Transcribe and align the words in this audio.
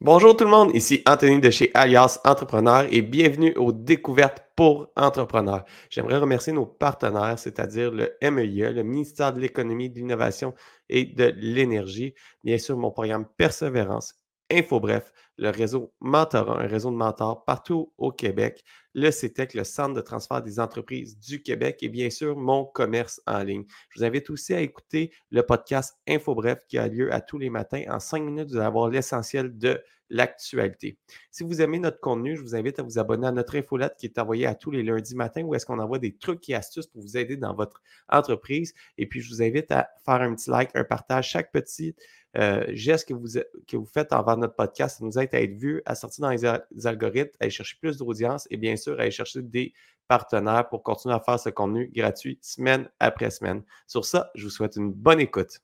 Bonjour 0.00 0.36
tout 0.36 0.44
le 0.44 0.50
monde, 0.50 0.70
ici 0.76 1.02
Anthony 1.06 1.40
de 1.40 1.50
chez 1.50 1.72
Alias 1.74 2.20
Entrepreneur 2.24 2.86
et 2.88 3.02
bienvenue 3.02 3.52
aux 3.56 3.72
découvertes 3.72 4.44
pour 4.54 4.92
entrepreneurs. 4.94 5.64
J'aimerais 5.90 6.18
remercier 6.18 6.52
nos 6.52 6.66
partenaires, 6.66 7.36
c'est-à-dire 7.36 7.90
le 7.90 8.16
MEIE, 8.22 8.72
le 8.72 8.84
ministère 8.84 9.32
de 9.32 9.40
l'Économie, 9.40 9.90
de 9.90 9.96
l'Innovation 9.96 10.54
et 10.88 11.04
de 11.04 11.34
l'Énergie, 11.36 12.14
bien 12.44 12.58
sûr 12.58 12.76
mon 12.76 12.92
programme 12.92 13.26
Persévérance, 13.36 14.14
InfoBref, 14.50 15.12
le 15.36 15.50
réseau 15.50 15.92
Mentorat, 16.00 16.60
un 16.62 16.66
réseau 16.66 16.90
de 16.90 16.96
mentors 16.96 17.44
partout 17.44 17.92
au 17.98 18.10
Québec, 18.10 18.64
le 18.94 19.10
CETEC, 19.10 19.54
le 19.54 19.64
Centre 19.64 19.94
de 19.94 20.00
transfert 20.00 20.42
des 20.42 20.58
entreprises 20.58 21.18
du 21.18 21.42
Québec 21.42 21.78
et 21.82 21.88
bien 21.88 22.10
sûr 22.10 22.36
mon 22.36 22.64
commerce 22.64 23.20
en 23.26 23.42
ligne. 23.42 23.64
Je 23.90 24.00
vous 24.00 24.04
invite 24.04 24.30
aussi 24.30 24.54
à 24.54 24.60
écouter 24.60 25.12
le 25.30 25.42
podcast 25.42 25.98
InfoBref 26.08 26.66
qui 26.66 26.78
a 26.78 26.88
lieu 26.88 27.12
à 27.12 27.20
tous 27.20 27.38
les 27.38 27.50
matins. 27.50 27.84
En 27.88 28.00
cinq 28.00 28.22
minutes, 28.22 28.48
vous 28.50 28.56
allez 28.56 28.66
avoir 28.66 28.88
l'essentiel 28.88 29.56
de 29.56 29.80
l'actualité. 30.10 30.98
Si 31.30 31.44
vous 31.44 31.60
aimez 31.60 31.78
notre 31.78 32.00
contenu, 32.00 32.36
je 32.36 32.42
vous 32.42 32.54
invite 32.54 32.78
à 32.78 32.82
vous 32.82 32.98
abonner 32.98 33.26
à 33.26 33.32
notre 33.32 33.56
infolette 33.56 33.94
qui 33.98 34.06
est 34.06 34.18
envoyée 34.18 34.46
à 34.46 34.54
tous 34.54 34.70
les 34.70 34.82
lundis 34.82 35.14
matins 35.14 35.42
où 35.42 35.54
est-ce 35.54 35.66
qu'on 35.66 35.78
envoie 35.78 35.98
des 35.98 36.16
trucs 36.16 36.48
et 36.48 36.54
astuces 36.54 36.86
pour 36.86 37.02
vous 37.02 37.16
aider 37.16 37.36
dans 37.36 37.54
votre 37.54 37.82
entreprise. 38.08 38.74
Et 38.96 39.06
puis, 39.06 39.20
je 39.20 39.28
vous 39.28 39.42
invite 39.42 39.70
à 39.70 39.88
faire 40.04 40.22
un 40.22 40.34
petit 40.34 40.50
like, 40.50 40.70
un 40.74 40.84
partage. 40.84 41.28
Chaque 41.28 41.52
petit 41.52 41.94
euh, 42.36 42.64
geste 42.68 43.08
que 43.08 43.14
vous, 43.14 43.40
que 43.66 43.76
vous 43.76 43.86
faites 43.86 44.12
envers 44.12 44.36
notre 44.36 44.54
podcast, 44.54 44.98
ça 44.98 45.04
nous 45.04 45.18
aide 45.18 45.34
à 45.34 45.40
être 45.40 45.56
vu, 45.56 45.82
à 45.86 45.94
sortir 45.94 46.22
dans 46.22 46.30
les, 46.30 46.86
algorithmes, 46.86 47.30
à 47.40 47.44
aller 47.44 47.50
chercher 47.50 47.76
plus 47.80 47.96
d'audience 47.96 48.46
et 48.50 48.56
bien 48.56 48.76
sûr 48.76 48.98
à 48.98 49.02
aller 49.02 49.10
chercher 49.10 49.42
des 49.42 49.72
partenaires 50.08 50.68
pour 50.68 50.82
continuer 50.82 51.14
à 51.14 51.20
faire 51.20 51.40
ce 51.40 51.48
contenu 51.50 51.90
gratuit 51.94 52.38
semaine 52.42 52.88
après 53.00 53.30
semaine. 53.30 53.62
Sur 53.86 54.04
ça, 54.04 54.30
je 54.34 54.44
vous 54.44 54.50
souhaite 54.50 54.76
une 54.76 54.92
bonne 54.92 55.20
écoute. 55.20 55.60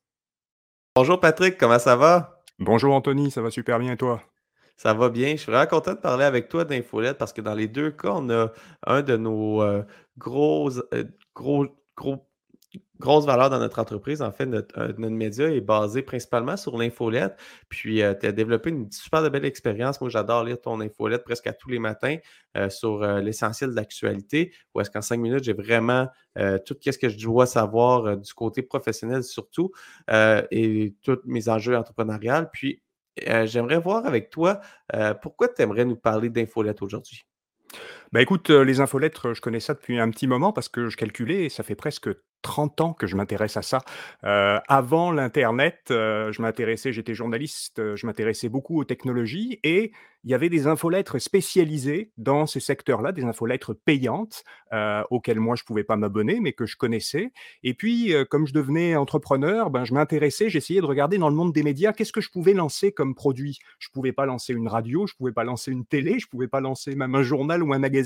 Bonjour 0.96 1.20
Patrick, 1.20 1.58
comment 1.58 1.78
ça 1.78 1.96
va? 1.96 2.42
Bonjour 2.58 2.94
Anthony, 2.94 3.30
ça 3.30 3.42
va 3.42 3.50
super 3.50 3.78
bien 3.78 3.92
et 3.92 3.96
toi? 3.96 4.22
Ça 4.76 4.92
va 4.92 5.08
bien. 5.08 5.32
Je 5.32 5.36
suis 5.36 5.52
vraiment 5.52 5.68
content 5.68 5.92
de 5.92 5.98
parler 5.98 6.24
avec 6.24 6.48
toi 6.48 6.64
d'Infolette 6.64 7.16
parce 7.18 7.32
que 7.32 7.40
dans 7.40 7.54
les 7.54 7.68
deux 7.68 7.90
cas, 7.90 8.12
on 8.14 8.28
a 8.30 8.52
un 8.86 9.02
de 9.02 9.16
nos 9.16 9.62
euh, 9.62 9.78
euh, 9.78 9.84
gros, 10.18 10.70
gros 11.96 12.26
grosse 12.98 13.24
valeur 13.26 13.50
dans 13.50 13.58
notre 13.58 13.78
entreprise. 13.78 14.20
En 14.22 14.32
fait, 14.32 14.46
notre, 14.46 14.78
euh, 14.78 15.10
média 15.10 15.48
est 15.48 15.60
basé 15.60 16.02
principalement 16.02 16.56
sur 16.56 16.76
l'infolette. 16.76 17.36
Puis, 17.68 17.96
tu 18.20 18.26
as 18.26 18.32
développé 18.32 18.70
une 18.70 18.90
super 18.90 19.28
belle 19.30 19.44
expérience. 19.44 20.00
Moi, 20.00 20.10
j'adore 20.10 20.42
lire 20.44 20.60
ton 20.60 20.80
infolette 20.80 21.22
presque 21.24 21.46
à 21.46 21.52
tous 21.52 21.68
les 21.68 21.78
matins 21.78 22.16
sur 22.70 23.04
l'essentiel 23.20 23.70
de 23.70 23.76
l'actualité, 23.76 24.52
où 24.74 24.80
est-ce 24.80 24.90
qu'en 24.90 25.02
cinq 25.02 25.18
minutes, 25.18 25.44
j'ai 25.44 25.52
vraiment 25.52 26.08
tout 26.64 26.76
ce 26.80 26.98
que 26.98 27.08
je 27.08 27.18
dois 27.18 27.46
savoir 27.46 28.16
du 28.16 28.32
côté 28.32 28.62
professionnel 28.62 29.22
surtout 29.24 29.72
et 30.08 30.94
tous 31.02 31.18
mes 31.26 31.48
enjeux 31.48 31.76
entrepreneuriales. 31.76 32.48
Puis, 32.52 32.80
j'aimerais 33.46 33.78
voir 33.78 34.06
avec 34.06 34.30
toi, 34.30 34.60
pourquoi 35.22 35.48
tu 35.48 35.62
aimerais 35.62 35.84
nous 35.84 35.96
parler 35.96 36.30
d'infolette 36.30 36.82
aujourd'hui? 36.82 37.24
Bah 38.12 38.22
écoute, 38.22 38.50
les 38.50 38.80
infolettres, 38.80 39.34
je 39.34 39.40
connais 39.40 39.60
ça 39.60 39.74
depuis 39.74 39.98
un 39.98 40.10
petit 40.10 40.26
moment 40.26 40.52
parce 40.52 40.68
que 40.68 40.88
je 40.88 40.96
calculais, 40.96 41.48
ça 41.48 41.62
fait 41.62 41.74
presque 41.74 42.10
30 42.42 42.80
ans 42.82 42.92
que 42.92 43.06
je 43.06 43.16
m'intéresse 43.16 43.56
à 43.56 43.62
ça. 43.62 43.78
Heu, 44.24 44.58
avant 44.68 45.10
l'internet, 45.12 45.78
heu, 45.90 46.30
je 46.30 46.42
m'intéressais 46.42 46.92
j'étais 46.92 47.14
journaliste, 47.14 47.96
je 47.96 48.06
m'intéressais 48.06 48.48
beaucoup 48.48 48.78
aux 48.80 48.84
technologies 48.84 49.58
et 49.64 49.92
il 50.24 50.30
y 50.30 50.34
avait 50.34 50.48
des 50.48 50.66
infolettres 50.66 51.18
spécialisées 51.20 52.10
dans 52.16 52.46
ces 52.46 52.60
secteurs-là, 52.60 53.12
des 53.12 53.24
infolettres 53.24 53.74
payantes, 53.74 54.42
auxquelles 55.10 55.40
moi 55.40 55.54
je 55.56 55.64
pouvais 55.64 55.84
pas 55.84 55.96
m'abonner, 55.96 56.40
mais 56.40 56.52
que 56.52 56.66
je 56.66 56.76
connaissais 56.76 57.30
et 57.62 57.74
puis, 57.74 58.12
comme 58.30 58.46
je 58.46 58.52
devenais 58.52 58.96
entrepreneur, 58.96 59.70
ben, 59.70 59.84
je 59.84 59.94
m'intéressais, 59.94 60.48
j'essayais 60.50 60.80
de 60.80 60.86
regarder 60.86 61.18
dans 61.18 61.28
le 61.28 61.34
monde 61.34 61.52
des 61.52 61.62
médias, 61.62 61.92
qu'est-ce 61.92 62.12
que 62.12 62.20
je 62.20 62.30
pouvais 62.30 62.54
lancer 62.54 62.92
comme 62.92 63.14
produit? 63.14 63.58
Je 63.78 63.88
pouvais 63.92 64.12
pas 64.12 64.26
lancer 64.26 64.52
une 64.52 64.68
radio, 64.68 65.06
je 65.06 65.14
pouvais 65.14 65.32
pas 65.32 65.44
lancer 65.44 65.70
une 65.72 65.84
télé, 65.86 66.18
je 66.18 66.26
pouvais 66.26 66.48
pas 66.48 66.60
lancer 66.60 66.94
même 66.94 67.14
un 67.14 67.22
journal 67.22 67.62
ou 67.62 67.72
un 67.72 67.78
magazine. 67.78 68.03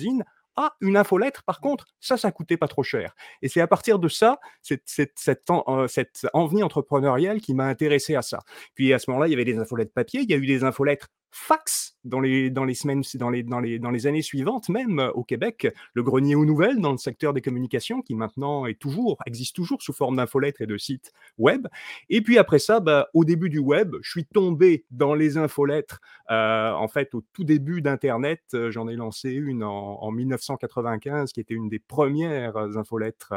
Ah, 0.61 0.75
une 0.81 0.97
infolettre, 0.97 1.45
par 1.45 1.61
contre, 1.61 1.87
ça, 2.01 2.17
ça 2.17 2.33
coûtait 2.33 2.57
pas 2.57 2.67
trop 2.67 2.83
cher. 2.83 3.15
Et 3.43 3.49
c'est 3.49 3.61
à 3.61 3.69
partir 3.69 4.01
de 4.01 4.09
ça, 4.09 4.41
euh, 4.73 5.87
cette 5.87 6.27
envie 6.33 6.65
entrepreneuriale 6.65 7.41
qui 7.41 7.55
m'a 7.55 7.67
intéressé 7.67 8.17
à 8.17 8.23
ça. 8.23 8.41
Puis 8.75 8.93
à 8.93 8.99
ce 8.99 9.09
moment-là, 9.11 9.29
il 9.29 9.31
y 9.31 9.35
avait 9.35 9.45
des 9.45 9.59
infolettes 9.59 9.95
papier, 9.95 10.23
il 10.23 10.31
y 10.31 10.35
a 10.35 10.37
eu 10.37 10.47
des 10.47 10.65
infolettres 10.65 11.11
fax 11.31 11.97
dans 12.05 12.21
les, 12.21 12.51
dans 12.51 12.65
les 12.65 12.75
semaines, 12.75 13.03
dans 13.15 13.31
les, 13.31 13.43
dans, 13.43 13.61
les, 13.61 13.79
dans 13.79 13.91
les 13.91 14.07
années 14.07 14.23
suivantes, 14.23 14.69
même 14.69 14.99
euh, 14.99 15.11
au 15.13 15.25
Québec, 15.25 15.69
le 15.95 16.03
grenier 16.03 16.35
aux 16.35 16.45
nouvelles 16.45 16.81
dans 16.81 16.93
le 16.93 16.99
secteur 16.99 17.33
des 17.33 17.41
communications, 17.41 18.03
qui 18.03 18.15
maintenant 18.15 18.67
est 18.67 18.79
toujours, 18.79 19.19
existe 19.27 19.55
toujours 19.55 19.83
sous 19.83 19.93
forme 19.93 20.17
d'infolettres 20.17 20.63
et 20.63 20.67
de 20.67 20.77
sites 20.79 21.13
web. 21.37 21.67
Et 22.09 22.23
puis 22.23 22.39
après 22.39 22.59
ça, 22.59 22.81
bah, 22.81 23.09
au 23.15 23.25
début 23.25 23.51
du 23.51 23.59
web, 23.59 23.95
je 24.03 24.11
suis 24.11 24.25
tombé 24.25 24.85
dans 24.91 25.15
les 25.15 25.37
infolettres. 25.37 26.01
Euh, 26.31 26.73
en 26.73 26.89
fait, 26.89 27.15
au 27.15 27.23
tout 27.33 27.45
début 27.45 27.83
d'Internet, 27.83 28.43
euh, 28.55 28.71
j'en 28.71 28.89
ai 28.89 28.97
lancé 28.97 29.31
une 29.31 29.63
en, 29.63 30.03
en, 30.03 30.11
1995, 30.11 31.33
qui 31.33 31.41
était 31.41 31.55
une 31.55 31.69
des 31.69 31.79
premières 31.79 32.57
infolettres 32.77 33.33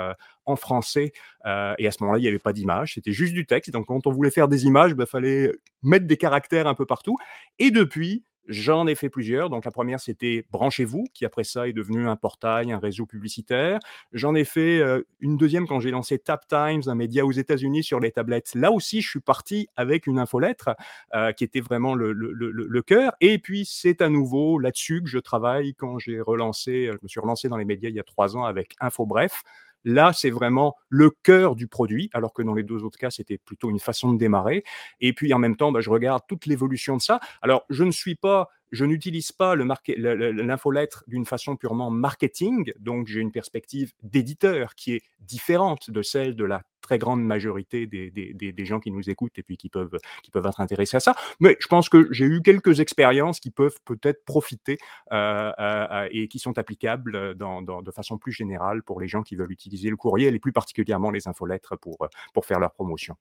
en 0.45 0.55
français. 0.55 1.11
Et 1.45 1.87
à 1.87 1.91
ce 1.91 2.01
moment-là, 2.01 2.19
il 2.19 2.23
n'y 2.23 2.27
avait 2.27 2.39
pas 2.39 2.53
d'image, 2.53 2.95
c'était 2.95 3.11
juste 3.11 3.33
du 3.33 3.45
texte. 3.45 3.71
Donc 3.71 3.87
quand 3.87 4.07
on 4.07 4.11
voulait 4.11 4.31
faire 4.31 4.47
des 4.47 4.65
images, 4.65 4.91
il 4.91 4.95
bah, 4.95 5.05
fallait 5.05 5.51
mettre 5.83 6.07
des 6.07 6.17
caractères 6.17 6.67
un 6.67 6.73
peu 6.73 6.85
partout. 6.85 7.17
Et 7.59 7.71
depuis, 7.81 8.23
J'en 8.47 8.87
ai 8.87 8.95
fait 8.95 9.09
plusieurs. 9.09 9.49
Donc, 9.49 9.65
la 9.65 9.71
première, 9.71 9.99
c'était 9.99 10.45
Branchez-vous, 10.51 11.05
qui 11.13 11.25
après 11.25 11.43
ça 11.43 11.67
est 11.67 11.73
devenu 11.73 12.07
un 12.07 12.15
portail, 12.15 12.71
un 12.71 12.79
réseau 12.79 13.05
publicitaire. 13.05 13.79
J'en 14.13 14.33
ai 14.33 14.43
fait 14.43 14.79
euh, 14.79 15.07
une 15.19 15.37
deuxième 15.37 15.67
quand 15.67 15.79
j'ai 15.79 15.91
lancé 15.91 16.17
Tap 16.17 16.47
Times, 16.47 16.81
un 16.87 16.95
média 16.95 17.25
aux 17.25 17.31
États-Unis 17.31 17.83
sur 17.83 17.99
les 17.99 18.11
tablettes. 18.11 18.53
Là 18.55 18.71
aussi, 18.71 19.01
je 19.01 19.09
suis 19.09 19.19
parti 19.19 19.69
avec 19.75 20.07
une 20.07 20.17
infolettre 20.17 20.71
euh, 21.13 21.31
qui 21.33 21.43
était 21.43 21.61
vraiment 21.61 21.93
le, 21.93 22.81
cœur. 22.81 23.13
Et 23.21 23.37
puis, 23.37 23.65
c'est 23.65 24.01
à 24.01 24.09
nouveau 24.09 24.57
là-dessus 24.57 25.03
que 25.03 25.09
je 25.09 25.19
travaille 25.19 25.75
quand 25.75 25.99
j'ai 25.99 26.19
relancé, 26.19 26.87
je 26.87 26.97
me 27.03 27.07
suis 27.07 27.19
relancé 27.19 27.47
dans 27.47 27.57
les 27.57 27.65
médias 27.65 27.89
il 27.89 27.95
y 27.95 27.99
a 27.99 28.03
trois 28.03 28.35
ans 28.35 28.43
avec 28.43 28.75
Info 28.79 29.05
Bref. 29.05 29.43
Là, 29.83 30.13
c'est 30.13 30.29
vraiment 30.29 30.75
le 30.89 31.09
cœur 31.23 31.55
du 31.55 31.67
produit, 31.67 32.09
alors 32.13 32.33
que 32.33 32.41
dans 32.41 32.53
les 32.53 32.63
deux 32.63 32.83
autres 32.83 32.97
cas, 32.97 33.09
c'était 33.09 33.37
plutôt 33.37 33.69
une 33.69 33.79
façon 33.79 34.13
de 34.13 34.17
démarrer. 34.17 34.63
Et 34.99 35.13
puis 35.13 35.33
en 35.33 35.39
même 35.39 35.55
temps, 35.55 35.71
bah, 35.71 35.81
je 35.81 35.89
regarde 35.89 36.23
toute 36.27 36.45
l'évolution 36.45 36.97
de 36.97 37.01
ça. 37.01 37.19
Alors, 37.41 37.63
je 37.69 37.83
ne 37.83 37.91
suis 37.91 38.15
pas 38.15 38.49
je 38.71 38.85
n'utilise 38.85 39.31
pas 39.31 39.55
l'infolettre 39.55 41.03
d'une 41.07 41.25
façon 41.25 41.55
purement 41.55 41.91
marketing, 41.91 42.71
donc 42.79 43.07
j'ai 43.07 43.19
une 43.19 43.31
perspective 43.31 43.91
d'éditeur 44.03 44.75
qui 44.75 44.93
est 44.93 45.01
différente 45.19 45.91
de 45.91 46.01
celle 46.01 46.35
de 46.35 46.45
la 46.45 46.63
très 46.81 46.97
grande 46.97 47.23
majorité 47.23 47.85
des, 47.85 48.65
gens 48.65 48.79
qui 48.79 48.91
nous 48.91 49.09
écoutent 49.09 49.37
et 49.37 49.43
puis 49.43 49.57
qui 49.57 49.69
peuvent, 49.69 49.97
être 50.33 50.61
intéressés 50.61 50.97
à 50.97 50.99
ça. 50.99 51.15
Mais 51.39 51.55
je 51.59 51.67
pense 51.67 51.89
que 51.89 52.07
j'ai 52.11 52.25
eu 52.25 52.41
quelques 52.41 52.79
expériences 52.79 53.39
qui 53.39 53.51
peuvent 53.51 53.77
peut-être 53.85 54.25
profiter 54.25 54.77
euh, 55.11 55.51
euh, 55.59 56.07
et 56.11 56.27
qui 56.27 56.39
sont 56.39 56.57
applicables 56.57 57.35
de 57.35 57.91
façon 57.91 58.17
plus 58.17 58.31
générale 58.31 58.83
pour 58.83 58.99
les 58.99 59.07
gens 59.07 59.21
qui 59.21 59.35
veulent 59.35 59.51
utiliser 59.51 59.89
le 59.89 59.97
courriel 59.97 60.35
et 60.35 60.39
plus 60.39 60.53
particulièrement 60.53 61.11
les 61.11 61.27
infolettres 61.27 61.75
pour 61.77 62.45
faire 62.45 62.59
leur 62.59 62.71
promotion. 62.71 63.15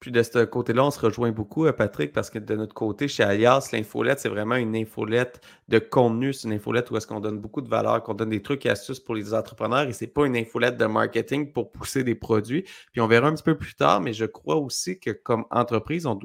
Puis 0.00 0.12
de 0.12 0.22
ce 0.22 0.44
côté-là, 0.44 0.84
on 0.84 0.90
se 0.92 1.00
rejoint 1.00 1.32
beaucoup, 1.32 1.66
euh, 1.66 1.72
Patrick, 1.72 2.12
parce 2.12 2.30
que 2.30 2.38
de 2.38 2.54
notre 2.54 2.74
côté, 2.74 3.08
chez 3.08 3.24
Alias, 3.24 3.70
l'infolette, 3.72 4.20
c'est 4.20 4.28
vraiment 4.28 4.54
une 4.54 4.76
infolette 4.76 5.40
de 5.68 5.80
contenu. 5.80 6.32
C'est 6.32 6.46
une 6.46 6.54
infolette 6.54 6.90
où 6.92 6.96
est-ce 6.96 7.06
qu'on 7.06 7.18
donne 7.18 7.38
beaucoup 7.38 7.62
de 7.62 7.68
valeur, 7.68 8.02
qu'on 8.04 8.14
donne 8.14 8.30
des 8.30 8.42
trucs 8.42 8.64
et 8.66 8.70
astuces 8.70 9.00
pour 9.00 9.16
les 9.16 9.34
entrepreneurs 9.34 9.88
et 9.88 9.92
c'est 9.92 10.06
pas 10.06 10.24
une 10.26 10.36
infolette 10.36 10.76
de 10.76 10.86
marketing 10.86 11.52
pour 11.52 11.72
pousser 11.72 12.04
des 12.04 12.14
produits. 12.14 12.64
Puis 12.92 13.00
on 13.00 13.08
verra 13.08 13.28
un 13.28 13.34
petit 13.34 13.42
peu 13.42 13.56
plus 13.56 13.74
tard, 13.74 14.00
mais 14.00 14.12
je 14.12 14.24
crois 14.24 14.56
aussi 14.56 15.00
que 15.00 15.10
comme 15.10 15.44
entreprise, 15.50 16.06
on, 16.06 16.20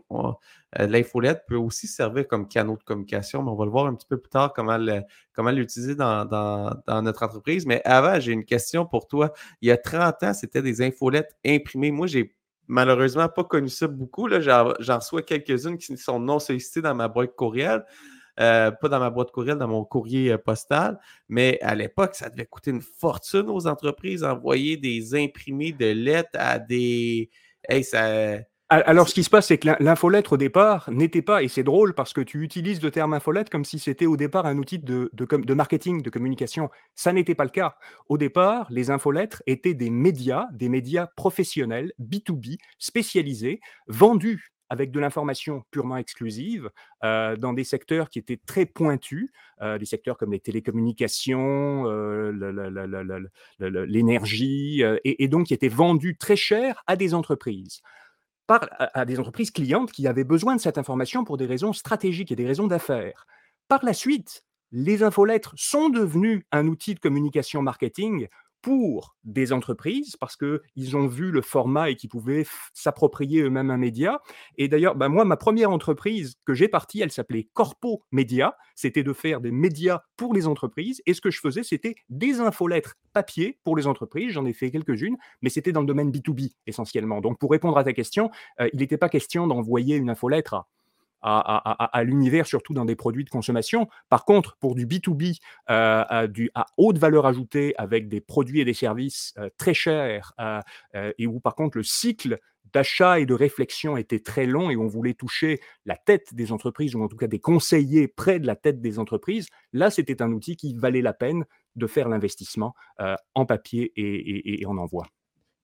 euh, 0.80 0.88
l'infolette 0.88 1.44
peut 1.48 1.56
aussi 1.56 1.88
servir 1.88 2.28
comme 2.28 2.48
canal 2.48 2.78
de 2.78 2.84
communication, 2.84 3.42
mais 3.42 3.50
on 3.50 3.56
va 3.56 3.66
le 3.66 3.72
voir 3.72 3.88
un 3.88 3.96
petit 3.96 4.08
peu 4.08 4.18
plus 4.18 4.30
tard 4.30 4.54
comment 4.54 5.52
l'utiliser 5.52 5.96
dans, 5.96 6.26
dans, 6.26 7.02
notre 7.02 7.24
entreprise. 7.24 7.66
Mais 7.66 7.82
avant, 7.86 8.20
j'ai 8.20 8.32
une 8.34 8.46
question 8.46 8.86
pour 8.86 9.08
toi. 9.08 9.34
Il 9.62 9.70
y 9.70 9.72
a 9.72 9.78
30 9.78 10.24
ans, 10.24 10.34
c'était 10.34 10.62
des 10.62 10.82
infolettes 10.82 11.36
imprimées. 11.46 11.92
Moi, 11.92 12.08
j'ai 12.08 12.36
malheureusement 12.74 13.30
pas 13.30 13.44
connu 13.44 13.70
ça 13.70 13.88
beaucoup. 13.88 14.28
J'en 14.40 14.74
reçois 14.98 15.22
quelques-unes 15.22 15.78
qui 15.78 15.96
sont 15.96 16.20
non 16.20 16.40
sollicitées 16.40 16.82
dans 16.82 16.96
ma 16.96 17.08
boîte 17.08 17.36
courriel. 17.36 17.86
Euh, 18.40 18.72
pas 18.72 18.90
dans 18.90 19.00
ma 19.00 19.12
boîte 19.12 19.30
courriel, 19.30 19.60
dans 19.60 19.68
mon 19.68 19.86
courrier 19.86 20.32
euh, 20.32 20.40
postal, 20.40 21.00
mais 21.30 21.60
à 21.62 21.76
l'époque, 21.76 22.16
ça 22.16 22.32
devait 22.32 22.48
coûter 22.48 22.72
une 22.72 22.82
fortune 22.82 23.48
aux 23.48 23.68
entreprises 23.68 24.24
envoyer 24.24 24.76
des 24.76 25.14
imprimés 25.14 25.72
de 25.72 25.92
lettres 25.92 26.32
à 26.34 26.58
des. 26.58 27.30
Hey, 27.70 27.84
ça, 27.84 28.40
alors, 28.82 29.08
ce 29.08 29.14
qui 29.14 29.24
se 29.24 29.30
passe, 29.30 29.48
c'est 29.48 29.60
que 29.60 29.70
l'infolettre 29.80 30.34
au 30.34 30.38
départ 30.38 30.90
n'était 30.92 31.22
pas, 31.22 31.44
et 31.44 31.48
c'est 31.48 31.64
drôle 31.64 31.94
parce 31.94 32.12
que 32.12 32.22
tu 32.22 32.42
utilises 32.42 32.82
le 32.82 32.90
terme 32.90 33.14
infolettre 33.14 33.52
comme 33.52 33.66
si 33.66 33.78
c'était 33.78 34.08
au 34.08 34.18
départ 34.18 34.48
un 34.48 34.58
outil 34.58 34.80
de, 34.80 35.12
marketing, 35.54 36.02
de 36.02 36.10
communication. 36.10 36.70
Ça 36.96 37.14
n'était 37.14 37.36
pas 37.36 37.44
le 37.44 37.52
cas. 37.52 37.76
Au 38.10 38.18
départ, 38.18 38.68
les 38.72 38.90
infolettres 38.90 39.44
étaient 39.46 39.76
des 39.76 39.90
médias, 39.90 40.48
des 40.54 40.70
médias 40.70 41.08
professionnels, 41.16 41.94
B2B, 42.00 42.58
spécialisés, 42.80 43.60
vendus 43.88 44.50
avec 44.70 44.90
de 44.90 45.00
l'information 45.00 45.64
purement 45.70 45.98
exclusive 45.98 46.72
euh, 47.04 47.36
dans 47.36 47.54
des 47.54 47.64
secteurs 47.64 48.10
qui 48.10 48.18
étaient 48.18 48.40
très 48.44 48.66
pointus, 48.66 49.30
euh, 49.62 49.78
des 49.78 49.86
secteurs 49.86 50.18
comme 50.18 50.32
les 50.32 50.40
télécommunications, 50.40 51.86
euh, 51.86 52.32
l'énergie, 53.60 54.82
et, 55.04 55.24
et 55.24 55.28
donc 55.28 55.48
qui 55.48 55.54
étaient 55.54 55.68
vendus 55.68 56.18
très 56.18 56.36
cher 56.36 56.82
à 56.88 56.96
des 56.96 57.14
entreprises. 57.14 57.84
À, 58.48 59.06
des 59.06 59.20
entreprises 59.20 59.52
clientes 59.52 59.92
qui 59.92 60.08
avaient 60.08 60.24
besoin 60.24 60.56
de 60.56 60.62
cette 60.62 60.78
information 60.78 61.24
pour 61.24 61.38
des 61.38 61.46
raisons 61.46 61.74
stratégiques 61.74 62.32
et 62.32 62.36
des 62.36 62.46
raisons 62.46 62.68
d'affaires. 62.68 63.26
Par 63.68 63.84
la 63.86 63.94
suite, 63.94 64.44
les 64.72 65.04
infolettres 65.04 65.54
sont 65.56 65.90
devenues 65.90 66.46
un 66.52 66.68
outil 66.68 66.96
de 66.96 67.00
communication 67.00 67.62
marketing 67.62 68.28
pour 68.64 69.16
des 69.26 69.52
entreprises 69.52 70.16
parce 70.16 70.38
qu'ils 70.38 70.98
ont 70.98 71.06
vu 71.06 71.32
le 71.32 71.42
format 71.42 71.90
et 71.90 71.96
qu'ils 71.96 72.10
pouvaient 72.10 72.48
s'approprier 72.74 73.42
eux-mêmes 73.42 73.70
un 73.70 73.78
média. 73.78 74.22
Et 74.58 74.70
d'ailleurs, 74.70 74.96
bah, 74.96 75.10
moi, 75.10 75.26
ma 75.26 75.36
première 75.38 75.70
entreprise 75.70 76.36
que 76.46 76.54
j'ai 76.54 76.70
partie, 76.70 77.02
elle 77.02 77.12
s'appelait 77.12 77.50
Corpo 77.54 78.04
Média. 78.12 78.56
C'était 78.74 79.04
de 79.04 79.12
faire 79.12 79.42
des 79.42 79.52
médias 79.52 80.00
pour 80.16 80.34
les 80.34 80.48
entreprises. 80.48 81.02
Et 81.06 81.14
ce 81.14 81.20
que 81.20 81.30
je 81.30 81.42
faisais, 81.42 81.62
c'était 81.62 81.96
des 82.10 82.40
infolettres 82.40 82.96
papier 83.12 83.60
pour 83.66 83.76
les 83.76 83.86
entreprises. 83.86 84.32
J'en 84.32 84.46
ai 84.46 84.54
fait 84.54 84.72
quelques-unes, 84.72 85.18
mais 85.42 85.50
c'était 85.50 85.74
dans 85.74 85.82
le 85.82 85.88
domaine 85.88 86.10
B2B 86.10 86.54
essentiellement. 86.66 87.20
Donc, 87.20 87.38
pour 87.40 87.52
répondre 87.52 87.78
à 87.78 87.84
ta 87.84 87.92
question, 87.92 88.32
euh, 88.62 88.70
il 88.74 88.80
n'était 88.80 88.98
pas 88.98 89.10
question 89.10 89.46
d'envoyer 89.46 89.98
une 89.98 90.10
infolettre 90.10 90.54
à 90.54 90.68
à, 91.24 92.04
l'univers, 92.04 92.46
surtout 92.46 92.74
dans 92.74 92.86
des 92.86 92.96
produits 92.96 93.24
de 93.24 93.30
consommation. 93.30 93.88
Par 94.10 94.26
contre, 94.26 94.58
pour 94.58 94.76
du 94.76 94.86
B2B 94.86 95.40
euh, 95.70 96.04
à, 96.08 96.28
du, 96.28 96.52
à 96.54 96.66
haute 96.78 96.98
valeur 96.98 97.26
ajoutée, 97.26 97.74
avec 97.78 98.10
des 98.10 98.22
produits 98.22 98.62
et 98.62 98.66
des 98.66 98.74
services 98.74 99.34
euh, 99.38 99.50
très 99.58 99.74
chers, 99.74 100.34
euh, 100.40 101.12
et 101.18 101.28
où 101.28 101.40
par 101.40 101.56
contre 101.56 101.78
le 101.78 101.84
cycle 101.84 102.40
d'achat 102.74 103.20
et 103.20 103.26
de 103.26 103.34
réflexion 103.34 103.98
était 103.98 104.20
très 104.20 104.46
long 104.46 104.70
et 104.70 104.76
on 104.76 104.88
voulait 104.88 105.14
toucher 105.14 105.62
la 105.86 105.96
tête 105.96 106.34
des 106.34 106.52
entreprises, 106.52 106.96
ou 106.96 107.04
en 107.04 107.08
tout 107.08 107.18
cas 107.18 107.28
des 107.28 107.40
conseillers 107.40 108.08
près 108.08 108.40
de 108.40 108.48
la 108.48 108.56
tête 108.56 108.82
des 108.82 109.00
entreprises, 109.00 109.48
là, 109.74 109.92
c'était 109.92 110.22
un 110.22 110.32
outil 110.32 110.56
qui 110.56 110.74
valait 110.76 111.02
la 111.02 111.14
peine 111.14 111.46
de 111.76 111.88
faire 111.88 112.10
l'investissement 112.10 112.76
en 113.36 113.46
papier 113.46 113.92
et 113.96 114.66
en 114.66 114.78
envoi. 114.78 115.06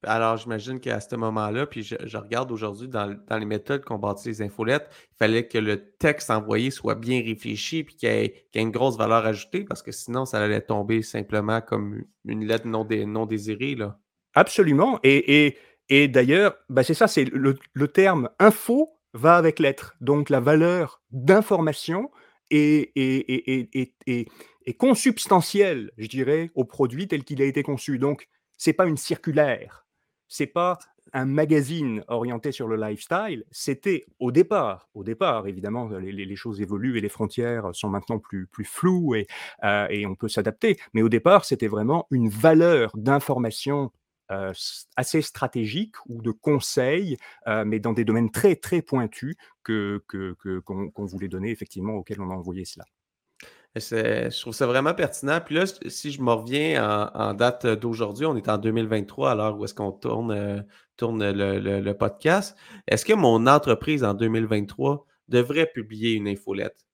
Alors, 0.03 0.37
j'imagine 0.37 0.79
qu'à 0.79 1.01
ce 1.01 1.13
moment-là, 1.17 1.65
puis 1.65 1.83
je, 1.83 2.17
regarde 2.17 2.51
aujourd'hui 2.53 2.87
dans, 2.87 3.19
les 3.29 3.45
méthodes 3.45 3.83
qu'on 3.83 3.97
bâtit 3.97 4.29
les 4.29 4.41
infolettes, 4.41 4.89
il 5.11 5.17
fallait 5.17 5.47
que 5.47 5.57
le 5.57 5.91
texte 5.97 6.29
envoyé 6.29 6.71
soit 6.71 6.95
bien 6.95 7.21
réfléchi 7.21 7.83
puis 7.83 7.95
qu'il 7.95 8.09
y, 8.09 8.11
ait 8.11 8.45
une 8.55 8.71
grosse 8.71 8.97
valeur 8.97 9.25
ajoutée 9.25 9.65
parce 9.65 9.83
que 9.83 9.91
sinon, 9.91 10.25
ça 10.25 10.41
allait 10.41 10.61
tomber 10.61 11.01
simplement 11.01 11.59
comme 11.59 12.05
une 12.23 12.45
lettre 12.45 12.65
non, 12.65 13.25
désirée. 13.25 13.77
Absolument. 14.35 14.99
Et, 15.03 15.57
d'ailleurs, 16.07 16.55
bah, 16.69 16.83
c'est 16.83 16.93
ça, 16.93 17.07
c'est 17.07 17.25
le, 17.25 17.87
terme 17.89 18.29
info 18.39 18.97
va 19.13 19.35
avec 19.35 19.59
lettre. 19.59 19.97
Donc, 19.99 20.29
la 20.29 20.39
valeur 20.39 21.01
d'information 21.11 22.09
est, 22.51 22.93
est, 22.95 23.95
est, 24.07 24.73
consubstantielle, 24.77 25.91
je 25.97 26.07
dirais, 26.07 26.51
au 26.55 26.63
produit 26.63 27.09
tel 27.09 27.25
qu'il 27.25 27.41
a 27.41 27.45
été 27.45 27.63
conçu. 27.63 27.99
Donc, 27.99 28.29
c'est 28.55 28.73
pas 28.73 28.85
une 28.85 28.97
circulaire 28.97 29.88
c'est 30.29 30.47
pas 30.47 30.79
un 31.13 31.25
magazine 31.25 32.03
orienté 32.07 32.51
sur 32.51 32.67
le 32.67 32.75
lifestyle, 32.75 33.43
c'était 33.51 34.05
au 34.19 34.31
départ, 34.31 34.89
au 34.93 35.03
départ 35.03 35.47
évidemment 35.47 35.89
les, 35.89 36.35
choses 36.35 36.61
évoluent 36.61 36.97
et 36.97 37.01
les 37.01 37.09
frontières 37.09 37.69
sont 37.73 37.89
maintenant 37.89 38.19
plus, 38.19 38.47
plus 38.47 38.65
floues 38.65 39.15
et, 39.15 39.27
euh, 39.63 39.87
et 39.89 40.05
on 40.05 40.15
peut 40.15 40.29
s'adapter, 40.29 40.77
mais 40.93 41.01
au 41.01 41.09
départ 41.09 41.45
c'était 41.45 41.67
vraiment 41.67 42.07
une 42.11 42.29
valeur 42.29 42.91
d'information 42.95 43.91
euh, 44.31 44.53
assez 44.95 45.23
stratégique 45.23 45.95
ou 46.07 46.21
de 46.21 46.29
conseil, 46.29 47.17
euh, 47.47 47.65
mais 47.65 47.79
dans 47.79 47.93
des 47.93 48.05
domaines 48.05 48.29
très 48.29 48.55
très 48.55 48.83
pointus 48.83 49.35
que, 49.63 50.03
qu'on, 50.63 50.89
qu'on 50.91 51.05
voulait 51.05 51.27
donner 51.27 51.49
effectivement 51.49 51.93
auxquels 51.93 52.21
on 52.21 52.29
a 52.29 52.35
envoyé 52.35 52.63
cela. 52.63 52.85
Je 53.79 54.41
trouve 54.41 54.53
ça 54.53 54.67
vraiment 54.67 54.93
pertinent. 54.93 55.39
Puis 55.43 55.55
là, 55.55 55.65
si 55.87 56.11
je 56.11 56.21
me 56.21 56.31
reviens 56.31 57.09
en, 57.13 57.33
date 57.33 57.65
d'aujourd'hui, 57.65 58.25
on 58.25 58.35
est 58.35 58.49
en 58.49 58.57
2023 58.57 59.31
à 59.31 59.35
l'heure 59.35 59.57
où 59.57 59.65
est-ce 59.65 59.73
qu'on 59.73 59.91
tourne, 59.91 60.31
euh, 60.31 60.61
tourne 60.97 61.31
le, 61.31 61.93
podcast. 61.93 62.57
Est-ce 62.87 63.05
que 63.05 63.13
mon 63.13 63.47
entreprise 63.47 64.03
en 64.03 64.13
2023 64.13 65.05
devrait 65.27 65.67
publier 65.73 66.13
une 66.13 66.27
infolette? 66.27 66.85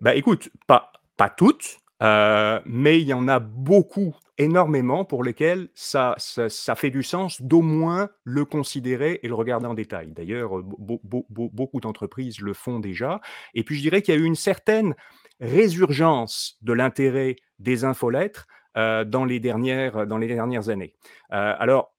Ben 0.00 0.12
écoute, 0.12 0.48
pas, 0.66 0.92
pas 1.16 1.28
toutes, 1.28 1.78
euh, 2.02 2.60
mais 2.64 3.00
il 3.00 3.08
y 3.08 3.12
en 3.12 3.26
a 3.26 3.40
beaucoup, 3.40 4.14
énormément, 4.38 5.04
pour 5.04 5.24
lesquels 5.24 5.68
ça, 5.74 6.14
ça, 6.16 6.74
fait 6.76 6.90
du 6.90 7.02
sens 7.02 7.42
d'au 7.42 7.60
moins 7.60 8.08
le 8.22 8.44
considérer 8.44 9.18
et 9.22 9.28
le 9.28 9.34
regarder 9.34 9.66
en 9.66 9.74
détail. 9.74 10.12
D'ailleurs, 10.12 10.50
beaucoup 10.62 11.80
d'entreprises 11.80 12.40
le 12.40 12.54
font 12.54 12.78
déjà. 12.78 13.20
Et 13.54 13.64
puis 13.64 13.76
je 13.76 13.82
dirais 13.82 14.00
qu'il 14.00 14.14
y 14.14 14.16
a 14.16 14.20
eu 14.20 14.24
une 14.24 14.36
certaine 14.36 14.94
résurgence 15.40 16.58
de 16.62 16.72
l'intérêt 16.72 17.36
des 17.58 17.84
infolettres 17.84 18.46
euh, 18.76 19.04
dans, 19.04 19.24
les 19.24 19.40
dernières, 19.40 20.06
dans 20.06 20.18
les 20.18 20.28
dernières 20.28 20.68
années. 20.68 20.94
Euh, 21.32 21.54
alors, 21.58 21.94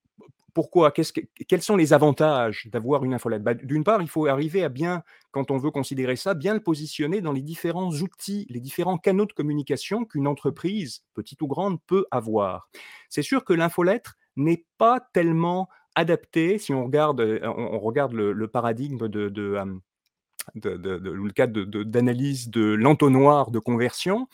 pourquoi? 0.54 0.90
Quels 0.92 1.62
sont 1.62 1.76
les 1.76 1.92
avantages 1.92 2.68
d'avoir 2.72 3.04
une 3.04 3.14
infolette? 3.14 3.42
Bah, 3.42 3.54
D'une 3.54 3.84
part, 3.84 4.02
il 4.02 4.08
faut 4.08 4.26
arriver 4.26 4.64
à 4.64 4.68
bien, 4.68 5.02
quand 5.30 5.50
on 5.50 5.58
veut 5.58 5.70
considérer 5.70 6.16
ça, 6.16 6.34
bien 6.34 6.54
le 6.54 6.60
positionner 6.60 7.20
dans 7.20 7.32
les 7.32 7.42
différents 7.42 7.90
outils, 7.90 8.46
les 8.50 8.60
différents 8.60 8.98
canaux 8.98 9.26
de 9.26 9.32
communication 9.32 10.04
qu'une 10.04 10.26
entreprise, 10.26 11.04
petite 11.14 11.40
ou 11.42 11.46
grande, 11.46 11.80
peut 11.86 12.06
avoir. 12.10 12.68
C'est 13.08 13.22
sûr 13.22 13.44
que 13.44 13.52
l'infolettre 13.52 14.16
n'est 14.36 14.64
pas 14.78 15.00
tellement 15.12 15.68
adaptée, 15.94 16.58
si 16.58 16.72
on 16.72 16.84
regarde, 16.84 17.20
on, 17.42 17.78
regarde 17.78 18.12
le, 18.12 18.48
paradigme 18.48 19.08
de, 19.08 19.28
euh, 20.64 20.98
le 21.00 21.30
cadre 21.30 21.64
d'analyse 21.64 22.50
de, 22.50 22.62
l'entonnoir 22.62 23.50
de 23.50 23.58
conversion, 23.58 24.28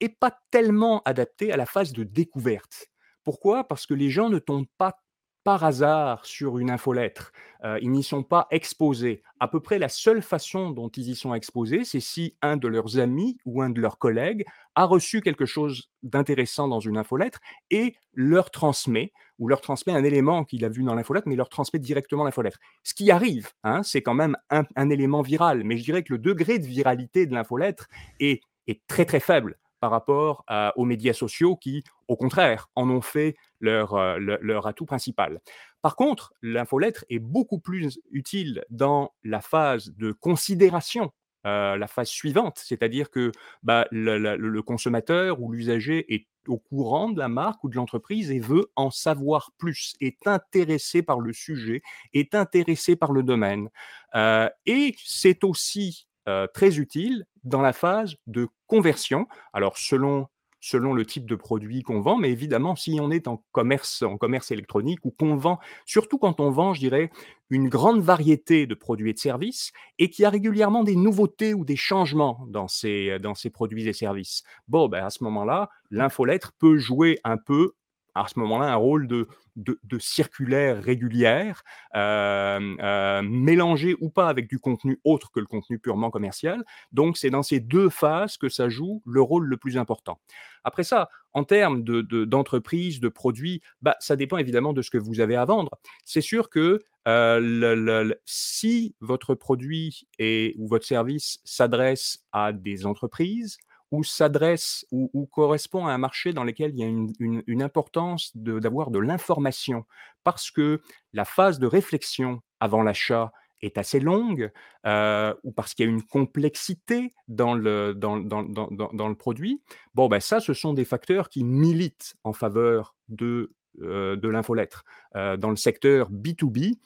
est 0.00 0.08
pas 0.18 0.36
tellement 0.50 1.02
adapté 1.04 1.52
à 1.52 1.56
la 1.56 1.66
phase 1.66 1.92
de 1.92 2.04
découverte. 2.04 2.88
Pourquoi? 3.24 3.64
Parce 3.64 3.86
que 3.86 3.94
les 3.94 4.10
gens 4.10 4.30
ne 4.30 4.38
tombent 4.38 4.66
pas 4.78 4.96
par 5.44 5.64
hasard 5.64 6.26
sur 6.26 6.58
une 6.58 6.70
infolettre. 6.70 7.32
Euh, 7.64 7.78
ils 7.80 7.90
n'y 7.90 8.02
sont 8.02 8.22
pas 8.22 8.46
exposés. 8.50 9.22
À 9.38 9.48
peu 9.48 9.60
près 9.60 9.78
la 9.78 9.88
seule 9.88 10.22
façon 10.22 10.70
dont 10.70 10.88
ils 10.88 11.08
y 11.08 11.16
sont 11.16 11.34
exposés, 11.34 11.84
c'est 11.84 12.00
si 12.00 12.36
un 12.42 12.56
de 12.56 12.68
leurs 12.68 12.98
amis 12.98 13.38
ou 13.44 13.62
un 13.62 13.70
de 13.70 13.80
leurs 13.80 13.98
collègues 13.98 14.44
a 14.74 14.84
reçu 14.84 15.20
quelque 15.20 15.46
chose 15.46 15.90
d'intéressant 16.02 16.68
dans 16.68 16.80
une 16.80 16.98
infolettre 16.98 17.40
et 17.70 17.96
leur 18.12 18.50
transmet, 18.50 19.12
ou 19.40 19.48
leur 19.48 19.60
transmet 19.60 19.92
un 19.92 20.04
élément 20.04 20.44
qu'il 20.44 20.64
a 20.64 20.68
vu 20.68 20.84
dans 20.84 20.94
l'infolettre, 20.94 21.26
mais 21.26 21.34
leur 21.34 21.48
transmet 21.48 21.80
directement 21.80 22.22
l'infolettre. 22.22 22.58
Ce 22.84 22.94
qui 22.94 23.10
arrive, 23.10 23.48
hein, 23.64 23.82
c'est 23.82 24.02
quand 24.02 24.14
même 24.14 24.36
un, 24.50 24.90
élément 24.90 25.22
viral, 25.22 25.64
mais 25.64 25.76
je 25.76 25.82
dirais 25.82 26.04
que 26.04 26.12
le 26.12 26.18
degré 26.18 26.58
de 26.58 26.66
viralité 26.66 27.26
de 27.26 27.34
l'infolettre 27.34 27.88
est, 28.20 28.42
très 28.86 29.04
très 29.04 29.18
faible 29.18 29.58
par 29.80 29.90
rapport 29.90 30.44
aux 30.76 30.84
médias 30.84 31.14
sociaux 31.14 31.56
qui, 31.56 31.82
au 32.06 32.16
contraire, 32.16 32.68
en 32.76 32.88
ont 32.88 33.00
fait 33.00 33.34
euh, 33.64 34.18
leur, 34.18 34.66
atout 34.66 34.86
principal. 34.86 35.40
Par 35.82 35.96
contre, 35.96 36.34
l'infolettre 36.42 37.04
est 37.08 37.18
beaucoup 37.18 37.58
plus 37.58 38.00
utile 38.12 38.64
dans 38.70 39.12
la 39.24 39.40
phase 39.40 39.92
de 39.96 40.12
considération 40.12 41.10
euh, 41.46 41.76
la 41.76 41.86
phase 41.86 42.08
suivante, 42.08 42.60
c'est-à-dire 42.62 43.10
que 43.10 43.32
bah, 43.62 43.86
le, 43.90 44.60
consommateur 44.60 45.40
ou 45.40 45.50
l'usager 45.52 46.12
est 46.12 46.26
au 46.46 46.58
courant 46.58 47.08
de 47.08 47.18
la 47.18 47.28
marque 47.28 47.64
ou 47.64 47.68
de 47.68 47.76
l'entreprise 47.76 48.30
et 48.30 48.40
veut 48.40 48.70
en 48.76 48.90
savoir 48.90 49.52
plus, 49.56 49.94
est 50.00 50.26
intéressé 50.26 51.02
par 51.02 51.20
le 51.20 51.32
sujet, 51.32 51.82
est 52.12 52.34
intéressé 52.34 52.96
par 52.96 53.12
le 53.12 53.22
domaine. 53.22 53.70
Euh, 54.14 54.48
et 54.66 54.94
c'est 55.02 55.44
aussi 55.44 56.06
euh, 56.28 56.46
très 56.46 56.78
utile 56.78 57.24
dans 57.44 57.62
la 57.62 57.72
phase 57.72 58.16
de 58.26 58.48
conversion. 58.66 59.26
Alors, 59.54 59.78
selon, 59.78 60.28
selon 60.60 60.92
le 60.92 61.06
type 61.06 61.26
de 61.26 61.34
produit 61.34 61.82
qu'on 61.82 62.00
vend, 62.00 62.16
mais 62.16 62.30
évidemment, 62.30 62.76
si 62.76 62.98
on 63.00 63.10
est 63.10 63.28
en 63.28 63.42
commerce, 63.52 64.02
en 64.02 64.16
commerce 64.18 64.50
électronique 64.50 65.04
ou 65.04 65.10
qu'on 65.10 65.36
vend, 65.36 65.58
surtout 65.86 66.18
quand 66.18 66.40
on 66.40 66.50
vend, 66.50 66.74
je 66.74 66.80
dirais, 66.80 67.10
une 67.48 67.68
grande 67.68 68.00
variété 68.00 68.66
de 68.66 68.74
produits 68.74 69.10
et 69.10 69.14
de 69.14 69.18
services 69.18 69.72
et 69.98 70.10
qu'il 70.10 70.22
y 70.22 70.26
a 70.26 70.30
régulièrement 70.30 70.84
des 70.84 70.96
nouveautés 70.96 71.54
ou 71.54 71.64
des 71.64 71.76
changements 71.76 72.46
dans 72.48 72.68
ces, 72.68 73.18
dans 73.18 73.34
ces 73.34 73.50
produits 73.50 73.88
et 73.88 73.92
services. 73.92 74.44
Bon, 74.68 74.88
ben 74.88 75.04
à 75.04 75.10
ce 75.10 75.24
moment-là, 75.24 75.68
l'infolettre 75.90 76.52
peut 76.58 76.78
jouer 76.78 77.18
un 77.24 77.36
peu 77.36 77.72
à 78.14 78.26
ce 78.28 78.38
moment-là 78.38 78.72
un 78.72 78.76
rôle 78.76 79.06
de, 79.06 79.28
de, 79.56 79.98
circulaire 79.98 80.82
régulière, 80.82 81.62
euh, 81.96 82.76
euh, 82.80 83.22
mélangé 83.22 83.96
ou 84.00 84.10
pas 84.10 84.28
avec 84.28 84.48
du 84.48 84.58
contenu 84.58 84.98
autre 85.04 85.30
que 85.32 85.40
le 85.40 85.46
contenu 85.46 85.78
purement 85.78 86.10
commercial. 86.10 86.64
Donc 86.92 87.16
c'est 87.16 87.30
dans 87.30 87.42
ces 87.42 87.60
deux 87.60 87.88
phases 87.88 88.36
que 88.36 88.48
ça 88.48 88.68
joue 88.68 89.02
le 89.06 89.20
rôle 89.20 89.46
le 89.46 89.56
plus 89.56 89.76
important. 89.76 90.18
Après 90.64 90.84
ça, 90.84 91.08
en 91.32 91.44
termes 91.44 91.82
d'entreprise, 91.82 93.00
de, 93.00 93.08
de, 93.08 93.12
produits, 93.12 93.60
bah, 93.82 93.96
ça 94.00 94.16
dépend 94.16 94.36
évidemment 94.36 94.72
de 94.72 94.82
ce 94.82 94.90
que 94.90 94.98
vous 94.98 95.20
avez 95.20 95.36
à 95.36 95.44
vendre. 95.44 95.70
C'est 96.04 96.20
sûr 96.20 96.50
que 96.50 96.80
euh, 97.08 98.14
si 98.26 98.94
votre 99.00 99.34
produit 99.34 100.06
ou 100.20 100.68
votre 100.68 100.86
service 100.86 101.40
s'adresse 101.44 102.24
à 102.32 102.52
des 102.52 102.84
entreprises, 102.84 103.58
ou 103.90 104.04
s'adresse 104.04 104.86
ou, 104.92 105.26
correspond 105.26 105.86
à 105.86 105.92
un 105.92 105.98
marché 105.98 106.32
dans 106.32 106.44
lequel 106.44 106.72
il 106.74 106.78
y 106.78 106.84
a 106.84 106.86
une, 106.86 107.62
importance 107.62 108.30
d'avoir 108.36 108.90
de, 108.90 108.98
l'information, 108.98 109.84
parce 110.24 110.50
que 110.50 110.80
la 111.12 111.24
phase 111.24 111.58
de 111.58 111.66
réflexion 111.66 112.40
avant 112.60 112.82
l'achat 112.82 113.32
est 113.62 113.78
assez 113.78 114.00
longue, 114.00 114.50
euh, 114.86 115.34
ou 115.42 115.52
parce 115.52 115.74
qu'il 115.74 115.84
y 115.84 115.88
a 115.88 115.92
une 115.92 116.02
complexité 116.02 117.12
dans 117.28 117.54
le, 117.54 117.94
dans, 117.94 118.16
le 118.16 119.14
produit, 119.14 119.60
bon, 119.94 120.08
ben 120.08 120.20
ça, 120.20 120.40
ce 120.40 120.54
sont 120.54 120.72
des 120.72 120.84
facteurs 120.84 121.28
qui 121.28 121.44
militent 121.44 122.14
en 122.24 122.32
faveur 122.32 122.94
de, 123.08 123.52
euh, 123.82 124.16
de 124.16 124.28
l'infolettre. 124.28 124.84
Euh, 125.16 125.36
dans 125.36 125.50
le 125.50 125.56
secteur 125.56 126.10
B2B, 126.10 126.78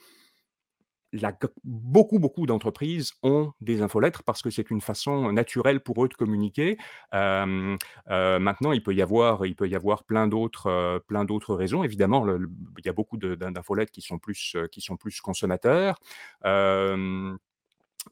beaucoup, 1.64 2.18
beaucoup 2.18 2.46
d'entreprises 2.46 3.12
ont 3.22 3.52
des 3.60 3.82
infolettres 3.82 4.22
parce 4.22 4.42
que 4.42 4.50
c'est 4.50 4.70
une 4.70 4.80
façon 4.80 5.32
naturelle 5.32 5.80
pour 5.80 6.04
eux 6.04 6.08
de 6.08 6.14
communiquer. 6.14 6.76
maintenant, 7.12 8.72
il 8.72 8.82
peut 8.82 8.94
y 8.94 9.02
avoir, 9.02 9.46
il 9.46 9.56
peut 9.56 9.68
y 9.68 9.76
avoir 9.76 10.04
plein 10.04 10.26
d'autres, 10.26 11.02
plein 11.06 11.24
d'autres 11.24 11.54
raisons. 11.54 11.84
Évidemment, 11.84 12.26
il 12.26 12.86
y 12.86 12.88
a 12.88 12.92
beaucoup 12.92 13.16
d'infolettes 13.16 13.90
qui 13.90 14.02
sont 14.02 14.18
plus, 14.18 14.56
qui 14.70 14.80
sont 14.80 14.96
plus 14.96 15.20
consommateurs. 15.20 15.98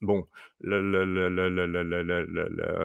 Bon, 0.01 0.27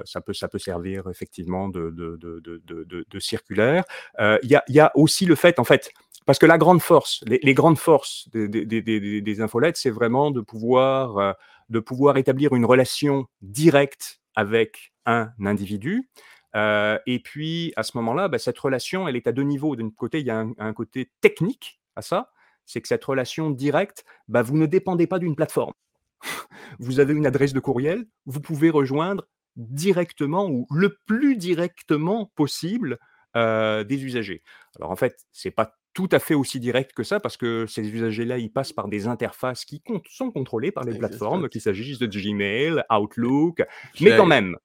ça, 0.05 0.21
peut, 0.21 0.33
ça 0.33 0.47
peut 0.49 0.59
servir 0.59 1.07
effectivement 1.09 1.69
de, 1.69 3.19
circulaire. 3.19 3.83
Il 4.19 4.61
y, 4.67 4.79
a, 4.79 4.91
aussi 4.95 5.25
le 5.25 5.35
fait, 5.35 5.59
en 5.59 5.63
fait, 5.63 5.91
parce 6.27 6.37
que 6.37 6.45
la 6.45 6.57
grande 6.59 6.81
force, 6.81 7.23
les, 7.25 7.53
grandes 7.53 7.79
forces 7.79 8.29
des, 8.33 8.65
des, 8.65 9.41
infolettes, 9.41 9.77
c'est 9.77 9.89
vraiment 9.89 10.29
de 10.29 10.41
pouvoir, 10.41 11.35
de 11.69 11.79
pouvoir 11.79 12.17
établir 12.17 12.53
une 12.53 12.65
relation 12.65 13.25
directe 13.41 14.19
avec 14.35 14.93
un 15.05 15.31
individu. 15.43 16.09
et 16.53 17.21
puis, 17.23 17.73
à 17.77 17.83
ce 17.83 17.95
moment-là, 17.97 18.27
bah, 18.27 18.39
cette 18.39 18.59
relation, 18.59 19.07
elle 19.07 19.15
est 19.15 19.25
à 19.25 19.31
deux 19.31 19.43
niveaux. 19.43 19.75
D'un 19.77 19.89
côté, 19.89 20.19
il 20.19 20.25
y 20.27 20.29
a 20.29 20.45
un, 20.57 20.73
côté 20.73 21.09
technique 21.21 21.79
à 21.95 22.01
ça, 22.01 22.31
c'est 22.65 22.81
que 22.81 22.89
cette 22.89 23.05
relation 23.05 23.49
directe, 23.49 24.03
bah, 24.27 24.41
vous 24.41 24.57
ne 24.57 24.65
dépendez 24.65 25.07
pas 25.07 25.19
d'une 25.19 25.35
plateforme 25.35 25.73
vous 26.79 26.99
avez 26.99 27.13
une 27.13 27.25
adresse 27.25 27.53
de 27.53 27.59
courriel, 27.59 28.05
vous 28.25 28.41
pouvez 28.41 28.69
rejoindre 28.69 29.27
directement 29.55 30.49
ou 30.49 30.67
le 30.71 30.97
plus 31.05 31.37
directement 31.37 32.31
possible 32.35 32.99
euh, 33.35 33.83
des 33.83 34.03
usagers. 34.03 34.43
Alors 34.77 34.91
en 34.91 34.95
fait, 34.95 35.25
c'est 35.31 35.51
pas 35.51 35.75
tout 35.97 36.09
à 36.11 36.19
fait 36.19 36.35
aussi 36.35 36.59
direct 36.59 36.93
que 36.93 37.01
ça 37.01 37.19
parce 37.19 37.37
que 37.37 37.65
ces 37.65 37.81
usagers-là, 37.89 38.37
ils 38.37 38.51
passent 38.51 38.71
par 38.71 38.87
des 38.87 39.07
interfaces 39.07 39.65
qui 39.65 39.81
sont 40.07 40.29
contrôlées 40.29 40.71
par 40.71 40.83
les 40.83 40.95
plateformes, 40.95 41.49
qu'il 41.49 41.59
s'agisse 41.59 41.97
de 41.97 42.05
Gmail, 42.05 42.83
Outlook, 42.91 43.63
mais 43.99 44.15
quand 44.15 44.27
même. 44.27 44.55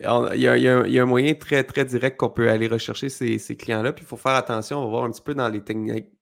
Il 0.00 0.40
y, 0.40 0.48
a, 0.48 1.02
un 1.02 1.04
moyen 1.04 1.34
très, 1.34 1.62
très 1.62 1.84
direct 1.84 2.16
qu'on 2.16 2.30
peut 2.30 2.48
aller 2.48 2.68
rechercher 2.68 3.10
ces, 3.10 3.38
clients-là. 3.38 3.92
Puis 3.92 4.06
il 4.06 4.08
faut 4.08 4.16
faire 4.16 4.32
attention. 4.32 4.78
On 4.78 4.84
va 4.84 4.90
voir 4.90 5.04
un 5.04 5.10
petit 5.10 5.20
peu 5.20 5.34
dans 5.34 5.50
les 5.50 5.60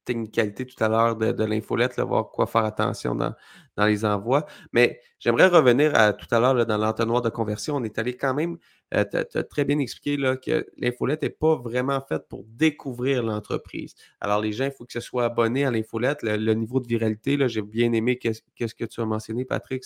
technicalités 0.04 0.66
tout 0.66 0.82
à 0.82 0.88
l'heure 0.88 1.16
de, 1.16 1.32
de 1.32 1.44
l'infolette, 1.44 1.98
voir 2.00 2.30
quoi 2.30 2.46
faire 2.46 2.64
attention 2.64 3.14
dans, 3.14 3.34
dans 3.76 3.86
les 3.86 4.04
envois. 4.04 4.46
Mais 4.72 5.00
j'aimerais 5.18 5.46
revenir 5.46 5.94
à 5.94 6.12
tout 6.12 6.26
à 6.30 6.40
l'heure 6.40 6.66
dans 6.66 6.78
l'entonnoir 6.78 7.22
de 7.22 7.28
conversion. 7.30 7.76
On 7.76 7.84
est 7.84 7.98
allé 7.98 8.16
quand 8.16 8.34
même, 8.34 8.58
euh, 8.94 9.04
tu 9.04 9.38
as, 9.38 9.44
très 9.44 9.64
bien 9.64 9.78
expliqué 9.78 10.16
là, 10.16 10.36
que 10.36 10.66
l'infolette 10.76 11.22
n'est 11.22 11.30
pas 11.30 11.56
vraiment 11.56 12.00
faite 12.00 12.24
pour 12.28 12.44
découvrir 12.48 13.22
l'entreprise. 13.22 13.94
Alors, 14.20 14.40
les 14.40 14.52
gens, 14.52 14.66
il 14.66 14.72
faut 14.72 14.84
que 14.84 14.92
ce 14.92 15.00
soit 15.00 15.24
abonné 15.24 15.64
à 15.64 15.70
l'infolette. 15.70 16.22
Le, 16.22 16.54
niveau 16.54 16.80
de 16.80 16.86
viralité, 16.86 17.38
j'ai 17.48 17.62
bien 17.62 17.92
aimé 17.92 18.18
qu'est-ce 18.18 18.74
que 18.74 18.84
tu 18.84 19.00
as 19.00 19.06
mentionné, 19.06 19.44
Patrick. 19.44 19.84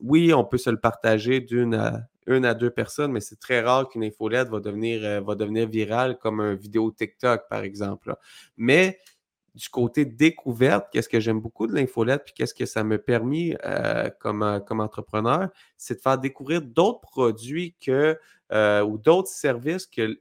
Oui, 0.00 0.34
on 0.34 0.44
peut 0.44 0.58
se 0.58 0.68
le 0.68 0.78
partager 0.78 1.40
d'une 1.40 1.74
à, 1.74 2.02
une 2.26 2.44
à 2.44 2.54
deux 2.54 2.70
personnes, 2.70 3.12
mais 3.12 3.20
c'est 3.20 3.40
très 3.40 3.60
rare 3.60 3.88
qu'une 3.88 4.04
infolette 4.04 4.48
va 4.48 4.60
devenir, 4.60 5.02
euh, 5.02 5.20
va 5.20 5.34
devenir 5.34 5.66
virale 5.66 6.18
comme 6.18 6.40
une 6.40 6.56
vidéo 6.56 6.90
TikTok, 6.90 7.48
par 7.48 7.62
exemple. 7.64 8.14
Mais 8.58 8.87
du 9.54 9.68
côté 9.68 10.04
découverte, 10.04 10.86
qu'est-ce 10.92 11.08
que 11.08 11.20
j'aime 11.20 11.40
beaucoup 11.40 11.66
de 11.66 11.74
l'infolette, 11.74 12.24
puis 12.24 12.34
qu'est-ce 12.34 12.54
que 12.54 12.66
ça 12.66 12.84
m'a 12.84 12.98
permis 12.98 13.54
euh, 13.64 14.10
comme, 14.18 14.42
euh, 14.42 14.60
comme 14.60 14.80
entrepreneur, 14.80 15.48
c'est 15.76 15.96
de 15.96 16.00
faire 16.00 16.18
découvrir 16.18 16.62
d'autres 16.62 17.00
produits 17.00 17.74
que, 17.80 18.18
euh, 18.52 18.82
ou 18.82 18.98
d'autres 18.98 19.28
services 19.28 19.86
que 19.86 20.18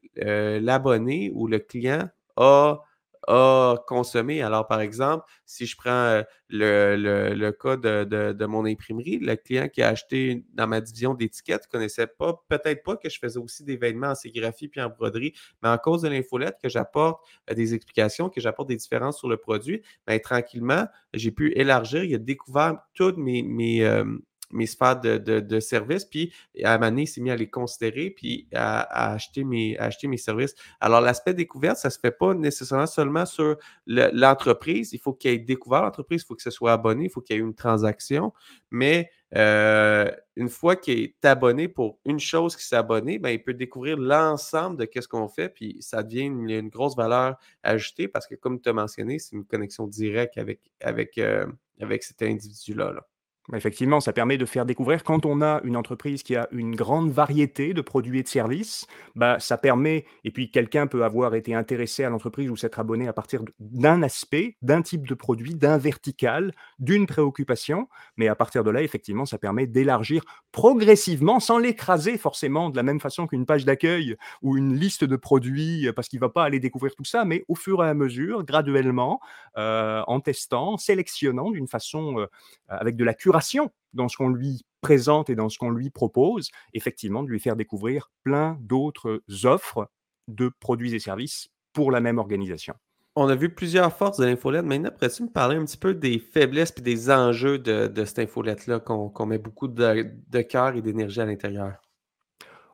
l'abonné 0.60 1.32
ou 1.34 1.48
le 1.48 1.60
client 1.60 2.10
a 2.36 2.80
a 3.28 3.76
consommé. 3.88 4.42
Alors, 4.42 4.68
par 4.68 4.82
exemple, 4.82 5.26
si 5.46 5.66
je 5.66 5.76
prends 5.76 5.92
euh, 5.92 6.24
le, 6.50 7.52
cas 7.52 7.76
de, 7.76 8.46
mon 8.46 8.66
imprimerie, 8.66 9.20
le 9.20 9.36
client 9.36 9.68
qui 9.68 9.82
a 9.82 9.90
acheté 9.90 10.46
dans 10.54 10.68
ma 10.68 10.82
division 10.82 11.14
d'étiquettes 11.14 11.66
ne 11.68 11.72
connaissait 11.72 12.08
pas, 12.08 12.42
peut-être 12.48 12.84
pas 12.84 12.96
que 12.96 13.10
je 13.10 13.20
faisais 13.20 13.40
aussi 13.40 13.64
des 13.64 13.78
vêtements 13.78 14.08
en 14.08 14.16
sérigraphie 14.16 14.70
puis 14.70 14.82
en 14.82 14.90
broderie, 14.90 15.34
mais 15.62 15.70
en 15.70 15.78
cause 15.78 16.02
de 16.02 16.08
l'infolette, 16.08 16.58
que 16.62 16.70
j'apporte 16.70 17.22
euh, 17.50 17.54
des 17.54 17.74
explications, 17.74 18.30
que 18.30 18.42
j'apporte 18.42 18.70
des 18.70 18.78
différences 18.78 19.20
sur 19.20 19.28
le 19.28 19.38
produit, 19.38 19.82
bien, 20.08 20.20
tranquillement, 20.20 20.88
j'ai 21.14 21.32
pu 21.32 21.52
élargir. 21.54 22.04
Il 22.04 22.16
a 22.16 22.20
découvert 22.20 22.80
toutes 22.94 23.18
mes, 23.18 23.44
mes, 23.44 23.84
euh, 23.84 24.06
mes 24.52 24.66
sphères 24.66 25.00
de, 25.00 25.18
de, 25.18 25.60
services, 25.60 26.06
puis 26.06 26.34
à 26.64 26.74
un 26.74 26.78
moment 26.78 26.98
il 26.98 27.08
s'est 27.08 27.22
mis 27.22 27.32
à 27.32 27.36
les 27.36 27.50
considérer, 27.50 28.10
puis 28.10 28.48
à, 28.54 29.14
acheter, 29.14 29.44
mes, 29.44 29.78
acheter 29.78 30.08
mes 30.08 30.18
services. 30.18 30.56
Alors, 30.80 31.02
l'aspect 31.02 31.34
découverte, 31.34 31.78
ça 31.78 31.90
ne 31.90 31.92
se 31.92 32.00
fait 32.00 32.12
pas 32.12 32.34
nécessairement 32.34 32.88
seulement 32.88 33.26
sur 33.26 33.58
l'entreprise. 33.86 34.94
il 34.94 35.00
faut 35.00 35.14
qu'il 35.14 35.32
ait 35.32 35.40
découvert 35.40 35.82
l'entreprise, 35.82 36.22
il 36.24 36.26
faut 36.26 36.36
que 36.36 36.42
ce 36.42 36.52
soit 36.52 36.74
abonné, 36.74 37.06
il 37.06 37.10
faut 37.10 37.22
qu'il 37.22 37.36
y 37.36 37.40
ait 37.40 37.42
une 37.42 37.56
transaction, 37.56 38.34
mais 38.72 39.10
euh, 39.36 40.10
une 40.38 40.50
fois 40.50 40.76
qu'il 40.78 41.00
est 41.00 41.26
abonné 41.26 41.68
pour 41.68 42.00
une 42.06 42.20
chose 42.20 42.56
qui 42.56 42.64
s'est 42.64 42.78
abonné, 42.78 43.20
ben, 43.20 43.30
il 43.30 43.44
peut 43.44 43.54
découvrir 43.54 43.98
l'ensemble 43.98 44.78
de 44.78 44.88
ce 45.00 45.08
qu'on 45.08 45.28
fait, 45.28 45.50
puis 45.50 45.78
ça 45.82 46.04
devient 46.04 46.26
une, 46.26 46.70
grosse 46.70 46.96
valeur 46.96 47.36
ajoutée 47.64 48.08
parce 48.08 48.28
que, 48.28 48.36
comme 48.36 48.62
tu 48.62 48.70
as 48.70 48.74
mentionné, 48.74 49.20
c'est 49.20 49.36
une 49.36 49.46
connexion 49.46 49.88
directe 49.88 50.38
avec, 50.38 50.62
avec, 50.82 51.18
euh, 51.18 51.46
avec 51.82 52.04
cet 52.04 52.22
individu-là. 52.22 52.94
là 52.94 53.08
Effectivement, 53.56 54.02
ça 54.02 54.12
permet 54.12 54.38
de 54.38 54.46
faire 54.46 54.66
découvrir 54.66 55.06
quand 55.06 55.26
on 55.26 55.42
a 55.42 55.62
une 55.64 55.78
entreprise 55.78 56.22
qui 56.22 56.36
a 56.36 56.50
une 56.52 56.76
grande 56.76 57.12
variété 57.12 57.74
de 57.74 57.80
produits 57.80 58.20
et 58.20 58.24
de 58.24 58.28
services, 58.28 58.88
bah, 59.16 59.40
ça 59.40 59.58
permet, 59.58 60.04
et 60.26 60.32
puis 60.32 60.52
quelqu'un 60.52 60.86
peut 60.86 61.06
avoir 61.06 61.34
été 61.34 61.56
intéressé 61.56 62.04
à 62.04 62.10
l'entreprise 62.10 62.50
ou 62.50 62.58
s'être 62.58 62.78
abonné 62.78 63.08
à 63.08 63.14
partir 63.14 63.44
d'un 63.62 64.04
aspect, 64.04 64.58
d'un 64.62 64.82
type 64.82 65.08
de 65.08 65.14
produit, 65.14 65.56
d'un 65.56 65.78
vertical, 65.78 66.52
d'une 66.80 67.08
préoccupation, 67.08 67.88
mais 68.18 68.28
à 68.28 68.36
partir 68.36 68.66
de 68.66 68.70
là, 68.70 68.82
effectivement, 68.82 69.26
ça 69.26 69.38
permet 69.38 69.66
d'élargir 69.66 70.24
progressivement, 70.52 71.40
sans 71.40 71.58
l'écraser 71.58 72.18
forcément 72.18 72.70
de 72.70 72.76
la 72.76 72.84
même 72.84 73.00
façon 73.00 73.28
qu'une 73.28 73.46
page 73.46 73.64
d'accueil 73.64 74.18
ou 74.42 74.58
une 74.58 74.76
liste 74.76 75.06
de 75.06 75.16
produits, 75.16 75.90
parce 75.96 76.10
qu'il 76.10 76.20
ne 76.20 76.26
va 76.26 76.30
pas 76.30 76.44
aller 76.44 76.60
découvrir 76.60 76.96
tout 76.96 77.06
ça, 77.06 77.24
mais 77.24 77.46
au 77.48 77.56
fur 77.56 77.82
et 77.82 77.88
à 77.88 77.94
mesure, 77.94 78.44
graduellement, 78.44 79.22
euh, 79.58 80.04
en 80.06 80.20
testant, 80.20 80.78
sélectionnant 80.78 81.50
d'une 81.50 81.68
façon, 81.70 82.20
euh, 82.20 82.26
avec 82.68 82.98
de 82.98 83.06
la 83.06 83.14
curation 83.14 83.37
dans 83.94 84.08
ce 84.08 84.18
qu'on 84.18 84.30
lui 84.30 84.64
présente 84.82 85.30
et 85.30 85.36
dans 85.36 85.50
ce 85.50 85.58
qu'on 85.58 85.72
lui 85.72 85.90
propose, 85.90 86.50
effectivement, 86.74 87.24
de 87.24 87.30
lui 87.30 87.40
faire 87.40 87.56
découvrir 87.56 88.12
plein 88.24 88.58
d'autres 88.62 89.22
offres 89.44 89.90
de 90.28 90.52
produits 90.60 90.94
et 90.94 91.00
services 91.00 91.50
pour 91.74 91.92
la 91.92 92.00
même 92.00 92.18
organisation. 92.18 92.76
On 93.16 93.28
a 93.30 93.36
vu 93.36 93.50
plusieurs 93.50 93.96
forces 93.96 94.20
de 94.20 94.26
l'infolette. 94.26 94.66
Maintenant, 94.66 94.92
pourrais-tu 94.92 95.24
me 95.24 95.30
parler 95.30 95.58
un 95.58 95.66
petit 95.66 95.78
peu 95.78 95.96
des 95.96 96.20
faiblesses 96.20 96.74
et 96.78 96.82
des 96.82 97.10
enjeux 97.10 97.58
de, 97.58 98.06
cette 98.06 98.20
infolette-là 98.20 98.80
qu'on 98.80 99.26
met 99.26 99.40
beaucoup 99.40 99.68
de, 99.68 100.12
de 100.28 100.42
cœur 100.42 100.76
et 100.76 100.82
d'énergie 100.82 101.22
à 101.22 101.26
l'intérieur? 101.26 101.87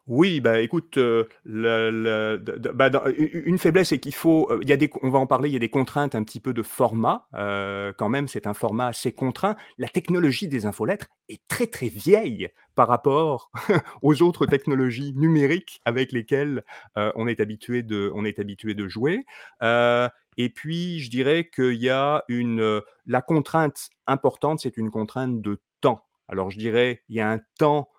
Oui, 0.07 0.41
bah, 0.41 0.59
écoute, 0.59 0.97
euh, 0.97 1.23
bah, 1.45 2.91
une 3.15 3.57
faiblesse, 3.57 3.89
c'est 3.89 3.99
qu'il 3.99 4.13
faut, 4.13 4.51
euh, 4.51 4.59
il 4.61 4.67
y 4.69 4.73
a 4.73 4.77
des 4.77 4.89
on 5.01 5.09
va 5.09 5.17
en 5.17 5.27
parler, 5.27 5.47
il 5.47 5.53
y 5.53 5.55
a 5.55 5.59
des 5.59 5.69
contraintes 5.69 6.13
un 6.13 6.23
petit 6.25 6.41
peu 6.41 6.53
de 6.53 6.61
format, 6.61 7.25
euh, 7.35 7.93
quand 7.97 8.09
même, 8.09 8.27
c'est 8.27 8.45
un 8.45 8.53
format 8.53 8.87
assez 8.87 9.13
contraint. 9.13 9.55
La 9.77 9.87
technologie 9.87 10.49
des 10.49 10.65
infolettres 10.65 11.07
est 11.29 11.41
très, 11.47 11.67
très 11.67 11.87
vieille 11.87 12.49
par 12.75 12.89
rapport 12.89 13.49
aux 14.01 14.21
autres 14.21 14.45
technologies 14.45 15.13
numériques 15.15 15.79
avec 15.85 16.11
lesquelles, 16.11 16.63
on 16.95 17.27
est 17.27 17.39
habitué 17.39 17.81
de 17.81 18.11
on 18.13 18.25
est 18.25 18.39
habitué 18.39 18.73
de 18.73 18.87
jouer. 18.89 19.25
et 19.61 20.49
puis 20.49 20.99
je 20.99 21.09
dirais 21.09 21.49
qu'il 21.53 21.75
y 21.75 21.89
a 21.89 22.23
une, 22.27 22.81
la 23.05 23.21
contrainte 23.21 23.89
importante, 24.07 24.59
c'est 24.59 24.75
une 24.77 24.91
contrainte 24.91 25.41
de 25.41 25.61
temps. 25.81 26.03
Alors 26.27 26.51
je 26.51 26.57
dirais, 26.59 27.03
il 27.07 27.15
y 27.15 27.21
a 27.21 27.29
un 27.31 27.39
temps 27.57 27.89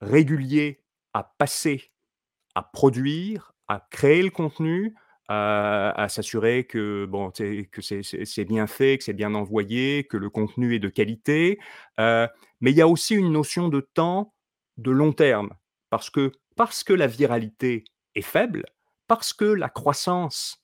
régulier 0.00 0.80
à 1.14 1.24
passer, 1.38 1.92
à 2.54 2.62
produire, 2.62 3.52
à 3.68 3.86
créer 3.90 4.22
le 4.22 4.30
contenu, 4.30 4.94
à, 5.28 6.06
s'assurer 6.08 6.64
que, 6.64 7.06
bon, 7.06 7.30
que 7.30 7.80
c'est 7.80 8.44
bien 8.44 8.66
fait, 8.66 8.98
que 8.98 9.04
c'est 9.04 9.12
bien 9.12 9.34
envoyé, 9.34 10.04
que 10.04 10.16
le 10.16 10.28
contenu 10.28 10.74
est 10.74 10.80
de 10.80 10.88
qualité. 10.88 11.60
mais 11.98 12.28
il 12.60 12.74
y 12.76 12.80
a 12.80 12.88
aussi 12.88 13.14
une 13.14 13.30
notion 13.32 13.68
de 13.68 13.80
temps 13.80 14.34
de 14.76 14.90
long 14.90 15.12
terme, 15.12 15.50
parce 15.88 16.10
que, 16.10 16.32
parce 16.56 16.82
que 16.82 16.92
la 16.92 17.06
viralité 17.06 17.84
est 18.16 18.22
faible, 18.22 18.64
parce 19.06 19.32
que 19.32 19.44
la 19.44 19.68
croissance 19.68 20.59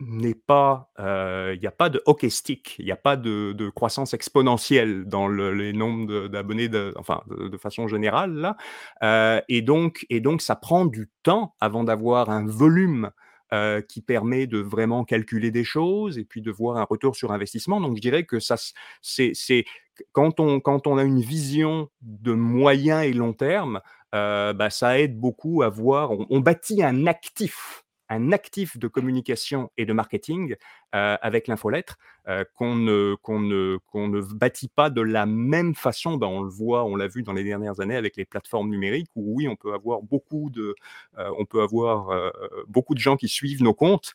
n'est 0.00 0.34
pas, 0.34 0.90
il 0.98 1.58
n'y 1.60 1.66
a 1.66 1.72
pas 1.72 1.88
de 1.88 2.00
hockey 2.06 2.30
stick, 2.30 2.76
il 2.78 2.84
n'y 2.84 2.92
a 2.92 2.96
pas 2.96 3.16
de, 3.16 3.70
croissance 3.70 4.14
exponentielle 4.14 5.04
dans 5.06 5.28
les 5.28 5.72
nombres 5.72 6.28
d'abonnés, 6.28 6.70
enfin 6.96 7.22
de, 7.28 7.56
façon 7.56 7.88
générale 7.88 8.56
là, 9.00 9.44
et 9.48 9.62
donc 9.62 10.06
et 10.10 10.20
donc 10.20 10.42
ça 10.42 10.54
prend 10.56 10.86
du 10.86 11.10
temps 11.22 11.54
avant 11.60 11.84
d'avoir 11.84 12.30
un 12.30 12.46
volume 12.46 13.10
qui 13.88 14.02
permet 14.02 14.46
de 14.46 14.58
vraiment 14.58 15.04
calculer 15.04 15.50
des 15.50 15.64
choses 15.64 16.18
et 16.18 16.24
puis 16.24 16.42
de 16.42 16.50
voir 16.52 16.76
un 16.76 16.84
retour 16.84 17.16
sur 17.16 17.32
investissement. 17.32 17.80
Donc 17.80 17.96
je 17.96 18.02
dirais 18.02 18.24
que 18.24 18.38
ça 18.38 18.56
c'est 19.02 19.64
quand 20.12 20.38
on 20.38 20.60
quand 20.60 20.86
on 20.86 20.96
a 20.98 21.02
une 21.02 21.20
vision 21.20 21.88
de 22.02 22.32
moyen 22.34 23.02
et 23.02 23.12
long 23.12 23.32
terme, 23.32 23.80
bah, 24.12 24.70
ça 24.70 25.00
aide 25.00 25.18
beaucoup 25.18 25.62
à 25.62 25.68
voir. 25.68 26.12
on 26.30 26.38
bâtit 26.38 26.84
un 26.84 27.08
actif 27.08 27.84
un 28.08 28.32
actif 28.32 28.78
de 28.78 28.88
communication 28.88 29.70
et 29.76 29.84
de 29.84 29.92
marketing 29.92 30.56
avec 30.92 31.46
l'infolettre 31.48 31.98
qu'on 32.54 32.74
ne, 32.74 33.16
qu'on 33.22 33.40
ne, 33.40 33.78
qu'on 33.90 34.08
ne 34.08 34.20
bâtit 34.20 34.68
pas 34.68 34.90
de 34.90 35.00
la 35.00 35.26
même 35.26 35.74
façon. 35.74 36.16
Ben, 36.16 36.26
on 36.26 36.42
le 36.42 36.50
voit, 36.50 36.84
on 36.84 36.96
l'a 36.96 37.06
vu 37.06 37.22
dans 37.22 37.32
les 37.32 37.44
dernières 37.44 37.80
années 37.80 37.96
avec 37.96 38.16
les 38.16 38.24
plateformes 38.24 38.70
numériques 38.70 39.10
où 39.14 39.34
oui, 39.36 39.48
on 39.48 39.56
peut 39.56 39.74
avoir 39.74 40.02
beaucoup 40.02 40.50
de, 40.50 40.74
on 41.16 41.44
peut 41.44 41.62
avoir 41.62 42.32
beaucoup 42.66 42.94
de 42.94 43.00
gens 43.00 43.16
qui 43.16 43.28
suivent 43.28 43.62
nos 43.62 43.74
comptes. 43.74 44.14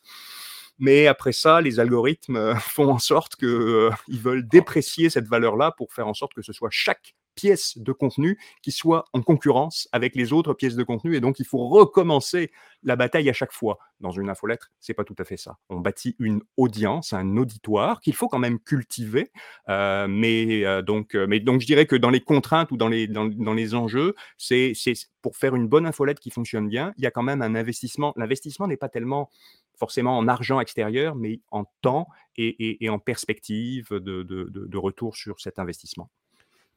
Mais 0.78 1.06
après 1.06 1.32
ça, 1.32 1.60
les 1.60 1.78
algorithmes 1.78 2.54
font 2.56 2.90
en 2.90 2.98
sorte 2.98 3.36
qu'ils 3.36 4.20
veulent 4.20 4.46
déprécier 4.46 5.10
cette 5.10 5.28
valeur-là 5.28 5.72
pour 5.76 5.92
faire 5.92 6.08
en 6.08 6.14
sorte 6.14 6.34
que 6.34 6.42
ce 6.42 6.52
soit 6.52 6.70
chaque 6.70 7.14
pièce 7.34 7.78
de 7.78 7.92
contenu 7.92 8.38
qui 8.62 8.72
soit 8.72 9.04
en 9.12 9.22
concurrence 9.22 9.88
avec 9.92 10.14
les 10.14 10.32
autres 10.32 10.54
pièces 10.54 10.76
de 10.76 10.84
contenu 10.84 11.16
et 11.16 11.20
donc 11.20 11.38
il 11.38 11.46
faut 11.46 11.68
recommencer 11.68 12.50
la 12.82 12.96
bataille 12.96 13.28
à 13.28 13.32
chaque 13.32 13.52
fois. 13.52 13.78
Dans 14.00 14.10
une 14.10 14.28
infolettre, 14.28 14.70
c'est 14.80 14.92
pas 14.92 15.04
tout 15.04 15.14
à 15.18 15.24
fait 15.24 15.36
ça. 15.36 15.56
On 15.70 15.80
bâtit 15.80 16.14
une 16.18 16.42
audience, 16.56 17.12
un 17.12 17.36
auditoire 17.36 18.00
qu'il 18.00 18.14
faut 18.14 18.28
quand 18.28 18.38
même 18.38 18.58
cultiver, 18.58 19.30
euh, 19.68 20.06
mais 20.08 20.64
euh, 20.64 20.82
donc, 20.82 21.14
euh, 21.14 21.26
mais 21.26 21.40
donc 21.40 21.60
je 21.60 21.66
dirais 21.66 21.86
que 21.86 21.96
dans 21.96 22.10
les 22.10 22.20
contraintes 22.20 22.70
ou 22.70 22.76
dans 22.76 22.88
les 22.88 23.06
dans, 23.06 23.24
dans 23.24 23.54
les 23.54 23.74
enjeux, 23.74 24.14
c'est 24.36 24.74
pour 25.22 25.36
faire 25.36 25.54
une 25.54 25.68
bonne 25.68 25.86
infolette 25.86 26.20
qui 26.20 26.30
fonctionne 26.30 26.68
bien, 26.68 26.92
il 26.98 27.04
y 27.04 27.06
a 27.06 27.10
quand 27.10 27.22
même 27.22 27.40
un 27.40 27.54
investissement. 27.54 28.12
L'investissement 28.16 28.66
n'est 28.66 28.76
pas 28.76 28.90
tellement 28.90 29.30
forcément 29.76 30.18
en 30.18 30.28
argent 30.28 30.60
extérieur, 30.60 31.14
mais 31.14 31.40
en 31.50 31.64
temps 31.80 32.08
et, 32.36 32.88
en 32.90 32.98
perspective 32.98 33.88
de, 33.90 34.22
de 34.22 34.76
retour 34.76 35.16
sur 35.16 35.40
cet 35.40 35.58
investissement. 35.58 36.10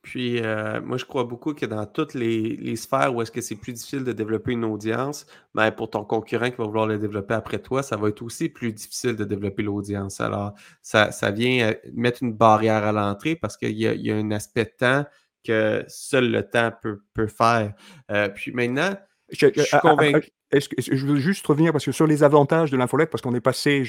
Puis, 0.08 0.40
euh, 0.42 0.80
moi, 0.82 0.96
je 0.96 1.04
crois 1.04 1.26
beaucoup 1.26 1.54
que 1.54 1.66
dans 1.66 1.86
toutes 1.86 2.14
les, 2.14 2.78
sphères 2.78 3.14
où 3.14 3.22
est-ce 3.22 3.30
que 3.30 3.42
c'est 3.42 3.58
plus 3.58 3.74
difficile 3.74 4.06
de 4.06 4.14
développer 4.14 4.54
une 4.54 4.64
audience, 4.64 5.26
ben, 5.54 5.70
pour 5.70 5.90
ton 5.90 6.06
concurrent 6.06 6.50
qui 6.50 6.56
va 6.56 6.64
vouloir 6.64 6.88
le 6.88 6.98
développer 6.98 7.34
après 7.34 7.60
toi, 7.60 7.84
ça 7.84 7.98
va 7.98 8.08
être 8.08 8.22
aussi 8.22 8.48
plus 8.48 8.72
difficile 8.72 9.18
de 9.18 9.26
développer 9.26 9.64
l'audience. 9.64 10.22
Alors, 10.22 10.54
ça, 10.82 11.10
vient 11.32 11.72
euh, 11.72 11.74
mettre 11.94 12.24
une 12.24 12.32
barrière 12.32 12.86
à 12.86 12.94
l'entrée 12.94 13.36
parce 13.36 13.58
qu'il 13.58 13.78
y, 13.78 14.10
a 14.10 14.16
un 14.16 14.32
aspect 14.32 14.64
de 14.64 14.72
temps 14.78 15.06
que 15.44 15.84
seul 15.90 16.32
le 16.32 16.50
temps 16.50 16.72
peut, 16.82 17.28
faire. 17.28 17.74
Euh, 18.10 18.30
puis 18.30 18.54
maintenant, 18.54 18.96
je, 19.30 19.48
suis 19.62 19.78
convaincu. 19.80 20.30
Est-ce 20.52 20.70
que, 20.70 20.82
je 20.82 21.06
veux 21.06 21.18
juste 21.18 21.46
revenir 21.46 21.74
parce 21.74 21.84
que 21.84 21.92
sur 21.92 22.08
les 22.08 22.24
avantages 22.24 22.72
de 22.72 22.78
l'infolette, 22.78 23.10
parce 23.10 23.22
qu'on 23.22 23.36
est 23.36 23.42
passé 23.42 23.84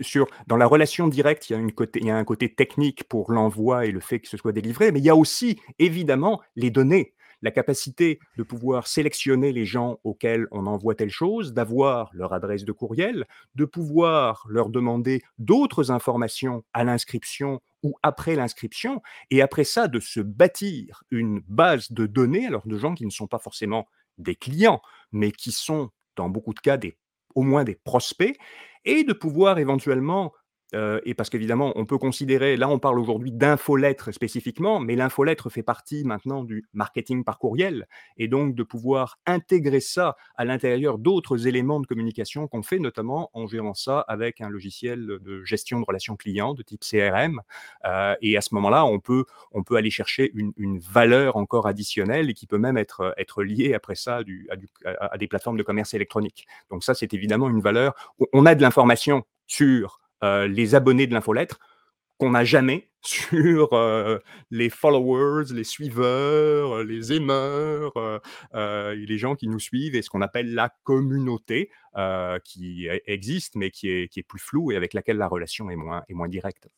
sur 0.00 0.26
dans 0.48 0.56
la 0.56 0.66
relation 0.66 1.06
directe, 1.06 1.48
il 1.48 1.52
y 1.52 1.56
a 1.56 1.58
une 1.58 1.72
côté, 1.72 2.00
il 2.00 2.06
y 2.06 2.10
a 2.10 2.16
un 2.16 2.24
côté 2.24 2.52
technique 2.52 3.04
pour 3.04 3.30
l'envoi 3.30 3.86
et 3.86 3.92
le 3.92 4.00
fait 4.00 4.18
que 4.18 4.28
ce 4.28 4.36
soit 4.36 4.52
délivré, 4.52 4.90
mais 4.90 4.98
il 4.98 5.04
y 5.04 5.10
a 5.10 5.16
aussi 5.16 5.60
évidemment 5.78 6.40
les 6.56 6.70
données, 6.70 7.14
la 7.42 7.52
capacité 7.52 8.18
de 8.36 8.42
pouvoir 8.42 8.88
sélectionner 8.88 9.52
les 9.52 9.64
gens 9.64 10.00
auxquels 10.02 10.48
on 10.50 10.66
envoie 10.66 10.96
telle 10.96 11.10
chose, 11.10 11.54
d'avoir 11.54 12.10
leur 12.12 12.32
adresse 12.32 12.64
de 12.64 12.72
courriel, 12.72 13.26
de 13.54 13.64
pouvoir 13.64 14.44
leur 14.48 14.70
demander 14.70 15.22
d'autres 15.38 15.92
informations 15.92 16.64
à 16.72 16.82
l'inscription 16.82 17.60
ou 17.82 17.94
après 18.02 18.34
l'inscription, 18.34 19.00
et 19.30 19.40
après 19.40 19.64
ça 19.64 19.88
de 19.88 20.00
se 20.00 20.20
bâtir 20.20 21.04
une 21.10 21.40
base 21.48 21.92
de 21.92 22.06
données, 22.06 22.46
alors 22.46 22.66
de 22.66 22.76
gens 22.76 22.94
qui 22.94 23.06
ne 23.06 23.10
sont 23.10 23.26
pas 23.26 23.38
forcément 23.38 23.86
des 24.20 24.36
clients, 24.36 24.80
mais 25.12 25.32
qui 25.32 25.52
sont 25.52 25.90
dans 26.16 26.28
beaucoup 26.28 26.54
de 26.54 26.60
cas 26.60 26.76
des, 26.76 26.98
au 27.34 27.42
moins 27.42 27.64
des 27.64 27.76
prospects, 27.76 28.38
et 28.84 29.04
de 29.04 29.12
pouvoir 29.12 29.58
éventuellement 29.58 30.32
euh, 30.74 31.00
et 31.04 31.14
parce 31.14 31.30
qu'évidemment, 31.30 31.72
on 31.76 31.86
peut 31.86 31.98
considérer, 31.98 32.56
là 32.56 32.68
on 32.68 32.78
parle 32.78 32.98
aujourd'hui 32.98 33.32
d'infolettre 33.32 34.12
spécifiquement, 34.12 34.80
mais 34.80 34.96
l'infolettre 34.96 35.50
fait 35.50 35.62
partie 35.62 36.04
maintenant 36.04 36.44
du 36.44 36.64
marketing 36.72 37.24
par 37.24 37.38
courriel, 37.38 37.86
et 38.16 38.28
donc 38.28 38.54
de 38.54 38.62
pouvoir 38.62 39.18
intégrer 39.26 39.80
ça 39.80 40.16
à 40.36 40.44
l'intérieur 40.44 40.98
d'autres 40.98 41.46
éléments 41.46 41.80
de 41.80 41.86
communication 41.86 42.46
qu'on 42.48 42.62
fait, 42.62 42.78
notamment 42.78 43.30
en 43.32 43.46
gérant 43.46 43.74
ça 43.74 44.00
avec 44.00 44.40
un 44.40 44.48
logiciel 44.48 45.18
de 45.20 45.44
gestion 45.44 45.80
de 45.80 45.84
relations 45.84 46.16
clients 46.16 46.54
de 46.54 46.62
type 46.62 46.82
CRM. 46.82 47.40
Euh, 47.84 48.14
et 48.20 48.36
à 48.36 48.40
ce 48.40 48.54
moment-là, 48.54 48.84
on 48.84 49.00
peut, 49.00 49.24
on 49.52 49.62
peut 49.62 49.76
aller 49.76 49.90
chercher 49.90 50.30
une, 50.34 50.50
valeur 50.80 51.36
encore 51.36 51.66
additionnelle 51.66 52.30
et 52.30 52.34
qui 52.34 52.46
peut 52.46 52.58
même 52.58 52.76
être, 52.76 53.14
être 53.16 53.42
liée 53.42 53.74
après 53.74 53.94
ça 53.94 54.22
du, 54.22 54.48
à, 54.84 55.12
à 55.12 55.18
des 55.18 55.26
plateformes 55.26 55.56
de 55.56 55.62
commerce 55.62 55.94
électronique. 55.94 56.46
Donc 56.70 56.84
ça, 56.84 56.94
c'est 56.94 57.12
évidemment 57.12 57.48
une 57.50 57.60
valeur. 57.60 57.94
On 58.32 58.46
a 58.46 58.54
de 58.54 58.62
l'information 58.62 59.24
sur 59.46 60.00
euh, 60.22 60.46
les 60.46 60.74
abonnés 60.74 61.06
de 61.06 61.14
l'infolettre 61.14 61.58
qu'on 62.18 62.30
n'a 62.30 62.44
jamais 62.44 62.90
sur 63.02 63.72
euh, 63.72 64.18
les 64.50 64.68
followers, 64.68 65.54
les 65.54 65.64
suiveurs, 65.64 66.76
euh, 66.76 66.84
les 66.84 67.14
aimeurs, 67.14 67.92
les 68.52 69.18
gens 69.18 69.34
qui 69.34 69.48
nous 69.48 69.58
suivent 69.58 69.94
et 69.94 70.02
ce 70.02 70.10
qu'on 70.10 70.20
appelle 70.20 70.52
la 70.54 70.70
communauté 70.84 71.70
qui 72.44 72.88
e-, 72.88 73.00
existe 73.06 73.56
mais 73.56 73.70
qui 73.70 73.88
est, 73.88 74.22
plus 74.28 74.38
floue 74.38 74.72
et 74.72 74.76
avec 74.76 74.92
laquelle 74.92 75.16
la 75.16 75.28
relation 75.28 75.70
est 75.70 75.76
moins, 75.76 76.28
directe. 76.28 76.68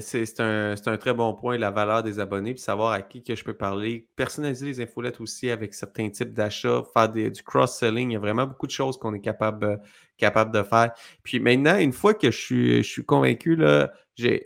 C'est 0.00 0.40
un, 0.40 0.74
un, 0.84 0.96
très 0.98 1.14
bon 1.14 1.32
point, 1.34 1.56
la 1.56 1.70
valeur 1.70 2.02
des 2.02 2.18
abonnés, 2.18 2.52
puis 2.52 2.62
savoir 2.62 2.92
à 2.92 3.00
qui 3.00 3.22
que 3.22 3.34
je 3.34 3.42
peux 3.42 3.56
parler. 3.56 4.06
Personnaliser 4.16 4.66
les 4.66 4.80
infolettes 4.82 5.18
aussi 5.18 5.48
avec 5.48 5.72
certains 5.72 6.10
types 6.10 6.34
d'achats, 6.34 6.82
faire 6.92 7.08
du 7.08 7.42
cross-selling. 7.42 8.10
Il 8.10 8.12
y 8.12 8.16
a 8.16 8.18
vraiment 8.18 8.46
beaucoup 8.46 8.66
de 8.66 8.72
choses 8.72 8.98
qu'on 8.98 9.14
est 9.14 9.20
capable, 9.22 9.80
capable 10.22 10.52
de 10.52 10.62
faire. 10.62 10.92
Puis 11.24 11.40
maintenant, 11.40 11.76
une 11.78 11.92
fois 11.92 12.14
que 12.14 12.30
je 12.30 12.80
suis, 12.82 13.04
convaincu, 13.04 13.56
là, 13.56 13.92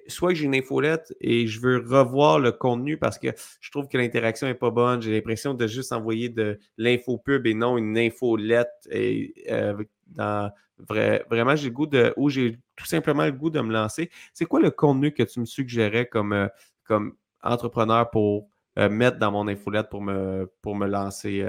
soit 0.09 0.33
j'ai 0.33 0.47
une 0.47 0.55
infolette 0.55 1.15
et 1.21 1.47
je 1.47 1.61
veux 1.61 1.77
revoir 1.77 2.39
le 2.39 2.51
contenu 2.51 2.97
parce 2.97 3.19
que 3.19 3.29
je 3.61 3.71
trouve 3.71 3.87
que 3.87 3.99
l'interaction 3.99 4.47
n'est 4.47 4.55
pas 4.55 4.71
bonne. 4.71 5.03
J'ai 5.03 5.13
l'impression 5.13 5.53
de 5.53 5.67
juste 5.67 5.93
envoyer 5.93 6.31
de 6.31 6.59
l'infopub 6.79 7.47
et 7.47 7.53
non 7.53 7.77
une 7.77 7.99
infolette. 7.99 8.73
Et, 8.91 9.35
euh, 9.51 9.85
dans, 10.07 10.51
vraiment, 10.79 11.57
j'ai 11.57 11.69
le 11.69 11.75
goût 11.75 11.87
de, 11.87 12.15
ou 12.17 12.31
j'ai 12.31 12.59
tout 12.75 12.87
simplement 12.87 13.27
le 13.27 13.33
goût 13.33 13.51
de 13.51 13.61
me 13.61 13.73
lancer. 13.73 14.11
C'est 14.33 14.47
quoi 14.47 14.61
le 14.61 14.71
contenu 14.71 15.13
que 15.13 15.25
tu 15.25 15.41
me 15.41 15.47
suggérais 15.47 16.07
comme, 16.07 16.33
euh, 16.33 16.49
comme 16.85 17.17
entrepreneur 17.43 18.09
pour 18.11 18.49
euh, 18.79 18.89
mettre 18.89 19.19
dans 19.19 19.31
mon 19.31 19.47
infolette 19.47 19.91
pour 19.91 20.01
me, 20.01 20.51
pour 20.63 20.75
me 20.75 20.87
lancer? 20.87 21.47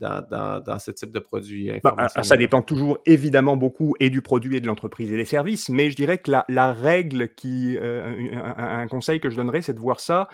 Dans, 0.00 0.78
ce 0.78 0.90
type 0.90 1.12
de 1.12 1.18
produit 1.18 1.72
bah, 1.82 2.08
Ça 2.22 2.36
dépend 2.36 2.62
toujours 2.62 2.98
évidemment 3.06 3.56
beaucoup 3.56 3.94
et 4.00 4.10
du 4.10 4.22
produit 4.22 4.56
et 4.56 4.60
de 4.60 4.66
l'entreprise 4.66 5.12
et 5.12 5.16
des 5.16 5.24
services, 5.24 5.68
mais 5.68 5.90
je 5.90 5.96
dirais 5.96 6.18
que 6.18 6.30
la, 6.48 6.72
règle 6.72 7.34
qui, 7.34 7.76
euh, 7.76 8.14
un, 8.56 8.86
conseil 8.86 9.20
que 9.20 9.30
je 9.30 9.36
donnerais, 9.36 9.62
c'est 9.62 9.74
de 9.74 9.80
voir 9.80 10.00
ça. 10.00 10.28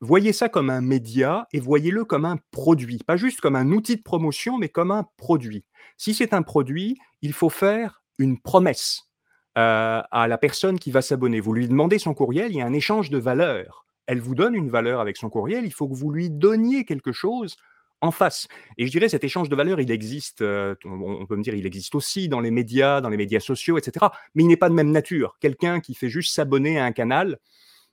Voyez 0.00 0.32
ça 0.32 0.48
comme 0.48 0.70
un 0.70 0.80
média 0.80 1.46
et 1.52 1.60
voyez-le 1.60 2.04
comme 2.04 2.24
un 2.24 2.38
produit, 2.50 2.98
pas 3.06 3.16
juste 3.16 3.40
comme 3.40 3.56
un 3.56 3.70
outil 3.70 3.96
de 3.96 4.02
promotion, 4.02 4.58
mais 4.58 4.68
comme 4.68 4.90
un 4.90 5.06
produit. 5.16 5.64
Si 5.96 6.14
c'est 6.14 6.34
un 6.34 6.42
produit, 6.42 6.98
il 7.22 7.32
faut 7.32 7.48
faire 7.48 8.02
une 8.18 8.40
promesse 8.40 9.08
euh, 9.56 10.02
à 10.10 10.28
la 10.28 10.38
personne 10.38 10.78
qui 10.78 10.90
va 10.90 11.00
s'abonner. 11.00 11.40
Vous 11.40 11.52
lui 11.52 11.68
demandez 11.68 11.98
son 11.98 12.12
courriel, 12.12 12.50
il 12.50 12.58
y 12.58 12.60
a 12.60 12.66
un 12.66 12.72
échange 12.72 13.10
de 13.10 13.18
valeurs. 13.18 13.86
Elle 14.06 14.20
vous 14.20 14.34
donne 14.34 14.54
une 14.54 14.68
valeur 14.68 15.00
avec 15.00 15.16
son 15.16 15.30
courriel, 15.30 15.64
il 15.64 15.72
faut 15.72 15.88
que 15.88 15.94
vous 15.94 16.10
lui 16.10 16.28
donniez 16.28 16.84
quelque 16.84 17.12
chose 17.12 17.56
en 18.04 18.10
face. 18.10 18.48
Et 18.78 18.86
je 18.86 18.90
dirais, 18.90 19.08
cet 19.08 19.24
échange 19.24 19.48
de 19.48 19.56
valeurs, 19.56 19.80
il 19.80 19.90
existe, 19.90 20.42
euh, 20.42 20.74
on 20.84 21.26
peut 21.26 21.36
me 21.36 21.42
dire, 21.42 21.54
il 21.54 21.66
existe 21.66 21.94
aussi 21.94 22.28
dans 22.28 22.40
les 22.40 22.50
médias, 22.50 23.00
dans 23.00 23.08
les 23.08 23.16
médias 23.16 23.40
sociaux, 23.40 23.78
etc. 23.78 24.06
Mais 24.34 24.42
il 24.44 24.46
n'est 24.46 24.56
pas 24.56 24.68
de 24.68 24.74
même 24.74 24.90
nature. 24.90 25.36
Quelqu'un 25.40 25.80
qui 25.80 25.94
fait 25.94 26.10
juste 26.10 26.34
s'abonner 26.34 26.78
à 26.78 26.84
un 26.84 26.92
canal, 26.92 27.38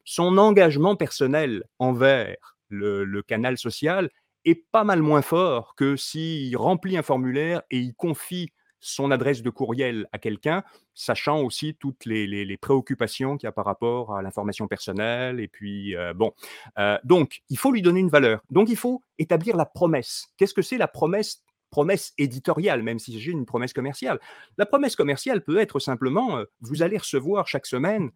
son 0.03 0.37
engagement 0.37 0.95
personnel 0.95 1.63
envers 1.79 2.57
le, 2.69 3.21
canal 3.21 3.57
social 3.57 4.09
est 4.45 4.65
pas 4.71 4.83
mal 4.83 5.01
moins 5.01 5.21
fort 5.21 5.75
que 5.75 5.95
s'il 5.95 6.55
remplit 6.57 6.97
un 6.97 7.03
formulaire 7.03 7.61
et 7.69 7.77
il 7.77 7.93
confie 7.93 8.51
son 8.81 9.11
adresse 9.11 9.43
de 9.43 9.49
courriel 9.49 10.07
à 10.11 10.17
quelqu'un, 10.17 10.63
sachant 10.93 11.41
aussi 11.41 11.75
toutes 11.75 12.05
les, 12.05 12.57
préoccupations 12.57 13.37
qu'il 13.37 13.47
y 13.47 13.47
a 13.47 13.51
par 13.51 13.65
rapport 13.65 14.15
à 14.15 14.21
l'information 14.21 14.67
personnelle. 14.67 15.39
Et 15.39 15.47
puis, 15.47 15.95
euh, 15.95 16.13
bon, 16.13 16.33
euh, 16.77 16.97
donc, 17.03 17.41
il 17.49 17.57
faut 17.57 17.71
lui 17.71 17.81
donner 17.81 18.01
une 18.01 18.09
valeur. 18.09 18.41
Donc, 18.49 18.69
il 18.69 18.75
faut 18.75 19.03
établir 19.19 19.55
la 19.55 19.65
promesse. 19.65 20.27
Qu'est-ce 20.37 20.53
que 20.53 20.61
c'est 20.61 20.77
la 20.77 20.87
promesse 20.87 21.43
promesse 21.69 22.11
éditoriale, 22.17 22.83
même 22.83 22.99
si 22.99 23.17
j'ai 23.17 23.31
une 23.31 23.45
promesse 23.45 23.71
commerciale? 23.71 24.19
La 24.57 24.65
promesse 24.65 24.97
commerciale 24.97 25.41
peut 25.41 25.57
être 25.57 25.79
simplement, 25.79 26.37
euh, 26.37 26.43
vous 26.59 26.81
allez 26.81 26.97
recevoir 26.97 27.47
chaque 27.47 27.65
semaine 27.65 28.11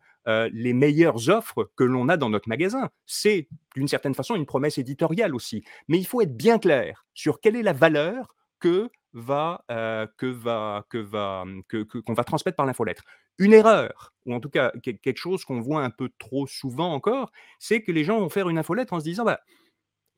les 0.51 0.73
meilleures 0.73 1.29
offres 1.29 1.69
que 1.75 1.83
l'on 1.83 2.09
a 2.09 2.17
dans 2.17 2.31
notre 2.31 2.49
magasin. 2.49 2.89
C'est 3.05 3.47
d'une 3.75 3.87
certaine 3.87 4.15
façon 4.15 4.33
une 4.33 4.47
promesse 4.47 4.79
éditoriale 4.79 5.35
aussi. 5.35 5.63
Mais 5.87 5.99
il 5.99 6.07
faut 6.07 6.19
être 6.19 6.35
bien 6.35 6.57
clair 6.57 7.05
sur 7.13 7.39
quelle 7.39 7.55
est 7.55 7.61
la 7.61 7.73
valeur 7.73 8.35
que 8.59 8.89
va, 9.15 9.63
que 9.67 10.25
va, 10.25 10.85
que 10.89 10.97
va, 10.97 11.45
mmh, 11.45 11.63
que, 11.67 11.83
qu'on 11.83 12.13
va 12.13 12.23
transmettre 12.23 12.55
par 12.55 12.65
l'infolettre. 12.65 13.03
Une 13.37 13.53
erreur, 13.53 14.13
ou 14.25 14.33
en 14.33 14.39
tout 14.39 14.49
cas 14.49 14.71
quelque 14.81 15.17
chose 15.17 15.43
qu'on 15.43 15.59
voit 15.61 15.83
un 15.83 15.89
peu 15.89 16.09
trop 16.19 16.47
souvent 16.47 16.93
encore, 16.93 17.31
c'est 17.59 17.81
que 17.81 17.91
les 17.91 18.03
gens 18.03 18.19
vont 18.19 18.29
faire 18.29 18.49
une 18.49 18.57
infolettre 18.57 18.93
en 18.93 18.99
se 18.99 19.05
disant, 19.05 19.25
bah, 19.25 19.39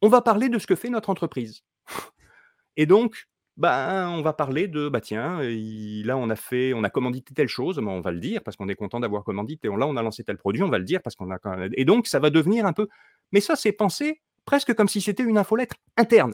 on 0.01 0.09
va 0.09 0.21
parler 0.21 0.49
de 0.49 0.59
ce 0.59 0.67
que 0.67 0.75
fait 0.75 0.89
notre 0.89 1.09
entreprise. 1.09 1.63
Et 2.77 2.85
donc, 2.85 3.27
bah, 3.57 4.07
on 4.11 4.21
va 4.21 4.33
parler 4.33 4.67
de, 4.67 4.87
bah 4.87 5.01
tiens, 5.01 5.39
là 5.41 6.15
on 6.15 6.29
a 6.29 6.35
fait, 6.35 6.73
on 6.73 6.83
a 6.83 6.91
commandité 6.91 7.33
telle 7.33 7.47
chose, 7.47 7.79
on 7.79 8.01
va 8.01 8.11
le 8.11 8.19
dire 8.19 8.43
parce 8.43 8.55
qu'on 8.55 8.69
est 8.69 8.75
content 8.75 8.99
d'avoir 8.99 9.23
commandité. 9.23 9.67
Là 9.67 9.87
on 9.87 9.97
a 9.97 10.03
lancé 10.03 10.23
tel 10.23 10.37
produit, 10.37 10.61
on 10.61 10.69
va 10.69 10.77
le 10.77 10.83
dire 10.83 11.01
parce 11.01 11.15
qu'on 11.15 11.31
a. 11.31 11.39
Et 11.73 11.83
donc 11.83 12.05
ça 12.05 12.19
va 12.19 12.29
devenir 12.29 12.67
un 12.67 12.73
peu. 12.73 12.87
Mais 13.31 13.41
ça 13.41 13.55
c'est 13.55 13.71
pensé 13.71 14.21
presque 14.47 14.73
comme 14.73 14.87
si 14.87 15.01
c'était 15.01 15.23
une 15.23 15.37
infolettre 15.37 15.75
interne. 15.97 16.33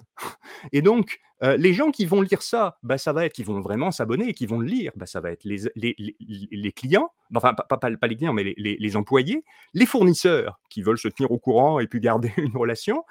Et 0.72 0.82
donc, 0.82 1.20
euh, 1.42 1.58
les 1.58 1.74
gens 1.74 1.92
qui 1.92 2.06
vont 2.06 2.22
lire 2.22 2.44
ça, 2.44 2.78
bah, 2.84 2.98
ça 2.98 3.12
va 3.12 3.26
être, 3.26 3.34
qui 3.34 3.44
vont 3.44 3.60
vraiment 3.60 3.92
s'abonner 3.92 4.30
et 4.30 4.34
qui 4.34 4.46
vont 4.46 4.60
le 4.60 4.68
lire, 4.68 4.94
bah, 4.96 5.08
ça 5.08 5.20
va 5.20 5.32
être 5.32 5.44
les, 5.44 5.64
les, 5.76 6.72
clients, 6.72 7.10
enfin 7.36 7.54
pas, 7.56 7.78
pas, 7.78 8.08
les 8.08 8.16
clients, 8.16 8.32
mais 8.32 8.54
les, 8.56 8.96
employés, 8.96 9.44
les 9.74 9.88
fournisseurs 9.88 10.60
qui 10.70 10.84
veulent 10.84 11.00
se 11.00 11.08
tenir 11.10 11.32
au 11.32 11.40
courant 11.40 11.80
et 11.80 11.88
puis 11.88 12.00
garder 12.00 12.32
une 12.38 12.56
relation. 12.56 13.04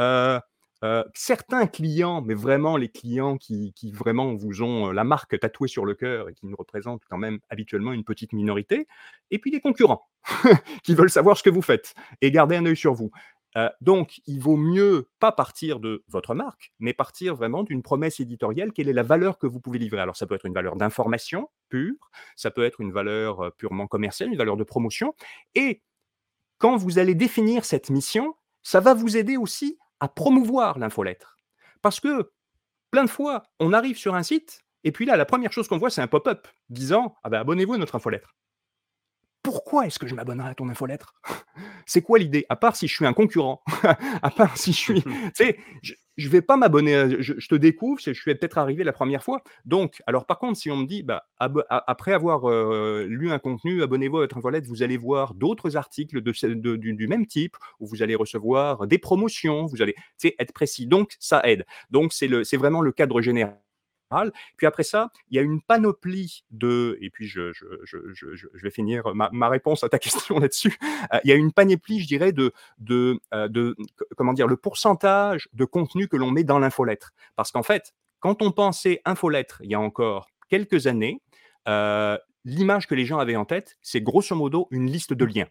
Euh, 0.00 0.40
euh, 0.84 1.02
certains 1.14 1.66
clients, 1.66 2.20
mais 2.20 2.34
vraiment 2.34 2.76
les 2.76 2.88
clients 2.88 3.36
qui, 3.36 3.72
qui, 3.74 3.90
vraiment 3.90 4.34
vous 4.34 4.62
ont 4.62 4.92
la 4.92 5.02
marque 5.02 5.38
tatouée 5.38 5.66
sur 5.66 5.84
le 5.84 5.94
cœur 5.94 6.28
et 6.28 6.34
qui 6.34 6.46
nous 6.46 6.54
représentent 6.56 7.02
quand 7.10 7.18
même 7.18 7.40
habituellement 7.48 7.92
une 7.92 8.04
petite 8.04 8.32
minorité, 8.32 8.86
et 9.32 9.38
puis 9.40 9.50
les 9.50 9.60
concurrents 9.60 10.08
qui 10.84 10.94
veulent 10.94 11.10
savoir 11.10 11.36
ce 11.36 11.42
que 11.42 11.50
vous 11.50 11.62
faites 11.62 11.94
et 12.20 12.30
garder 12.30 12.54
un 12.56 12.66
œil 12.66 12.76
sur 12.76 12.94
vous. 12.94 13.10
Euh, 13.56 13.70
donc, 13.80 14.20
il 14.26 14.40
vaut 14.40 14.56
mieux 14.56 15.08
pas 15.20 15.32
partir 15.32 15.80
de 15.80 16.04
votre 16.08 16.34
marque, 16.34 16.72
mais 16.78 16.92
partir 16.92 17.34
vraiment 17.34 17.62
d'une 17.62 17.82
promesse 17.82 18.20
éditoriale. 18.20 18.72
Quelle 18.72 18.88
est 18.88 18.92
la 18.94 19.02
valeur 19.02 19.38
que 19.38 19.46
vous 19.46 19.60
pouvez 19.60 19.78
livrer 19.78 20.00
Alors, 20.00 20.16
ça 20.16 20.26
peut 20.26 20.34
être 20.34 20.46
une 20.46 20.54
valeur 20.54 20.76
d'information 20.76 21.48
pure, 21.68 22.10
ça 22.36 22.50
peut 22.50 22.64
être 22.64 22.80
une 22.80 22.92
valeur 22.92 23.40
euh, 23.40 23.50
purement 23.50 23.86
commerciale, 23.86 24.30
une 24.30 24.38
valeur 24.38 24.56
de 24.56 24.64
promotion. 24.64 25.14
Et 25.54 25.82
quand 26.58 26.76
vous 26.76 26.98
allez 26.98 27.14
définir 27.14 27.64
cette 27.64 27.90
mission, 27.90 28.34
ça 28.62 28.80
va 28.80 28.94
vous 28.94 29.16
aider 29.16 29.36
aussi 29.36 29.78
à 30.00 30.08
promouvoir 30.08 30.78
l'infolettre. 30.78 31.36
Parce 31.82 32.00
que 32.00 32.30
plein 32.90 33.04
de 33.04 33.10
fois, 33.10 33.44
on 33.60 33.72
arrive 33.72 33.96
sur 33.96 34.14
un 34.14 34.22
site, 34.22 34.62
et 34.84 34.92
puis 34.92 35.06
là, 35.06 35.16
la 35.16 35.24
première 35.24 35.52
chose 35.52 35.68
qu'on 35.68 35.78
voit, 35.78 35.90
c'est 35.90 36.02
un 36.02 36.06
pop-up 36.06 36.46
disant 36.68 37.14
ah 37.22 37.30
ben, 37.30 37.40
abonnez-vous 37.40 37.74
à 37.74 37.78
notre 37.78 37.94
infolettre 37.94 38.36
pourquoi 39.48 39.86
est-ce 39.86 39.98
que 39.98 40.06
je 40.06 40.14
m'abonnerai 40.14 40.50
à 40.50 40.54
ton 40.54 40.68
infolettre? 40.68 41.14
C'est 41.86 42.02
quoi 42.02 42.18
l'idée? 42.18 42.44
À 42.50 42.56
part 42.56 42.76
si 42.76 42.86
je 42.86 42.94
suis 42.94 43.06
un 43.06 43.14
concurrent, 43.14 43.62
à 44.22 44.30
part 44.30 44.58
si 44.58 44.74
je 44.74 44.76
suis. 44.76 45.02
tu 45.02 45.10
sais, 45.32 45.56
je, 45.80 45.94
ne 46.18 46.28
vais 46.28 46.42
pas 46.42 46.58
m'abonner, 46.58 47.16
je, 47.20 47.32
te 47.48 47.54
découvre, 47.54 47.98
je 47.98 48.12
suis 48.12 48.34
peut-être 48.34 48.58
arrivé 48.58 48.84
la 48.84 48.92
première 48.92 49.24
fois. 49.24 49.42
Donc, 49.64 50.02
alors 50.06 50.26
par 50.26 50.38
contre, 50.38 50.58
si 50.58 50.70
on 50.70 50.76
me 50.76 50.84
dit, 50.86 51.02
bah, 51.02 51.30
après 51.38 52.12
avoir 52.12 52.44
euh, 52.44 53.06
lu 53.08 53.30
un 53.30 53.38
contenu, 53.38 53.82
abonnez-vous 53.82 54.18
à 54.18 54.20
votre 54.20 54.36
infolette, 54.36 54.66
vous 54.66 54.82
allez 54.82 54.98
voir 54.98 55.32
d'autres 55.32 55.78
articles 55.78 56.20
de, 56.20 56.76
du, 56.76 57.08
même 57.08 57.26
type, 57.26 57.56
où 57.80 57.86
vous 57.86 58.02
allez 58.02 58.16
recevoir 58.16 58.86
des 58.86 58.98
promotions, 58.98 59.64
vous 59.64 59.80
allez 59.80 59.96
être 60.38 60.52
précis. 60.52 60.86
Donc, 60.86 61.16
ça 61.20 61.40
aide. 61.44 61.64
Donc, 61.88 62.12
c'est 62.12 62.56
vraiment 62.58 62.82
le 62.82 62.92
cadre 62.92 63.22
général. 63.22 63.58
Puis 64.56 64.66
après 64.66 64.82
ça, 64.82 65.10
il 65.30 65.36
y 65.36 65.38
a 65.38 65.42
une 65.42 65.60
panoplie 65.60 66.44
de, 66.50 66.98
et 67.00 67.10
puis 67.10 67.26
je, 67.26 67.52
je, 67.52 67.66
je, 67.84 68.34
je 68.34 68.62
vais 68.62 68.70
finir 68.70 69.14
ma, 69.14 69.28
ma, 69.32 69.48
réponse 69.48 69.84
à 69.84 69.88
ta 69.88 69.98
question 69.98 70.38
là-dessus, 70.38 70.76
euh, 71.12 71.18
il 71.24 71.30
y 71.30 71.32
a 71.32 71.36
une 71.36 71.52
panoplie, 71.52 72.00
je 72.00 72.06
dirais, 72.06 72.32
de, 72.32 72.52
de, 72.78 73.18
euh, 73.34 73.48
de, 73.48 73.76
comment 74.16 74.32
dire, 74.32 74.46
le 74.46 74.56
pourcentage 74.56 75.48
de 75.52 75.64
contenu 75.64 76.08
que 76.08 76.16
l'on 76.16 76.30
met 76.30 76.44
dans 76.44 76.58
l'infolettre. 76.58 77.12
Parce 77.36 77.52
qu'en 77.52 77.62
fait, 77.62 77.94
quand 78.20 78.42
on 78.42 78.50
pensait 78.50 79.00
infolettre 79.04 79.60
il 79.62 79.70
y 79.70 79.74
a 79.74 79.80
encore 79.80 80.28
quelques 80.48 80.86
années, 80.86 81.20
euh, 81.68 82.16
l'image 82.44 82.86
que 82.86 82.94
les 82.94 83.04
gens 83.04 83.18
avaient 83.18 83.36
en 83.36 83.44
tête, 83.44 83.76
c'est 83.82 84.00
grosso 84.00 84.34
modo 84.34 84.68
une 84.70 84.90
liste 84.90 85.12
de 85.12 85.24
liens. 85.24 85.48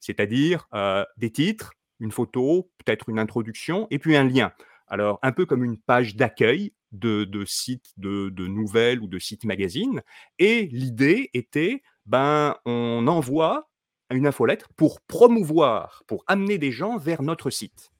C'est-à-dire 0.00 0.68
des 1.16 1.32
titres, 1.32 1.72
une 2.00 2.12
photo, 2.12 2.70
peut-être 2.84 3.08
une 3.08 3.18
introduction, 3.18 3.86
et 3.90 3.98
puis 3.98 4.14
un 4.14 4.24
lien. 4.24 4.52
Alors, 4.88 5.18
un 5.22 5.32
peu 5.32 5.46
comme 5.46 5.64
une 5.64 5.78
page 5.78 6.16
d'accueil 6.16 6.72
de, 6.98 7.44
sites 7.44 7.92
de, 7.96 8.46
nouvelles 8.46 9.00
ou 9.00 9.06
de 9.06 9.18
sites 9.18 9.44
magazines. 9.44 10.02
Et 10.38 10.66
l'idée 10.66 11.30
était, 11.34 11.82
ben, 12.04 12.56
on 12.64 13.06
envoie 13.06 13.68
une 14.10 14.26
infolettre 14.26 14.68
pour 14.76 15.00
promouvoir, 15.00 16.02
pour 16.06 16.24
amener 16.26 16.58
des 16.58 16.70
gens 16.70 16.96
vers 16.96 17.22
notre 17.22 17.50
site. 17.50 17.90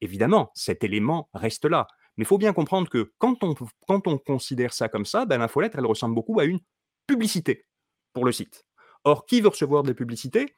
Évidemment, 0.00 0.50
cet 0.54 0.84
élément 0.84 1.28
reste 1.32 1.64
là. 1.64 1.86
Mais 2.16 2.22
il 2.22 2.26
faut 2.26 2.38
bien 2.38 2.52
comprendre 2.52 2.88
que 2.88 3.12
quand 3.18 3.42
on, 3.42 4.18
considère 4.18 4.72
ça 4.72 4.88
comme 4.88 5.06
ça, 5.06 5.24
ben, 5.24 5.38
l'infolettre, 5.38 5.78
elle 5.78 5.86
ressemble 5.86 6.14
beaucoup 6.14 6.38
à 6.38 6.44
une 6.44 6.60
publicité 7.06 7.66
pour 8.12 8.24
le 8.24 8.32
site. 8.32 8.64
Or, 9.04 9.26
qui 9.26 9.40
veut 9.40 9.48
recevoir 9.48 9.82
des 9.82 9.94
publicités? 9.94 10.54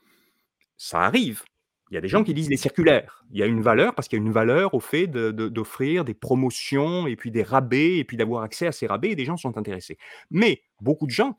Ça 0.76 1.00
arrive. 1.00 1.42
Il 1.90 1.94
y 1.94 1.98
a 1.98 2.00
des 2.00 2.08
gens 2.08 2.24
qui 2.24 2.34
lisent 2.34 2.50
les 2.50 2.56
circulaires. 2.56 3.24
Il 3.30 3.38
y 3.38 3.42
a 3.42 3.46
une 3.46 3.62
valeur 3.62 3.94
parce 3.94 4.08
qu'il 4.08 4.18
y 4.18 4.22
a 4.22 4.24
une 4.24 4.32
valeur 4.32 4.74
au 4.74 4.80
fait 4.80 5.06
d'offrir 5.06 6.04
des 6.04 6.14
promotions 6.14 7.06
et 7.06 7.14
puis 7.14 7.30
des 7.30 7.42
rabais 7.42 7.98
et 7.98 8.04
puis 8.04 8.16
d'avoir 8.16 8.42
accès 8.42 8.66
à 8.66 8.72
ces 8.72 8.86
rabais 8.86 9.10
et 9.10 9.16
des 9.16 9.24
gens 9.24 9.36
sont 9.36 9.56
intéressés. 9.56 9.96
Mais 10.30 10.62
beaucoup 10.80 11.06
de 11.06 11.12
gens 11.12 11.38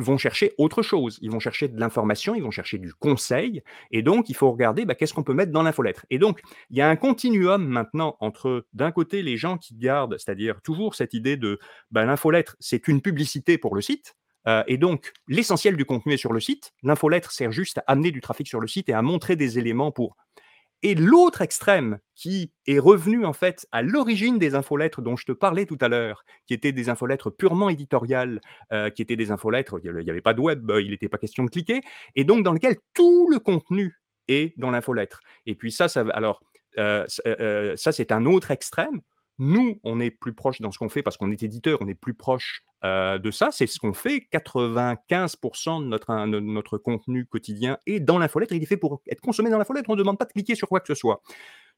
vont 0.00 0.18
chercher 0.18 0.52
autre 0.58 0.82
chose. 0.82 1.18
Ils 1.22 1.30
vont 1.30 1.38
chercher 1.38 1.68
de 1.68 1.78
l'information, 1.78 2.34
ils 2.34 2.42
vont 2.42 2.50
chercher 2.50 2.78
du 2.78 2.92
conseil. 2.94 3.62
Et 3.90 4.02
donc, 4.02 4.28
il 4.28 4.34
faut 4.34 4.50
regarder 4.50 4.84
bah, 4.84 4.94
qu'est-ce 4.94 5.14
qu'on 5.14 5.22
peut 5.22 5.34
mettre 5.34 5.52
dans 5.52 5.62
l'infolettre. 5.62 6.06
Et 6.10 6.18
donc, 6.18 6.40
il 6.70 6.76
y 6.76 6.80
a 6.80 6.88
un 6.88 6.96
continuum 6.96 7.64
maintenant 7.66 8.16
entre, 8.20 8.66
d'un 8.72 8.92
côté, 8.92 9.22
les 9.22 9.36
gens 9.36 9.58
qui 9.58 9.74
gardent, 9.74 10.16
c'est-à-dire 10.18 10.60
toujours 10.62 10.94
cette 10.94 11.14
idée 11.14 11.36
de 11.36 11.58
bah, 11.90 12.04
l'infolettre, 12.04 12.56
c'est 12.60 12.88
une 12.88 13.02
publicité 13.02 13.58
pour 13.58 13.74
le 13.74 13.82
site. 13.82 14.16
Euh, 14.46 14.62
et 14.66 14.78
donc, 14.78 15.12
l'essentiel 15.28 15.76
du 15.76 15.84
contenu 15.84 16.14
est 16.14 16.18
sur 16.18 16.32
le 16.32 16.40
site. 16.40 16.72
L'infolettre 16.82 17.30
sert 17.32 17.52
juste 17.52 17.78
à 17.78 17.84
amener 17.86 18.10
du 18.10 18.20
trafic 18.20 18.48
sur 18.48 18.60
le 18.60 18.68
site 18.68 18.88
et 18.88 18.92
à 18.92 19.02
montrer 19.02 19.36
des 19.36 19.58
éléments 19.58 19.92
pour. 19.92 20.16
Et 20.82 20.94
l'autre 20.94 21.42
extrême, 21.42 21.98
qui 22.14 22.52
est 22.66 22.78
revenu 22.78 23.26
en 23.26 23.34
fait 23.34 23.66
à 23.70 23.82
l'origine 23.82 24.38
des 24.38 24.54
infolettres 24.54 25.02
dont 25.02 25.14
je 25.14 25.26
te 25.26 25.32
parlais 25.32 25.66
tout 25.66 25.76
à 25.82 25.88
l'heure, 25.88 26.24
qui 26.46 26.54
étaient 26.54 26.72
des 26.72 26.88
infolettres 26.88 27.28
purement 27.28 27.68
éditoriales, 27.68 28.40
euh, 28.72 28.88
qui 28.88 29.02
étaient 29.02 29.16
des 29.16 29.30
infolettres, 29.30 29.78
il 29.84 29.92
n'y 29.92 30.10
avait 30.10 30.22
pas 30.22 30.32
de 30.32 30.40
web, 30.40 30.72
il 30.80 30.90
n'était 30.90 31.10
pas 31.10 31.18
question 31.18 31.44
de 31.44 31.50
cliquer, 31.50 31.82
et 32.16 32.24
donc 32.24 32.44
dans 32.44 32.54
lequel 32.54 32.76
tout 32.94 33.28
le 33.30 33.38
contenu 33.38 33.94
est 34.28 34.58
dans 34.58 34.70
l'infolettre. 34.70 35.20
Et 35.44 35.54
puis 35.54 35.70
ça, 35.70 35.88
ça 35.88 36.00
alors 36.14 36.42
euh, 36.78 37.04
ça 37.76 37.92
c'est 37.92 38.10
un 38.10 38.24
autre 38.24 38.50
extrême. 38.50 39.02
Nous, 39.38 39.80
on 39.84 40.00
est 40.00 40.10
plus 40.10 40.34
proche 40.34 40.60
dans 40.62 40.70
ce 40.70 40.78
qu'on 40.78 40.88
fait 40.88 41.02
parce 41.02 41.16
qu'on 41.18 41.30
est 41.30 41.42
éditeur, 41.42 41.78
on 41.82 41.88
est 41.88 41.94
plus 41.94 42.14
proche 42.14 42.62
de 42.82 43.30
ça. 43.30 43.50
C'est 43.50 43.66
ce 43.66 43.78
qu'on 43.78 43.92
fait. 43.92 44.26
95% 44.32 45.82
de 45.82 45.86
notre, 45.86 46.26
notre 46.26 46.78
contenu 46.78 47.26
quotidien 47.26 47.78
est 47.86 48.00
dans 48.00 48.18
l'infolettre. 48.18 48.54
Il 48.54 48.62
est 48.62 48.66
fait 48.66 48.76
pour 48.76 49.02
être 49.08 49.20
consommé 49.20 49.50
dans 49.50 49.58
l'infolettre. 49.58 49.90
On 49.90 49.94
ne 49.94 49.98
demande 49.98 50.18
pas 50.18 50.24
de 50.24 50.32
cliquer 50.32 50.54
sur 50.54 50.68
quoi 50.68 50.80
que 50.80 50.88
ce 50.88 50.94
soit. 50.94 51.22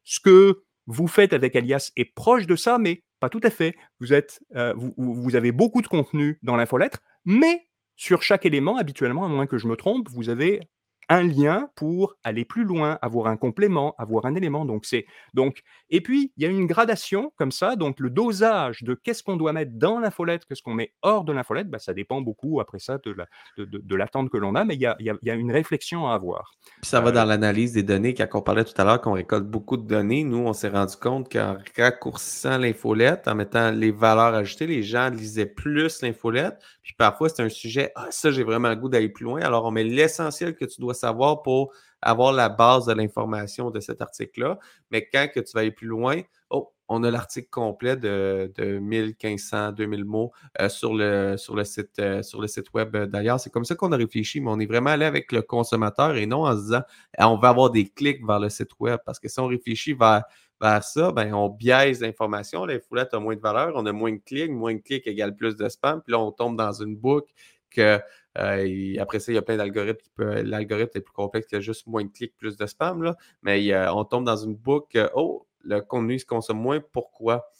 Ce 0.05 0.21
que 0.21 0.63
vous 0.87 1.09
faites 1.09 1.33
avec 1.33 1.57
Alias 1.57 1.91
est 1.97 2.15
proche 2.15 2.47
de 2.47 2.57
ça, 2.57 2.79
mais 2.79 3.03
pas 3.21 3.29
tout 3.29 3.41
à 3.43 3.51
fait. 3.51 3.75
Vous, 4.01 4.95
vous 4.97 5.37
avez 5.37 5.53
beaucoup 5.53 5.83
de 5.83 5.87
contenu 5.87 6.39
dans 6.43 6.57
l'infolettre, 6.57 6.99
mais 7.25 7.69
sur 7.97 8.23
chaque 8.23 8.47
élément, 8.47 8.77
habituellement, 8.79 9.25
à 9.25 9.29
moins 9.29 9.47
que 9.47 9.59
je 9.59 9.69
me 9.69 9.77
trompe, 9.77 10.09
vous 10.09 10.29
avez 10.29 10.61
un 11.09 11.23
lien 11.23 11.69
pour 11.77 12.15
aller 12.25 12.45
plus 12.45 12.65
loin, 12.65 12.99
avoir 13.03 13.27
un 13.27 13.37
complément, 13.37 13.95
avoir 13.99 14.27
un 14.27 14.35
élément. 14.35 14.65
Donc 14.65 14.85
c'est 14.87 15.07
donc 15.35 15.63
et 15.91 16.01
puis 16.01 16.33
il 16.37 16.43
y 16.43 16.47
a 16.47 16.51
une 16.51 16.67
gradation 16.67 17.33
comme 17.37 17.53
ça. 17.53 17.77
Donc 17.77 18.01
le 18.01 18.11
dosage 18.11 18.83
de 18.83 18.95
qu'est-ce 18.95 19.23
qu'on 19.23 19.37
doit 19.37 19.53
mettre 19.53 19.73
dans 19.75 19.99
l'infolette, 19.99 20.45
qu'est-ce 20.47 20.63
qu'on 20.63 20.75
met 20.75 20.93
hors 21.03 21.25
de 21.25 21.33
l'infolette, 21.33 21.69
bah, 21.69 21.79
ça 21.79 21.95
dépend 21.95 22.21
beaucoup 22.21 22.61
après 22.61 22.79
ça 22.79 22.99
de 22.99 23.13
la 23.13 23.27
de, 23.59 23.97
l'attente 23.97 24.31
que 24.31 24.37
l'on 24.37 24.55
a, 24.55 24.65
mais 24.65 24.75
il 24.75 24.81
y 24.81 24.87
a, 24.87 24.97
y 25.01 25.31
a, 25.31 25.35
une 25.35 25.53
réflexion 25.53 26.09
à 26.09 26.15
avoir. 26.15 26.55
ça 26.83 27.01
va 27.01 27.13
dans 27.13 27.23
euh, 27.23 27.27
l'analyse 27.27 27.73
des 27.73 27.83
données. 27.83 28.15
Quand 28.15 28.27
on 28.35 28.43
parlait 28.43 28.65
tout 28.65 28.81
à 28.81 28.85
l'heure 28.85 29.01
qu'on 29.01 29.13
récolte 29.13 29.47
beaucoup 29.47 29.77
de 29.77 29.87
données, 29.87 30.25
nous 30.25 30.39
on 30.39 30.53
s'est 30.53 30.69
rendu 30.69 30.97
compte 30.97 31.31
qu'en 31.31 31.59
raccourcissant 31.77 32.59
l'infolette, 32.59 33.29
en 33.29 33.35
mettant 33.35 33.71
les 33.71 33.91
valeurs 33.91 34.35
ajoutées, 34.35 34.67
les 34.67 34.83
gens 34.83 35.11
lisaient 35.11 35.47
plus 35.47 36.03
l'infolette. 36.03 36.63
Puis 36.83 36.95
parfois 36.95 37.29
c'est 37.29 37.43
un 37.43 37.49
sujet, 37.49 37.93
ah 37.95 38.09
ça 38.11 38.31
j'ai 38.31 38.43
vraiment 38.43 38.69
le 38.69 38.77
goût 38.77 38.89
d'aller 38.89 39.09
plus 39.09 39.25
loin. 39.25 39.41
Alors 39.41 39.65
on 39.65 39.71
met 39.71 39.85
l'essentiel 39.85 40.55
que 40.57 40.65
tu 40.65 40.81
dois 40.81 40.95
savoir 40.95 41.43
pour 41.43 41.73
avoir 42.01 42.33
la 42.33 42.49
base 42.49 42.87
de 42.87 42.93
l'information 42.93 43.71
de 43.71 43.81
cet 43.81 44.03
article-là. 44.03 44.59
Mais 44.91 45.09
quand 45.13 45.29
tu 45.35 45.43
vas 45.55 45.61
aller 45.61 45.71
plus 45.71 45.87
loin, 45.87 46.21
oh, 46.51 46.73
on 46.89 47.05
a 47.05 47.11
l'article 47.11 47.49
complet 47.49 47.97
de, 47.97 48.53
de 48.57 48.79
1500, 48.79 49.73
2000 49.73 50.05
mots 50.05 50.33
euh, 50.61 50.69
sur, 50.69 50.95
le, 50.95 51.37
site, 51.65 51.99
euh, 52.01 52.23
sur 52.23 52.41
le 52.41 52.49
site 52.49 52.73
web 52.75 52.97
d'ailleurs. 52.97 53.41
C'est 53.41 53.51
comme 53.51 53.65
ça 53.65 53.75
qu'on 53.75 53.93
a 53.93 53.97
réfléchi, 53.97 54.41
mais 54.41 54.51
on 54.51 54.61
est 54.61 54.67
vraiment 54.67 54.91
allé 54.91 55.07
avec 55.07 55.33
le 55.33 55.43
consommateur 55.43 56.17
et 56.17 56.27
non 56.27 56.45
en 56.45 56.57
se 56.57 56.63
disant 56.63 56.83
eh, 57.19 57.25
on 57.25 57.39
va 57.39 57.49
avoir 57.49 57.71
des 57.71 57.89
clics 57.89 58.27
vers 58.27 58.41
le 58.41 58.51
site 58.51 58.73
web. 58.79 58.99
Parce 59.07 59.19
que 59.19 59.29
si 59.29 59.41
on 59.41 59.47
réfléchit 59.47 59.95
vers, 59.95 60.25
vers 60.63 60.85
ça, 60.85 61.11
ben, 61.11 61.35
on 61.35 61.49
biaise 61.49 62.01
l'information. 62.01 62.65
La 62.65 62.79
foulette 62.79 63.13
a 63.15 63.19
moins 63.21 63.35
de 63.35 63.41
valeur, 63.41 63.73
on 63.75 63.85
a 63.85 63.93
moins 63.93 64.13
de 64.13 64.21
clics, 64.25 64.51
moins 64.51 64.75
de 64.75 64.81
clics 64.81 65.07
égale 65.07 65.35
plus 65.35 65.57
de 65.57 65.69
spam. 65.69 66.01
Puis 66.03 66.13
là, 66.13 66.21
on 66.21 66.31
tombe 66.31 66.57
dans 66.57 66.73
une 66.73 66.97
boucle 66.97 67.33
que 67.69 67.99
euh, 68.39 68.95
après 69.01 69.19
ça, 69.19 69.33
il 69.33 69.35
y 69.35 69.39
a 69.39 69.43
plein 69.43 69.57
d'algorithmes 69.57 70.01
qui 70.01 70.11
peuvent. 70.11 70.45
L'algorithme 70.45 70.97
est 70.97 71.01
plus 71.01 71.13
complexe, 71.13 71.49
il 71.51 71.57
y 71.57 71.59
a 71.59 71.61
juste 71.61 71.87
moins 71.87 72.05
de 72.05 72.11
clics, 72.11 72.37
plus 72.37 72.57
de 72.57 72.67
spam. 72.67 73.03
Là. 73.03 73.17
Mais 73.43 73.75
on 73.89 74.05
tombe 74.05 74.25
dans 74.25 74.37
une 74.37 74.55
boucle. 74.55 75.11
Oh, 75.15 75.47
le 75.65 75.81
contenu 75.81 76.19
se 76.19 76.27
consomme 76.27 76.61
moins. 76.61 76.81
Pourquoi? 76.81 77.51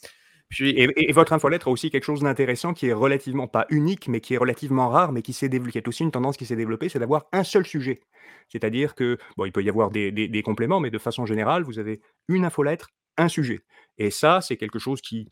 Et, 0.59 1.11
votre 1.13 1.33
infolettre 1.33 1.67
a 1.67 1.71
aussi 1.71 1.89
quelque 1.89 2.03
chose 2.03 2.21
d'intéressant 2.21 2.73
qui 2.73 2.87
est 2.87 2.93
relativement 2.93 3.47
pas 3.47 3.65
unique, 3.69 4.07
mais 4.07 4.21
qui 4.21 4.33
est 4.33 4.37
relativement 4.37 4.89
rare, 4.89 5.11
mais 5.11 5.21
qui 5.21 5.33
s'est 5.33 5.49
développé, 5.49 5.79
est 5.79 5.87
aussi 5.87 6.03
une 6.03 6.11
tendance 6.11 6.37
qui 6.37 6.45
s'est 6.45 6.55
développée, 6.55 6.89
c'est 6.89 6.99
d'avoir 6.99 7.25
un 7.31 7.43
seul 7.43 7.65
sujet. 7.65 8.01
C'est-à-dire 8.49 8.95
que, 8.95 9.17
bon, 9.37 9.45
il 9.45 9.51
peut 9.51 9.63
y 9.63 9.69
avoir 9.69 9.89
des, 9.89 10.11
des, 10.11 10.41
compléments, 10.43 10.79
mais 10.79 10.91
de 10.91 10.97
façon 10.97 11.25
générale, 11.25 11.63
vous 11.63 11.79
avez 11.79 12.01
une 12.27 12.45
infolettre, 12.45 12.89
un 13.17 13.27
sujet. 13.27 13.61
Et 13.97 14.11
ça, 14.11 14.41
c'est 14.41 14.57
quelque 14.57 14.79
chose 14.79 15.01
qui, 15.01 15.27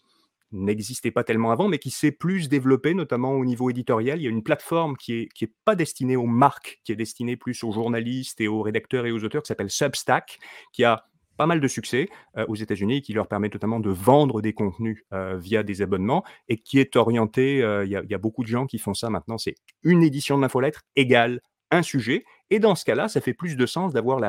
n'existait 0.51 1.11
pas 1.11 1.23
tellement 1.23 1.51
avant, 1.51 1.67
mais 1.67 1.79
qui 1.79 1.91
s'est 1.91 2.11
plus 2.11 2.49
développé, 2.49 2.93
notamment 2.93 3.31
au 3.33 3.45
niveau 3.45 3.69
éditorial. 3.69 4.19
Il 4.19 4.23
y 4.23 4.27
a 4.27 4.29
une 4.29 4.43
plateforme 4.43 4.97
qui 4.97 5.13
n'est 5.13 5.27
qui 5.27 5.45
est 5.45 5.53
pas 5.65 5.75
destinée 5.75 6.15
aux 6.15 6.25
marques, 6.25 6.81
qui 6.83 6.91
est 6.91 6.95
destinée 6.95 7.37
plus 7.37 7.63
aux 7.63 7.71
journalistes 7.71 8.41
et 8.41 8.47
aux 8.47 8.61
rédacteurs 8.61 9.05
et 9.05 9.11
aux 9.11 9.23
auteurs, 9.23 9.43
qui 9.43 9.47
s'appelle 9.47 9.69
Substack, 9.69 10.39
qui 10.73 10.83
a 10.83 11.05
pas 11.41 11.47
mal 11.47 11.59
de 11.59 11.67
succès 11.67 12.07
aux 12.47 12.53
États-Unis, 12.53 13.01
qui 13.01 13.13
leur 13.13 13.27
permet 13.27 13.49
notamment 13.51 13.79
de 13.79 13.89
vendre 13.89 14.41
des 14.41 14.53
contenus 14.53 15.03
via 15.39 15.63
des 15.63 15.81
abonnements 15.81 16.23
et 16.49 16.57
qui 16.57 16.77
est 16.77 16.95
orienté. 16.95 17.57
Il 17.83 17.89
y, 17.89 18.13
a 18.13 18.17
beaucoup 18.19 18.43
de 18.43 18.47
gens 18.47 18.67
qui 18.67 18.77
font 18.77 18.93
ça 18.93 19.09
maintenant. 19.09 19.39
C'est 19.39 19.55
une 19.81 20.03
édition 20.03 20.37
de 20.37 20.43
l'infolettre 20.43 20.83
égale 20.95 21.41
un 21.71 21.81
sujet. 21.81 22.25
Et 22.51 22.59
dans 22.59 22.75
ce 22.75 22.85
cas-là, 22.85 23.07
ça 23.07 23.21
fait 23.21 23.33
plus 23.33 23.55
de 23.55 23.65
sens 23.65 23.91
d'avoir 23.91 24.21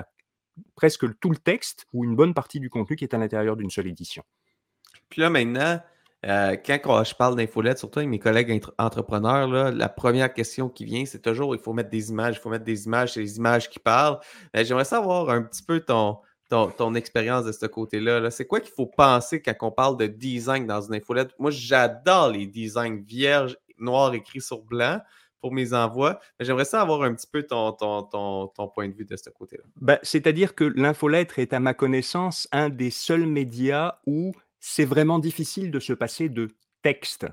presque 0.75 1.05
tout 1.19 1.31
le 1.31 1.37
texte 1.37 1.87
ou 1.93 2.05
une 2.05 2.17
bonne 2.17 2.33
partie 2.33 2.61
du 2.61 2.71
contenu 2.71 2.97
qui 2.97 3.05
est 3.05 3.15
à 3.15 3.19
l'intérieur 3.19 3.57
d'une 3.57 3.71
seule 3.71 3.89
édition. 3.89 4.23
Puis 5.11 5.21
là, 5.21 5.29
maintenant, 5.29 5.81
euh, 6.25 6.57
quand 6.57 7.05
je 7.05 7.15
parle 7.15 7.37
d'infolette, 7.37 7.79
surtout 7.79 7.99
avec 7.99 8.09
mes 8.09 8.21
collègues 8.21 8.63
entrepreneurs, 8.79 9.73
la 9.73 9.89
première 9.89 10.33
question 10.33 10.69
qui 10.69 10.85
vient, 10.85 11.05
c'est 11.05 11.21
toujours 11.21 11.55
il 11.55 11.61
faut 11.61 11.73
mettre 11.73 11.91
des 11.91 12.11
images, 12.11 12.37
il 12.37 12.41
faut 12.41 12.49
mettre 12.49 12.65
des 12.65 12.87
images, 12.87 13.15
c'est 13.15 13.21
les 13.21 13.37
images 13.37 13.69
qui 13.69 13.81
parlent. 13.81 14.21
Ben, 14.55 14.65
j'aimerais 14.65 14.85
savoir 14.85 15.31
un 15.31 15.43
petit 15.43 15.65
peu 15.65 15.81
ton, 15.81 16.19
ton, 16.53 16.95
expérience 16.95 17.45
de 17.45 17.53
ce 17.53 17.67
côté-là. 17.67 18.31
c'est 18.31 18.47
quoi 18.47 18.61
qu'il 18.61 18.73
faut 18.73 18.87
penser 18.87 19.41
quand 19.41 19.55
on 19.63 19.71
parle 19.71 19.97
de 19.97 20.07
design 20.07 20.67
dans 20.67 20.83
une 20.83 20.95
infolette? 20.95 21.31
Moi, 21.39 21.51
j'adore 21.51 22.31
les 22.31 22.47
designs 22.47 23.03
vierges, 23.03 23.57
noirs 23.79 24.15
écrits 24.15 24.41
sur 24.41 24.63
blanc 24.63 25.01
pour 25.41 25.53
mes 25.53 25.73
envois. 25.73 26.21
J'aimerais 26.39 26.65
ça 26.65 26.83
avoir 26.83 27.03
un 27.03 27.15
petit 27.15 27.27
peu 27.27 27.43
ton, 27.45 27.73
point 28.75 28.89
de 28.89 28.95
vue 28.95 29.05
de 29.05 29.17
ce 29.17 29.31
côté-là. 29.31 29.65
Ben, 29.81 29.99
C'est-à-dire 30.03 30.55
que 30.55 30.65
l'infolettre 30.65 31.39
est, 31.39 31.53
à 31.53 31.61
ma 31.61 31.75
connaissance, 31.75 32.47
un 32.53 32.69
des 32.69 32.91
seuls 32.91 33.27
médias 33.27 33.99
où 34.07 34.33
c'est 34.61 34.85
vraiment 34.85 35.19
difficile 35.19 35.71
de 35.71 35.81
se 35.81 35.93
passer 35.93 36.29
de 36.29 36.49
texte. 36.83 37.27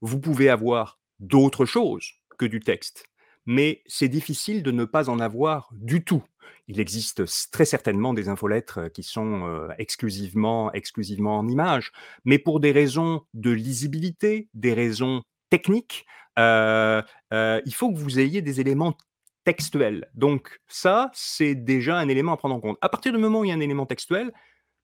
Vous 0.00 0.18
pouvez 0.18 0.48
avoir 0.48 0.98
d'autres 1.18 1.66
choses 1.66 2.12
que 2.38 2.46
du 2.46 2.60
texte, 2.60 3.04
mais 3.44 3.82
c'est 3.86 4.08
difficile 4.08 4.62
de 4.62 4.70
ne 4.70 4.84
pas 4.84 5.10
en 5.10 5.20
avoir 5.20 5.68
du 5.72 6.02
tout. 6.02 6.22
Il 6.70 6.78
existe 6.78 7.24
très 7.50 7.64
certainement 7.64 8.14
des 8.14 8.28
infolettres 8.28 8.92
qui 8.92 9.02
sont 9.02 9.44
euh, 9.44 9.66
exclusivement, 9.78 10.72
exclusivement 10.72 11.36
en 11.36 11.48
images, 11.48 11.90
mais 12.24 12.38
pour 12.38 12.60
des 12.60 12.70
raisons 12.70 13.22
de 13.34 13.50
lisibilité, 13.50 14.48
des 14.54 14.72
raisons 14.72 15.22
techniques, 15.50 16.06
euh, 16.38 17.02
euh, 17.32 17.60
il 17.66 17.74
faut 17.74 17.90
que 17.92 17.98
vous 17.98 18.20
ayez 18.20 18.40
des 18.40 18.60
éléments 18.60 18.96
textuels. 19.42 20.08
Donc 20.14 20.60
ça, 20.68 21.10
c'est 21.12 21.56
déjà 21.56 21.98
un 21.98 22.06
élément 22.06 22.34
à 22.34 22.36
prendre 22.36 22.54
en 22.54 22.60
compte. 22.60 22.78
À 22.82 22.88
partir 22.88 23.10
du 23.10 23.18
moment 23.18 23.40
où 23.40 23.44
il 23.44 23.48
y 23.48 23.52
a 23.52 23.56
un 23.56 23.60
élément 23.60 23.86
textuel, 23.86 24.30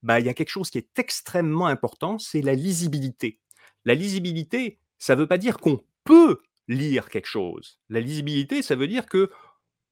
bah, 0.02 0.18
il 0.18 0.26
y 0.26 0.28
a 0.28 0.34
quelque 0.34 0.50
chose 0.50 0.70
qui 0.70 0.78
est 0.78 0.98
extrêmement 0.98 1.68
important, 1.68 2.18
c'est 2.18 2.42
la 2.42 2.54
lisibilité. 2.54 3.38
La 3.84 3.94
lisibilité, 3.94 4.80
ça 4.98 5.14
ne 5.14 5.20
veut 5.20 5.28
pas 5.28 5.38
dire 5.38 5.58
qu'on 5.58 5.84
peut 6.02 6.40
lire 6.66 7.10
quelque 7.10 7.28
chose. 7.28 7.78
La 7.88 8.00
lisibilité, 8.00 8.60
ça 8.62 8.74
veut 8.74 8.88
dire 8.88 9.06
que 9.06 9.30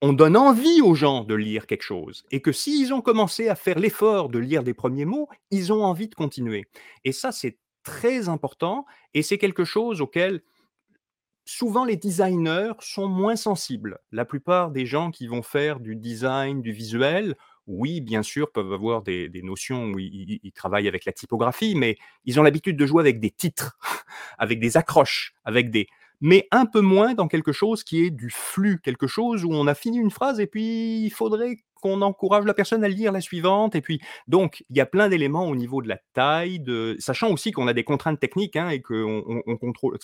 on 0.06 0.12
donne 0.12 0.36
envie 0.36 0.82
aux 0.82 0.94
gens 0.94 1.24
de 1.24 1.34
lire 1.34 1.66
quelque 1.66 1.82
chose 1.82 2.26
et 2.30 2.42
que 2.42 2.52
s'ils 2.52 2.92
ont 2.92 3.00
commencé 3.00 3.48
à 3.48 3.54
faire 3.54 3.78
l'effort 3.78 4.28
de 4.28 4.38
lire 4.38 4.62
des 4.62 4.74
premiers 4.74 5.06
mots, 5.06 5.30
ils 5.50 5.72
ont 5.72 5.82
envie 5.82 6.08
de 6.08 6.14
continuer. 6.14 6.66
Et 7.04 7.12
ça, 7.12 7.32
c'est 7.32 7.56
très 7.84 8.28
important 8.28 8.84
et 9.14 9.22
c'est 9.22 9.38
quelque 9.38 9.64
chose 9.64 10.02
auquel 10.02 10.42
souvent 11.46 11.86
les 11.86 11.96
designers 11.96 12.74
sont 12.80 13.08
moins 13.08 13.36
sensibles. 13.36 13.98
La 14.12 14.26
plupart 14.26 14.72
des 14.72 14.84
gens 14.84 15.10
qui 15.10 15.26
vont 15.26 15.42
faire 15.42 15.80
du 15.80 15.96
design, 15.96 16.60
du 16.60 16.72
visuel, 16.72 17.34
oui, 17.66 18.02
bien 18.02 18.22
sûr, 18.22 18.52
peuvent 18.52 18.74
avoir 18.74 19.00
des, 19.00 19.30
notions 19.42 19.86
où 19.86 19.98
ils, 19.98 20.52
travaillent 20.54 20.88
avec 20.88 21.06
la 21.06 21.12
typographie, 21.12 21.74
mais 21.74 21.96
ils 22.26 22.38
ont 22.38 22.42
l'habitude 22.42 22.76
de 22.76 22.84
jouer 22.84 23.00
avec 23.00 23.20
des 23.20 23.30
titres, 23.30 23.78
avec 24.36 24.60
des 24.60 24.76
accroches, 24.76 25.32
avec 25.46 25.70
des, 25.70 25.86
mais 26.20 26.48
un 26.50 26.66
peu 26.66 26.80
moins 26.80 27.14
dans 27.14 27.28
quelque 27.28 27.52
chose 27.52 27.84
qui 27.84 28.04
est 28.04 28.10
du 28.10 28.30
flux, 28.30 28.80
quelque 28.82 29.06
chose 29.06 29.44
où 29.44 29.52
on 29.52 29.66
a 29.66 29.74
fini 29.74 29.98
une 29.98 30.10
phrase 30.10 30.40
et 30.40 30.46
puis 30.46 31.02
il 31.04 31.10
faudrait 31.10 31.58
qu'on 31.84 32.00
encourage 32.00 32.46
la 32.46 32.54
personne 32.54 32.82
à 32.82 32.88
lire 32.88 33.12
la 33.12 33.20
suivante. 33.20 33.74
Et 33.74 33.82
puis, 33.82 34.00
donc, 34.26 34.64
il 34.70 34.76
y 34.78 34.80
a 34.80 34.86
plein 34.86 35.10
d'éléments 35.10 35.46
au 35.46 35.54
niveau 35.54 35.82
de 35.82 35.88
la 35.88 35.98
taille, 36.14 36.58
de... 36.58 36.96
sachant 36.98 37.30
aussi 37.30 37.52
qu'on 37.52 37.68
a 37.68 37.74
des 37.74 37.84
contraintes 37.84 38.18
techniques 38.18 38.56
hein, 38.56 38.70
et 38.70 38.80
qu'on 38.80 39.42
on, 39.46 39.56
contrôle, 39.58 39.98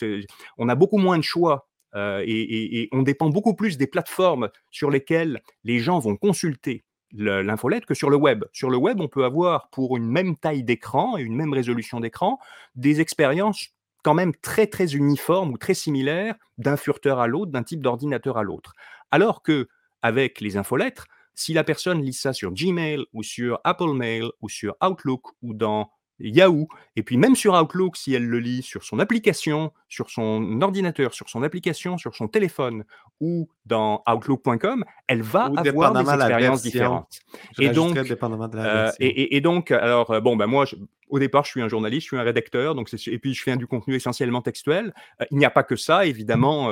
on 0.59 0.69
a 0.69 0.75
beaucoup 0.75 0.99
moins 0.99 1.17
de 1.17 1.23
choix 1.23 1.71
euh, 1.97 2.23
et, 2.27 2.89
on 2.93 3.03
dépend 3.03 3.31
beaucoup 3.31 3.55
plus 3.55 3.79
des 3.79 3.87
plateformes 3.87 4.51
sur 4.71 4.91
lesquelles 4.91 5.43
les 5.65 5.79
gens 5.79 5.99
vont 5.99 6.17
consulter 6.17 6.85
l'infolette 7.13 7.87
que 7.87 7.95
sur 7.95 8.11
le 8.11 8.17
web. 8.17 8.45
Sur 8.53 8.71
le 8.71 8.77
web, 8.77 9.01
on 9.01 9.09
peut 9.09 9.25
avoir 9.25 9.71
pour 9.71 9.97
une 9.97 10.07
même 10.07 10.37
taille 10.37 10.63
d'écran 10.63 11.17
et 11.17 11.23
une 11.23 11.35
même 11.35 11.53
résolution 11.53 11.99
d'écran 11.99 12.39
des 12.77 13.01
expériences 13.01 13.71
quand 14.03 14.15
même 14.15 14.35
très 14.35 14.67
très 14.67 14.95
uniformes 14.95 15.53
ou 15.53 15.59
très 15.59 15.75
similaires 15.75 16.35
d'un 16.59 16.77
furteur 16.77 17.19
à 17.21 17.27
l'autre, 17.27 17.53
d'un 17.53 17.63
type 17.63 17.83
d'ordinateur 17.83 18.39
à 18.39 18.43
l'autre. 18.43 18.75
Alors 19.11 19.43
que 19.43 19.69
avec 20.03 20.41
les 20.41 20.57
infolettres, 20.57 21.07
si 21.35 21.53
la 21.53 21.65
personne 21.65 22.03
lit 22.03 22.13
ça 22.13 22.33
sur 22.33 22.53
Gmail 22.53 23.05
ou 23.13 23.23
sur 23.23 23.61
Apple 23.65 23.93
Mail 23.93 24.31
ou 24.41 24.49
sur 24.49 24.77
Outlook 24.83 25.23
ou 25.43 25.55
dans 25.55 25.91
Yahoo, 26.21 26.69
et 26.97 27.03
puis 27.03 27.17
même 27.17 27.35
sur 27.35 27.55
Outlook, 27.55 27.97
si 27.97 28.15
elle 28.15 28.27
le 28.27 28.39
lit 28.39 28.63
sur 28.63 28.85
son 28.85 28.99
application, 28.99 29.73
sur 29.89 30.11
son 30.11 30.61
ordinateur, 30.63 31.15
sur 31.15 31.29
son 31.29 31.43
application, 31.43 31.99
sur 31.99 32.15
son 32.15 32.29
téléphone 32.29 32.85
ou 33.21 33.49
dans 33.67 34.03
Outlook.com, 34.09 34.85
elle 35.07 35.23
va 35.23 35.45
avoir 35.45 35.93
des 35.93 36.11
expériences 36.11 36.63
différentes. 36.63 37.21
Et 37.59 37.71
donc, 37.71 37.97
euh, 37.97 38.91
et, 38.99 39.41
donc, 39.41 39.71
alors 39.71 40.11
euh, 40.11 40.21
bon, 40.21 40.37
ben 40.37 40.47
moi, 40.47 40.65
au 41.09 41.19
départ, 41.19 41.45
je 41.45 41.51
suis 41.51 41.63
un 41.63 41.69
journaliste, 41.69 42.03
je 42.03 42.09
suis 42.09 42.17
un 42.17 42.23
rédacteur, 42.23 42.75
donc 42.75 42.91
et 43.07 43.19
puis 43.19 43.35
je 43.35 43.43
fais 43.43 43.57
du 43.57 43.67
contenu 43.67 43.95
essentiellement 43.95 44.43
textuel. 44.43 44.95
Euh, 45.21 45.27
il 45.31 45.39
n'y 45.39 45.45
a 45.45 45.51
pas 45.51 45.63
que 45.63 45.77
ça, 45.77 46.07
évidemment, 46.07 46.71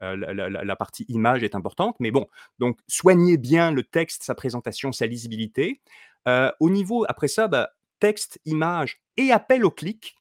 la, 0.00 0.14
la, 0.16 0.76
partie 0.76 1.04
image 1.08 1.42
est 1.42 1.54
importante, 1.54 1.96
mais 2.00 2.10
bon, 2.10 2.26
donc 2.58 2.78
soignez 2.88 3.36
bien 3.36 3.70
le 3.70 3.82
texte, 3.82 4.22
sa 4.24 4.34
présentation, 4.34 4.92
sa 4.92 5.06
lisibilité. 5.06 5.80
au 6.26 6.70
niveau, 6.70 7.04
après 7.08 7.28
ça, 7.28 7.48
bah, 7.48 7.70
texte, 8.04 8.38
image 8.44 9.00
et 9.16 9.32
appel 9.32 9.64
au 9.64 9.70
clic, 9.70 10.14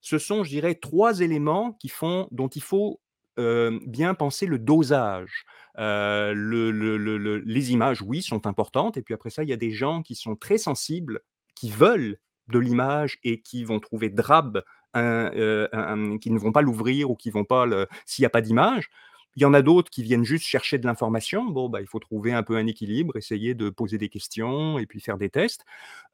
ce 0.00 0.16
sont, 0.16 0.42
je 0.42 0.48
dirais, 0.48 0.74
trois 0.74 1.20
éléments 1.20 1.72
qui 1.72 1.90
font, 1.90 2.28
dont 2.30 2.48
il 2.48 2.62
faut 2.62 3.02
bien 3.36 4.14
penser 4.14 4.46
le 4.46 4.58
dosage. 4.58 5.44
le, 5.76 7.42
les 7.44 7.72
images, 7.72 8.00
oui, 8.00 8.22
sont 8.22 8.46
importantes. 8.46 8.96
Et 8.96 9.02
puis 9.02 9.12
après 9.12 9.28
ça, 9.28 9.42
il 9.42 9.50
y 9.50 9.52
a 9.52 9.58
des 9.58 9.72
gens 9.72 10.02
qui 10.02 10.14
sont 10.14 10.34
très 10.34 10.56
sensibles, 10.56 11.20
qui 11.54 11.70
veulent 11.70 12.16
de 12.48 12.58
l'image 12.58 13.18
et 13.22 13.42
qui 13.42 13.64
vont 13.64 13.80
trouver 13.80 14.08
drab, 14.08 14.62
qui 14.94 15.00
ne 16.30 16.38
vont 16.38 16.52
pas 16.52 16.62
l'ouvrir 16.62 17.10
ou 17.10 17.16
qui 17.16 17.28
vont 17.28 17.44
pas 17.44 17.66
s'il 18.06 18.22
n'y 18.22 18.26
a 18.26 18.30
pas 18.30 18.40
d'image. 18.40 18.88
Il 19.36 19.42
y 19.42 19.44
en 19.44 19.54
a 19.54 19.62
d'autres 19.62 19.90
qui 19.90 20.02
viennent 20.02 20.24
juste 20.24 20.44
chercher 20.44 20.78
de 20.78 20.86
l'information. 20.86 21.44
Bon, 21.44 21.68
bah, 21.68 21.80
il 21.80 21.86
faut 21.86 21.98
trouver 21.98 22.32
un 22.32 22.42
peu 22.42 22.56
un 22.56 22.66
équilibre, 22.66 23.16
essayer 23.16 23.54
de 23.54 23.70
poser 23.70 23.98
des 23.98 24.08
questions 24.08 24.78
et 24.78 24.86
puis 24.86 25.00
faire 25.00 25.18
des 25.18 25.30
tests. 25.30 25.64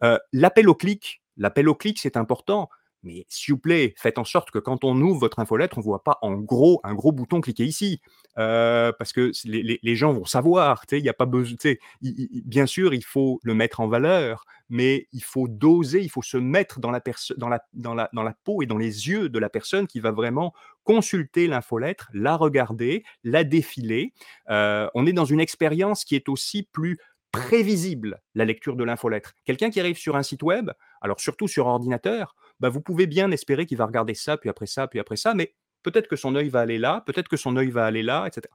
Euh, 0.03 0.19
l'appel 0.33 0.69
au 0.69 0.75
clic, 0.75 1.23
l'appel 1.37 1.69
au 1.69 1.75
clic, 1.75 1.99
c'est 1.99 2.17
important. 2.17 2.69
Mais 3.05 3.27
s'il 3.29 3.55
vous 3.55 3.61
plaît, 3.61 3.95
faites 3.97 4.19
en 4.19 4.25
sorte 4.25 4.51
que 4.51 4.59
quand 4.61 4.85
on 4.85 5.01
ouvre 5.01 5.19
votre 5.19 5.41
infolettre, 5.41 5.77
on 5.79 5.81
ne 5.81 5.85
voit 5.85 6.05
pas 6.05 6.19
en 6.23 6.35
gros 6.35 6.81
un 6.85 6.95
gros 6.95 7.11
bouton 7.11 7.41
cliquer 7.41 7.65
ici. 7.65 8.01
Euh, 8.39 8.93
parce 8.97 9.13
que 9.13 9.33
les, 9.45 9.97
gens 9.97 10.13
vont 10.13 10.25
savoir. 10.25 10.85
Il 10.91 11.09
a 11.09 11.13
pas 11.13 11.27
besoin. 11.27 11.57
Bien 12.01 12.67
sûr, 12.67 12.95
il 12.95 13.05
faut 13.05 13.41
le 13.43 13.55
mettre 13.55 13.81
en 13.81 13.89
valeur, 13.89 14.45
mais 14.69 15.09
il 15.13 15.23
faut 15.23 15.49
doser, 15.49 16.01
il 16.01 16.11
faut 16.11 16.23
se 16.23 16.37
mettre 16.37 16.79
dans 16.79 16.91
la, 16.91 17.03
dans, 17.37 17.49
la, 17.49 17.63
dans, 17.73 17.95
la, 17.95 18.09
dans 18.13 18.23
la 18.23 18.35
peau 18.45 18.63
et 18.63 18.67
dans 18.67 18.79
les 18.79 19.09
yeux 19.09 19.29
de 19.29 19.39
la 19.39 19.51
personne 19.51 19.87
qui 19.87 19.99
va 19.99 20.13
vraiment 20.13 20.55
consulter 20.85 21.47
l'infolettre, 21.47 22.11
la 22.13 22.37
regarder, 22.37 23.05
la 23.25 23.45
défiler. 23.45 24.13
Euh, 24.51 24.89
on 24.95 25.07
est 25.07 25.13
dans 25.13 25.25
une 25.25 25.41
expérience 25.41 26.05
qui 26.05 26.17
est 26.17 26.29
aussi 26.29 26.63
plus 26.65 26.99
prévisible, 27.33 28.21
la 28.35 28.45
lecture 28.45 28.77
de 28.77 28.85
l'infolettre. 28.85 29.33
Quelqu'un 29.45 29.71
qui 29.71 29.81
arrive 29.81 29.97
sur 29.97 30.17
un 30.17 30.23
site 30.23 30.43
web, 30.43 30.71
alors 31.01 31.19
surtout 31.19 31.49
sur 31.49 31.67
ordinateur, 31.67 32.37
bah, 32.61 32.69
vous 32.69 32.83
pouvez 32.83 33.07
bien 33.07 33.31
espérer 33.31 33.67
qu'il 33.67 33.79
va 33.79 33.87
regarder 33.87 34.15
ça, 34.15 34.37
puis 34.37 34.51
après 34.51 34.67
ça, 34.67 34.87
puis 34.87 35.01
après 35.01 35.17
ça, 35.17 35.35
mais 35.35 35.55
peut-être 35.83 36.09
que 36.09 36.17
son 36.17 36.37
œil 36.37 36.51
va 36.51 36.61
aller 36.61 36.79
là, 36.79 37.03
peut-être 37.07 37.29
que 37.29 37.39
son 37.39 37.57
œil 37.57 37.71
va 37.71 37.87
aller 37.87 38.03
là, 38.03 38.27
etc. 38.27 38.53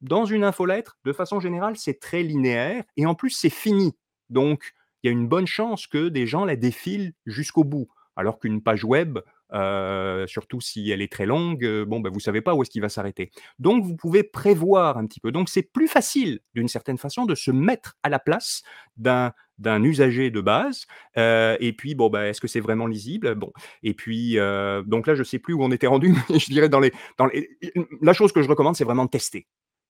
Dans 0.00 0.24
une 0.24 0.42
infolettre, 0.42 0.98
de 1.04 1.12
façon 1.12 1.38
générale, 1.38 1.76
c'est 1.76 2.00
très 2.00 2.22
linéaire 2.22 2.84
et 2.96 3.06
en 3.06 3.14
plus, 3.14 3.30
c'est 3.30 3.50
fini. 3.50 3.94
Donc, 4.30 4.72
il 5.02 5.08
y 5.08 5.10
a 5.10 5.12
une 5.12 5.28
bonne 5.28 5.46
chance 5.46 5.86
que 5.86 6.08
des 6.08 6.26
gens 6.26 6.44
la 6.44 6.56
défilent 6.56 7.12
jusqu'au 7.26 7.62
bout. 7.64 7.88
Alors 8.16 8.38
qu'une 8.38 8.62
page 8.62 8.84
web, 8.84 9.18
euh, 9.54 10.26
surtout 10.26 10.60
si 10.60 10.90
elle 10.90 11.02
est 11.02 11.10
très 11.10 11.26
longue, 11.26 11.64
euh, 11.64 11.84
bon, 11.84 12.00
ben, 12.00 12.10
vous 12.10 12.16
ne 12.16 12.22
savez 12.22 12.40
pas 12.40 12.54
où 12.54 12.62
est-ce 12.62 12.70
qu'il 12.70 12.82
va 12.82 12.88
s'arrêter. 12.88 13.30
Donc, 13.58 13.84
vous 13.84 13.96
pouvez 13.96 14.22
prévoir 14.22 14.98
un 14.98 15.06
petit 15.06 15.20
peu. 15.20 15.32
Donc, 15.32 15.48
c'est 15.48 15.62
plus 15.62 15.88
facile, 15.88 16.40
d'une 16.54 16.68
certaine 16.68 16.98
façon, 16.98 17.24
de 17.24 17.34
se 17.34 17.50
mettre 17.50 17.96
à 18.02 18.08
la 18.08 18.18
place 18.18 18.62
d'un 18.96 19.32
d'un 19.58 19.84
usager 19.84 20.32
de 20.32 20.40
base. 20.40 20.84
Euh, 21.16 21.56
et 21.60 21.72
puis, 21.72 21.94
bon, 21.94 22.10
ben, 22.10 22.24
est-ce 22.24 22.40
que 22.40 22.48
c'est 22.48 22.58
vraiment 22.58 22.88
lisible? 22.88 23.36
Bon. 23.36 23.52
Et 23.84 23.94
puis, 23.94 24.34
donc 24.34 25.06
là, 25.06 25.14
je 25.14 25.20
ne 25.20 25.24
sais 25.24 25.38
plus 25.38 25.54
où 25.54 25.62
on 25.62 25.70
était 25.70 25.86
rendu, 25.86 26.12
mais 26.28 26.40
je 26.40 26.46
dirais 26.46 26.68
dans 26.68 26.80
les, 26.80 26.92
dans 27.18 27.26
les... 27.26 27.56
La 28.02 28.12
chose 28.14 28.32
que 28.32 28.42
je 28.42 28.48
recommande, 28.48 28.74
c'est 28.74 28.84
vraiment 28.84 29.04
de 29.04 29.10
tester 29.10 29.46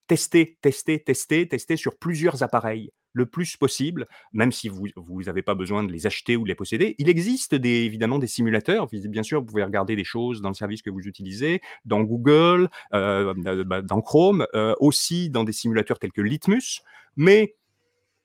tester, 0.06 0.58
tester, 0.60 1.02
tester, 1.02 1.48
tester 1.48 1.76
sur 1.76 1.96
plusieurs 1.98 2.42
appareils 2.42 2.90
le 3.14 3.26
plus 3.26 3.56
possible, 3.56 4.06
même 4.32 4.52
si 4.52 4.68
vous 4.68 5.22
n'avez 5.22 5.42
pas 5.42 5.54
besoin 5.54 5.84
de 5.84 5.92
les 5.92 6.06
acheter 6.06 6.36
ou 6.36 6.42
de 6.42 6.48
les 6.48 6.54
posséder. 6.54 6.96
Il 6.98 7.08
existe 7.08 7.54
des, 7.54 7.84
évidemment 7.84 8.18
des 8.18 8.26
simulateurs. 8.26 8.88
Bien 8.92 9.22
sûr, 9.22 9.40
vous 9.40 9.46
pouvez 9.46 9.64
regarder 9.64 9.96
des 9.96 10.04
choses 10.04 10.42
dans 10.42 10.50
le 10.50 10.54
service 10.54 10.82
que 10.82 10.90
vous 10.90 11.00
utilisez, 11.00 11.62
dans 11.84 12.02
Google, 12.02 12.68
euh, 12.92 13.32
bah, 13.64 13.80
dans 13.80 14.02
Chrome, 14.02 14.46
euh, 14.54 14.74
aussi 14.80 15.30
dans 15.30 15.44
des 15.44 15.52
simulateurs 15.52 15.98
tels 15.98 16.12
que 16.12 16.20
Litmus. 16.20 16.82
Mais 17.16 17.54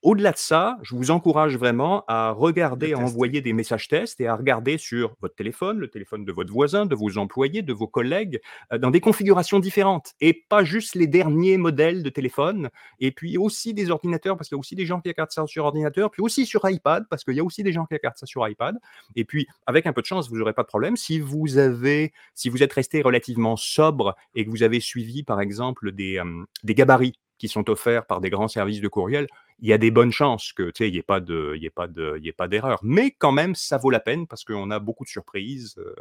au-delà 0.01 0.31
de 0.31 0.38
ça, 0.38 0.77
je 0.81 0.95
vous 0.95 1.12
encourage 1.12 1.57
vraiment 1.57 2.05
à 2.07 2.33
De 2.33 2.39
regarder, 2.39 2.93
à 2.93 2.99
envoyer 2.99 3.41
des 3.41 3.53
messages 3.53 3.88
tests 3.88 4.21
et 4.21 4.27
à 4.27 4.35
regarder 4.35 4.77
sur 4.77 5.15
votre 5.21 5.35
téléphone, 5.35 5.79
le 5.79 5.89
téléphone 5.89 6.23
de 6.23 6.31
votre 6.31 6.51
voisin, 6.51 6.85
de 6.85 6.95
vos 6.95 7.17
employés, 7.17 7.62
de 7.62 7.73
vos 7.73 7.88
collègues, 7.88 8.39
heu, 8.71 8.79
dans 8.79 8.91
des 8.91 9.01
configurations 9.01 9.59
différentes 9.59 10.13
et 10.21 10.33
pas 10.33 10.63
juste 10.63 10.95
les 10.95 11.07
derniers 11.07 11.57
modèles 11.57 12.01
de 12.03 12.09
téléphone 12.09 12.69
et 12.99 13.12
puis 13.12 13.38
aussi 13.38 13.73
des 13.73 13.89
ordinateurs, 13.89 14.38
parce 14.38 14.47
qu'il 14.47 14.55
y 14.55 14.59
a 14.59 14.62
aussi 14.62 14.75
des 14.75 14.85
gens 14.85 15.01
qui 15.01 15.09
regardent 15.09 15.31
ça 15.31 15.45
sur 15.47 15.65
ordinateur, 15.65 16.12
puis 16.12 16.21
aussi 16.21 16.45
sur 16.45 16.67
iPad, 16.69 17.05
parce 17.09 17.23
qu'il 17.23 17.35
y 17.35 17.39
a 17.39 17.43
aussi 17.43 17.63
des 17.63 17.73
gens 17.73 17.85
qui 17.85 17.95
regardent 17.95 18.17
ça 18.17 18.25
sur 18.25 18.47
iPad 18.47 18.77
et 19.15 19.25
puis 19.25 19.47
avec 19.65 19.85
un 19.85 19.93
peu 19.93 20.01
de 20.01 20.07
chance, 20.07 20.29
vous 20.29 20.38
n'aurez 20.38 20.53
pas 20.53 20.63
de 20.63 20.67
problème. 20.67 20.95
Si 20.95 21.19
vous 21.19 21.57
avez 21.57 22.13
si 22.35 22.49
vous 22.49 22.63
êtes 22.63 22.73
resté 22.73 23.01
relativement 23.01 23.57
sobre 23.57 24.15
et 24.33 24.45
que 24.45 24.49
vous 24.49 24.63
avez 24.63 24.79
suivi, 24.79 25.23
par 25.23 25.41
exemple, 25.41 25.91
des, 25.91 26.21
des 26.63 26.75
gabarits 26.75 27.19
qui 27.39 27.47
sont 27.47 27.67
offerts 27.69 28.06
par 28.06 28.21
des 28.21 28.30
grands 28.30 28.47
services 28.47 28.82
de 28.82 28.88
courriel, 28.88 29.28
il 29.62 29.69
y 29.69 29.73
a 29.73 29.80
des 29.80 29.89
bonnes 29.89 30.12
chances 30.12 30.54
que, 30.54 30.63
tu 30.69 30.84
sais, 30.84 30.89
il 30.89 30.95
y 30.95 30.99
ait 30.99 31.04
pas 31.04 31.19
de 31.19 31.54
il 31.56 31.63
y 31.63 31.65
ait 31.65 31.71
pas 31.71 31.88
de 31.88 32.19
y 32.21 32.30
ait 32.30 32.34
pas 32.34 32.47
d'erreur. 32.47 32.80
Mais 32.84 33.12
quand 33.12 33.32
même, 33.32 33.56
ça 33.56 33.78
vaut 33.78 33.89
la 33.89 33.99
peine 33.99 34.28
parce 34.28 34.43
qu'on 34.43 34.69
a 34.69 34.80
beaucoup 34.80 35.06
de 35.06 35.10
surprises, 35.10 35.75
heu, 35.80 35.95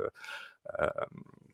hem, 0.79 0.90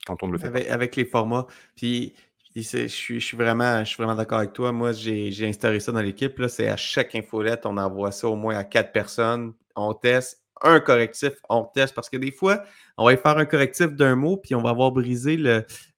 quand 0.07 0.23
on 0.23 0.29
le 0.29 0.39
fait. 0.39 0.69
Avec, 0.69 0.97
les 0.97 1.05
formats. 1.05 1.47
Puis, 1.77 2.15
je 2.57 2.87
suis, 2.89 3.21
je 3.21 3.25
suis 3.25 3.37
vraiment, 3.37 3.83
vraiment 3.97 4.15
d'accord 4.15 4.39
avec 4.39 4.53
toi. 4.53 4.73
Moi, 4.73 4.93
j'ai 4.93 5.47
instauré 5.47 5.81
ça 5.81 5.93
dans 5.93 6.03
l'équipe. 6.03 6.43
C'est 6.49 6.69
à 6.69 6.77
chaque 6.77 7.15
infolette, 7.15 7.67
on 7.67 7.77
envoie 7.77 8.13
ça 8.13 8.29
au 8.29 8.37
moins 8.37 8.57
à 8.57 8.65
quatre 8.65 8.93
personnes. 8.93 9.55
On 9.77 9.93
teste 9.95 10.44
un 10.65 10.81
correctif, 10.81 11.33
on 11.49 11.65
teste 11.65 11.95
parce 11.95 12.11
que 12.11 12.17
des 12.17 12.33
fois, 12.33 12.65
on 12.97 13.05
va 13.05 13.13
y 13.13 13.17
faire 13.17 13.39
un 13.39 13.45
correctif 13.45 13.89
d'un 13.89 14.17
mot, 14.17 14.37
puis 14.37 14.55
on 14.55 14.63
va 14.63 14.71
avoir 14.71 14.91
brisé 14.91 15.39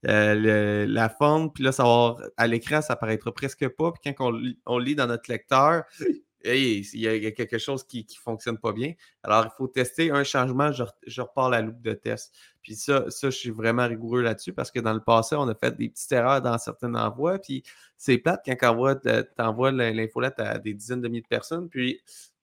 euh, 0.07 0.87
la 0.87 1.09
forme, 1.09 1.53
puis 1.53 1.65
là, 1.65 1.73
ça 1.73 1.85
va 1.85 2.17
à 2.37 2.47
l'écran, 2.47 2.83
ça 2.83 2.97
paraîtra 2.97 3.33
presque 3.33 3.69
pas. 3.69 3.93
Puis 3.93 4.13
quand 4.15 4.33
on, 4.67 4.79
lit- 4.79 4.95
dans 4.95 5.07
notre 5.07 5.31
lecteur, 5.31 5.85
hey, 6.45 6.87
il 6.93 7.01
y, 7.01 7.09
a 7.09 7.31
quelque 7.33 7.59
chose 7.59 7.85
qui 7.85 8.07
ne 8.09 8.23
fonctionne 8.23 8.59
pas 8.59 8.73
bien. 8.73 8.93
Alors, 9.23 9.47
il 9.47 9.57
faut 9.57 9.69
tester 9.69 10.11
un 10.11 10.25
changement, 10.25 10.73
je, 10.73 10.85
re- 10.85 10.93
je 11.07 11.21
repars 11.21 11.51
la 11.51 11.61
loupe 11.61 11.81
de 11.83 11.93
test. 11.93 12.35
Puis 12.63 12.75
ça, 12.75 13.11
ça, 13.11 13.31
je 13.31 13.37
suis 13.37 13.51
vraiment 13.51 13.87
rigoureux 13.87 14.23
là-dessus 14.23 14.53
parce 14.53 14.71
que 14.71 14.81
dans 14.81 14.93
le 14.93 15.01
passé, 15.01 15.37
on 15.37 15.49
a 15.49 15.55
fait 15.55 15.77
des 15.77 15.89
petites 15.89 16.11
erreurs 16.13 16.43
dans 16.43 16.59
certains 16.59 16.95
envois. 16.95 17.39
Puis 17.39 17.63
c'est 17.97 18.19
plate 18.19 18.43
quand 18.45 18.57
tu 18.57 19.43
envoies 19.43 19.71
l'infolette 19.73 20.39
à 20.39 20.59
des 20.59 20.75
dizaines 20.75 21.01
de 21.01 21.09
milliers 21.09 21.23
de 21.23 21.29
personnes. 21.29 21.69
Puis 21.69 22.01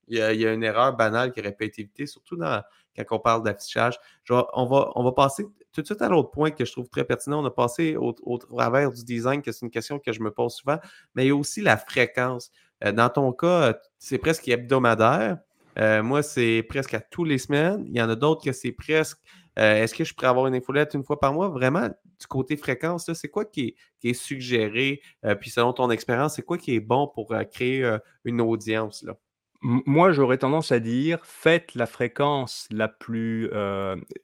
il 0.08 0.18
y, 0.18 0.22
a, 0.22 0.54
une 0.54 0.64
erreur 0.64 0.96
banale 0.96 1.32
qui 1.32 1.40
aurait 1.40 1.56
pu 1.56 1.66
être 1.66 1.80
évitée, 1.80 2.06
surtout 2.06 2.38
quand 2.38 3.06
on 3.12 3.20
parle 3.20 3.44
d'affichage. 3.44 3.98
On 4.30 4.66
va, 4.66 4.92
on 4.96 5.04
va 5.04 5.12
passer 5.12 5.46
tout 5.74 5.82
de 5.82 5.86
suite 5.86 6.02
à 6.02 6.10
l'autre 6.10 6.30
point 6.30 6.52
que 6.52 6.64
je 6.64 6.72
trouve 6.72 6.88
très 6.88 7.04
pertinent. 7.04 7.44
On 7.44 7.46
a 7.46 7.52
passé 7.52 7.96
au, 7.98 8.14
travers 8.38 8.92
du 8.92 9.04
design, 9.04 9.42
que 9.42 9.52
c'est 9.52 9.66
une 9.66 9.72
question 9.72 10.00
que 10.00 10.12
je 10.12 10.22
me 10.22 10.32
pose 10.32 10.56
souvent, 10.56 10.78
mais 11.16 11.26
il 11.26 11.28
y 11.30 11.32
a 11.32 11.36
aussi 11.36 11.62
la 11.62 11.78
fréquence. 11.78 12.52
Euh, 12.86 12.92
dans 12.92 13.10
ton 13.10 13.32
cas, 13.34 13.78
c'est 13.98 14.20
presque 14.20 14.48
hebdomadaire. 14.48 15.40
Euh, 15.80 16.04
moi, 16.04 16.22
c'est 16.22 16.64
presque 16.70 16.94
à 16.94 17.00
tous 17.00 17.24
les 17.24 17.40
semaines. 17.40 17.84
Il 17.88 17.98
y 17.98 18.02
en 18.02 18.10
a 18.10 18.16
d'autres 18.16 18.44
que 18.44 18.52
c'est 18.52 18.72
presque. 18.72 19.18
euh, 19.58 19.84
Est-ce 19.84 19.96
que 19.96 20.04
je 20.04 20.14
pourrais 20.14 20.28
avoir 20.28 20.48
une 20.48 20.56
infolette 20.56 20.94
une 20.94 21.04
fois 21.04 21.20
par 21.20 21.34
mois? 21.34 21.50
Vraiment, 21.50 21.88
du 21.88 22.28
côté 22.28 22.56
fréquence, 22.56 23.12
c'est 23.14 23.30
quoi 23.30 23.44
qui 23.46 23.76
est, 24.04 24.14
suggéré? 24.14 25.02
Puis 25.42 25.50
selon 25.50 25.74
ton 25.74 25.90
expérience, 25.90 26.36
c'est 26.36 26.44
quoi 26.44 26.58
qui 26.58 26.76
est 26.76 26.80
bon 26.80 27.08
pour 27.08 27.34
créer 27.52 27.98
une 28.24 28.40
audience? 28.40 29.04
Là? 29.04 29.18
Moi, 29.64 30.12
j'aurais 30.12 30.38
tendance 30.38 30.72
à 30.74 30.80
dire: 30.80 31.26
«Faites 31.26 31.74
la 31.74 31.86
fréquence 31.86 32.68
la 32.70 32.90
plus, 32.90 33.50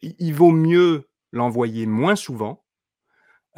il 0.02 0.34
vaut 0.34 0.52
mieux 0.52 1.08
l'envoyer 1.32 1.86
moins 1.86 2.16
souvent, 2.16 2.64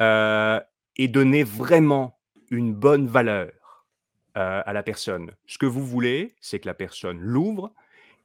et 0.00 1.08
donner 1.08 1.42
vraiment 1.42 2.18
une 2.50 2.74
bonne 2.74 3.06
valeur, 3.06 3.86
à 4.34 4.72
la 4.72 4.82
personne. 4.82 5.32
Ce 5.46 5.58
que 5.58 5.66
vous 5.66 5.84
voulez, 5.84 6.34
c'est 6.40 6.60
que 6.60 6.68
la 6.68 6.74
personne 6.74 7.18
l'ouvre 7.20 7.72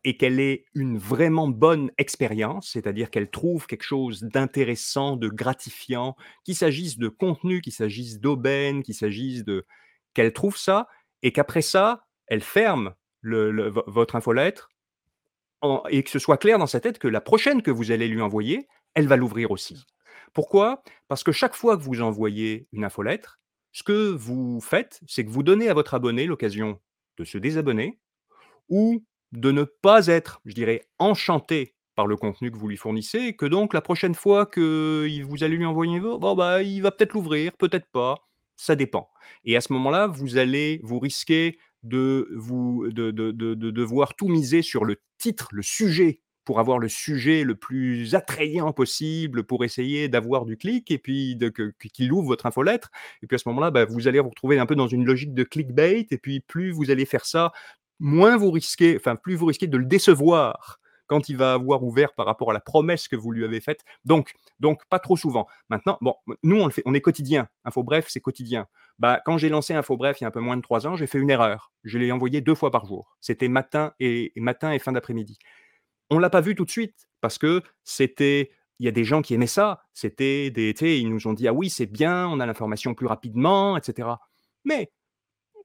et 0.03 0.15
qu'elle 0.15 0.39
ait 0.39 0.65
une 0.73 0.97
vraiment 0.97 1.49
bonne 1.49 1.91
expérience, 1.97 2.69
c'est-à-dire 2.71 3.09
qu'elle 3.09 3.29
trouve 3.29 3.67
quelque 3.67 3.83
chose 3.83 4.21
d'intéressant, 4.23 5.17
de 5.17 5.27
gratifiant, 5.27 6.15
qu'il 6.45 6.55
s'agisse 6.55 6.97
de 6.97 7.09
contenu, 7.09 7.59
qu'il 7.61 7.73
s'agisse 7.73 8.19
d'aubaine, 8.21 8.83
qu'il 8.83 8.93
s'agisse 8.95 9.43
de 9.43 9.65
qu'elle 10.13 10.31
trouve 10.31 10.55
ça 10.55 10.87
et 11.23 11.33
qu'après 11.33 11.63
ça, 11.63 12.05
elle 12.27 12.41
ferme 12.41 12.93
votre 13.87 14.15
infolettre 14.15 14.69
et 15.89 16.03
que 16.03 16.09
ce 16.09 16.19
soit 16.19 16.37
clair 16.37 16.59
dans 16.59 16.67
sa 16.67 16.79
tête 16.79 16.99
que 16.99 17.07
la 17.07 17.21
prochaine 17.21 17.61
que 17.61 17.71
vous 17.71 17.91
allez 17.91 18.07
lui 18.07 18.21
envoyer, 18.21 18.67
elle 18.93 19.07
va 19.07 19.15
l'ouvrir 19.15 19.51
aussi. 19.51 19.85
Pourquoi? 20.33 20.83
Parce 21.07 21.23
que 21.23 21.31
chaque 21.31 21.55
fois 21.55 21.77
que 21.77 21.81
vous 21.81 22.01
envoyez 22.01 22.67
une 22.71 22.83
infolettre, 22.83 23.39
ce 23.71 23.83
que 23.83 24.09
vous 24.09 24.59
faites, 24.61 24.99
c'est 25.07 25.25
que 25.25 25.29
vous 25.29 25.43
donnez 25.43 25.69
à 25.69 25.73
votre 25.73 25.93
abonné 25.93 26.25
l'occasion 26.25 26.79
de 27.17 27.23
se 27.23 27.37
désabonner 27.37 27.99
ou 28.69 29.03
de 29.31 29.51
ne 29.51 29.63
pas 29.63 30.07
être, 30.07 30.41
je 30.45 30.53
dirais, 30.53 30.87
enchanté 30.99 31.75
par 31.95 32.07
le 32.07 32.15
contenu 32.15 32.51
que 32.51 32.57
vous 32.57 32.67
lui 32.67 32.77
fournissez 32.77 33.19
et 33.19 33.35
que 33.35 33.45
donc 33.45 33.73
la 33.73 33.81
prochaine 33.81 34.13
fois 34.13 34.45
que 34.45 35.07
vous 35.23 35.43
allez 35.43 35.57
lui 35.57 35.65
envoyer 35.65 35.99
bon, 35.99 36.35
bah, 36.35 36.61
il 36.61 36.81
va 36.81 36.91
peut-être 36.91 37.13
l'ouvrir, 37.13 37.53
peut-être 37.53 37.87
pas, 37.91 38.15
ça 38.55 38.75
dépend 38.75 39.09
et 39.43 39.55
à 39.55 39.61
ce 39.61 39.73
moment-là, 39.73 40.07
vous 40.07 40.37
allez 40.37 40.79
vous 40.83 40.99
risquer 40.99 41.57
de 41.83 42.29
vous 42.35 42.87
de 42.91 43.11
de 43.11 43.31
de 43.31 43.53
de 43.53 43.71
devoir 43.71 44.15
tout 44.15 44.27
miser 44.27 44.61
sur 44.61 44.85
le 44.85 44.97
titre, 45.17 45.49
le 45.51 45.61
sujet, 45.61 46.21
pour 46.45 46.59
avoir 46.59 46.79
le 46.79 46.87
sujet 46.87 47.43
le 47.43 47.55
plus 47.55 48.15
attrayant 48.15 48.71
possible, 48.73 49.43
pour 49.43 49.65
essayer 49.65 50.07
d'avoir 50.09 50.45
du 50.45 50.57
clic 50.57 50.89
et 50.91 50.97
puis 50.97 51.37
qu'il 51.93 52.13
ouvre 52.13 52.27
votre 52.27 52.45
infolettre. 52.45 52.89
Et 53.21 53.27
puis 53.27 53.35
à 53.35 53.37
ce 53.37 53.49
moment-là, 53.49 53.69
bah, 53.71 53.85
vous 53.85 54.07
allez 54.07 54.19
vous 54.19 54.29
retrouver 54.29 54.57
un 54.57 54.65
peu 54.65 54.75
dans 54.75 54.87
une 54.87 55.05
logique 55.05 55.33
de 55.33 55.43
clickbait 55.43 56.07
et 56.09 56.17
puis 56.17 56.39
plus 56.39 56.71
vous 56.71 56.89
allez 56.89 57.05
faire 57.05 57.25
ça, 57.25 57.51
moins 57.99 58.37
vous 58.37 58.51
risquez 58.51 58.95
enfin, 58.97 59.15
plus 59.15 59.35
vous 59.35 59.47
risquez 59.47 59.67
de 59.67 59.77
le 59.77 59.85
décevoir 59.85 60.79
quand 61.07 61.29
il 61.29 61.37
va 61.37 61.53
avoir 61.53 61.83
ouvert 61.83 62.13
par 62.13 62.25
rapport 62.25 62.51
à 62.51 62.53
la 62.53 62.59
promesse 62.59 63.07
que 63.07 63.15
vous 63.15 63.31
lui 63.31 63.43
avez 63.43 63.59
faite. 63.61 63.83
Donc 64.05 64.33
donc 64.59 64.81
pas 64.89 64.99
trop 64.99 65.17
souvent. 65.17 65.47
Maintenant, 65.69 65.97
bon, 66.01 66.15
nous, 66.43 66.59
on 66.59 66.69
fait, 66.69 66.83
on 66.85 66.93
est 66.93 67.01
quotidien. 67.01 67.47
Info 67.65 67.83
Bref, 67.83 68.07
c'est 68.09 68.21
quotidien. 68.21 68.67
Bah, 68.99 69.21
quand 69.25 69.37
j'ai 69.37 69.49
lancé 69.49 69.73
Info 69.73 69.97
Bref 69.97 70.19
il 70.19 70.23
y 70.23 70.25
a 70.25 70.27
un 70.29 70.31
peu 70.31 70.39
moins 70.39 70.57
de 70.57 70.61
3 70.61 70.87
ans, 70.87 70.95
j'ai 70.95 71.07
fait 71.07 71.19
une 71.19 71.29
erreur. 71.29 71.71
Je 71.83 71.97
l'ai 71.97 72.11
envoyé 72.11 72.41
2 72.41 72.55
fois 72.55 72.71
par 72.71 72.85
jour. 72.85 73.15
C'était 73.21 73.47
matin 73.47 73.93
et 73.99 74.31
matin 74.35 74.71
et 74.71 74.79
fin 74.79 74.91
d'après-midi. 74.91 75.37
On 76.09 76.19
l'a 76.19 76.29
pas 76.29 76.41
vu 76.41 76.55
tout 76.55 76.65
de 76.65 76.71
suite 76.71 77.07
parce 77.21 77.37
que 77.37 77.61
c'était 77.83 78.51
il 78.79 78.85
y 78.85 78.89
a 78.89 78.91
des 78.91 79.03
gens 79.03 79.21
qui 79.21 79.33
aimaient 79.33 79.47
ça. 79.47 79.81
C'était 79.93 80.51
des 80.51 80.73
ils 80.81 81.09
nous 81.09 81.27
ont 81.27 81.33
dit: 81.33 81.47
«Ah 81.47 81.53
oui, 81.53 81.69
c'est 81.69 81.87
bien, 81.87 82.27
on 82.27 82.39
a 82.39 82.45
l'information 82.45 82.93
plus 82.93 83.07
rapidement» 83.07 83.77
et 83.77 83.81
cetera. 83.83 84.19
Mais 84.65 84.91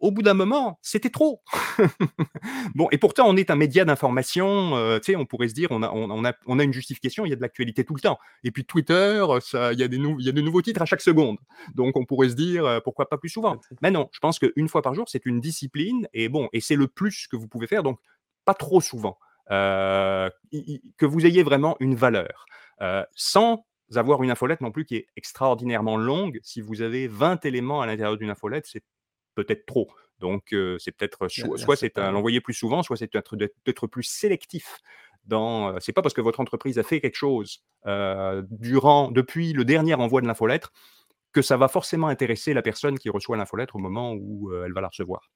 au 0.03 0.11
bout 0.13 0.23
d'un 0.23 0.35
moment, 0.35 0.79
c'était 0.83 1.11
trop. 1.11 1.43
Bon 2.75 2.89
et 2.93 2.99
pourtant 2.99 3.27
on 3.29 3.37
est 3.37 3.51
un 3.51 3.57
média 3.57 3.85
d'information, 3.85 4.77
heu, 4.77 5.01
tu 5.01 5.13
sais, 5.13 5.17
on 5.17 5.27
pourrait 5.27 5.49
se 5.49 5.55
dire: 5.55 5.69
«On 5.73 5.83
a 5.83 5.91
on 5.93 6.25
a 6.25 6.33
on 6.47 6.59
a 6.59 6.65
une 6.65 6.73
justification, 6.73 7.25
il 7.27 7.31
y 7.31 7.33
a 7.33 7.37
de 7.37 7.43
l'actualité 7.43 7.85
tout 7.85 7.95
le 7.95 8.01
temps» 8.01 8.19
et 8.45 8.51
puis 8.51 8.65
Twitter, 8.65 9.25
ça 9.41 9.73
il 9.73 9.79
y 9.81 9.83
a 9.85 9.89
des 9.89 9.99
nou 9.99 10.19
y 10.21 10.29
a 10.29 10.33
de 10.33 10.41
nouveaux 10.43 10.63
titres 10.63 10.83
à 10.83 10.87
chaque 10.87 11.01
seconde. 11.03 11.39
Donc 11.75 11.97
on 11.97 12.05
pourrait 12.05 12.31
se 12.31 12.35
dire, 12.35 12.67
heu: 12.67 12.81
«Pourquoi 12.85 13.09
pas 13.09 13.19
plus 13.19 13.31
souvent?» 13.31 13.61
mais 13.83 13.91
non, 13.91 14.09
je 14.13 14.21
pense 14.21 14.39
qu'une 14.39 14.69
fois 14.69 14.83
par 14.83 14.95
jour, 14.95 15.09
c'est 15.09 15.27
une 15.27 15.41
discipline 15.41 16.09
et 16.15 16.29
bon 16.29 16.49
et 16.53 16.61
c'est 16.61 16.77
le 16.77 16.89
plus 16.89 17.27
que 17.29 17.37
vous 17.37 17.49
pouvez 17.49 17.67
faire 17.69 17.83
donc 17.83 17.99
pas 18.45 18.55
trop 18.55 18.81
souvent. 18.81 19.19
Que 19.51 21.07
vous 21.07 21.27
ayez 21.27 21.43
vraiment 21.43 21.77
une 21.81 21.95
valeur, 21.95 22.47
sans 23.15 23.65
avoir 23.95 24.23
une 24.23 24.31
infolette 24.31 24.61
non 24.63 24.71
plus 24.73 24.85
qui 24.87 24.97
est 24.97 25.07
extraordinairement 25.17 25.97
longue. 25.99 26.41
Si 26.43 26.61
vous 26.63 26.81
avez 26.83 27.09
20 27.09 27.45
éléments 27.45 27.83
à 27.83 27.87
l'intérieur 27.87 28.17
d'une 28.17 28.31
infolette, 28.31 28.67
c'est 28.67 28.83
peut-être 29.35 29.67
trop. 29.67 29.89
Donc 30.21 30.55
c'est 30.79 30.93
peut-être 30.93 31.29
soit 31.29 31.77
c'est 31.77 31.99
à 31.99 32.11
l'envoyer 32.11 32.41
plus 32.41 32.55
souvent, 32.55 32.83
soit 32.83 32.97
c'est 32.97 33.11
d'être 33.13 33.87
plus 33.87 34.05
sélectif 34.05 34.79
dans, 35.25 35.79
c'est 35.81 35.93
pas 35.93 36.03
parce 36.03 36.15
que 36.15 36.21
votre 36.21 36.41
entreprise 36.41 36.79
a 36.79 36.83
fait 36.83 37.01
quelque 37.01 37.17
chose, 37.17 37.65
durant 38.51 39.11
depuis 39.11 39.53
le 39.53 39.65
dernier 39.65 39.95
envoi 39.95 40.21
de 40.21 40.27
l'infolettre, 40.27 40.73
que 41.33 41.43
ça 41.43 41.57
va 41.57 41.69
forcément 41.69 42.09
intéresser 42.09 42.55
la 42.55 42.63
personne 42.63 42.99
qui 42.99 43.09
reçoit 43.09 43.37
l'infolettre 43.37 43.77
au 43.77 43.79
moment 43.79 44.13
où, 44.13 44.53
elle 44.55 44.73
va 44.73 44.81
la 44.81 44.89
recevoir. 44.89 45.31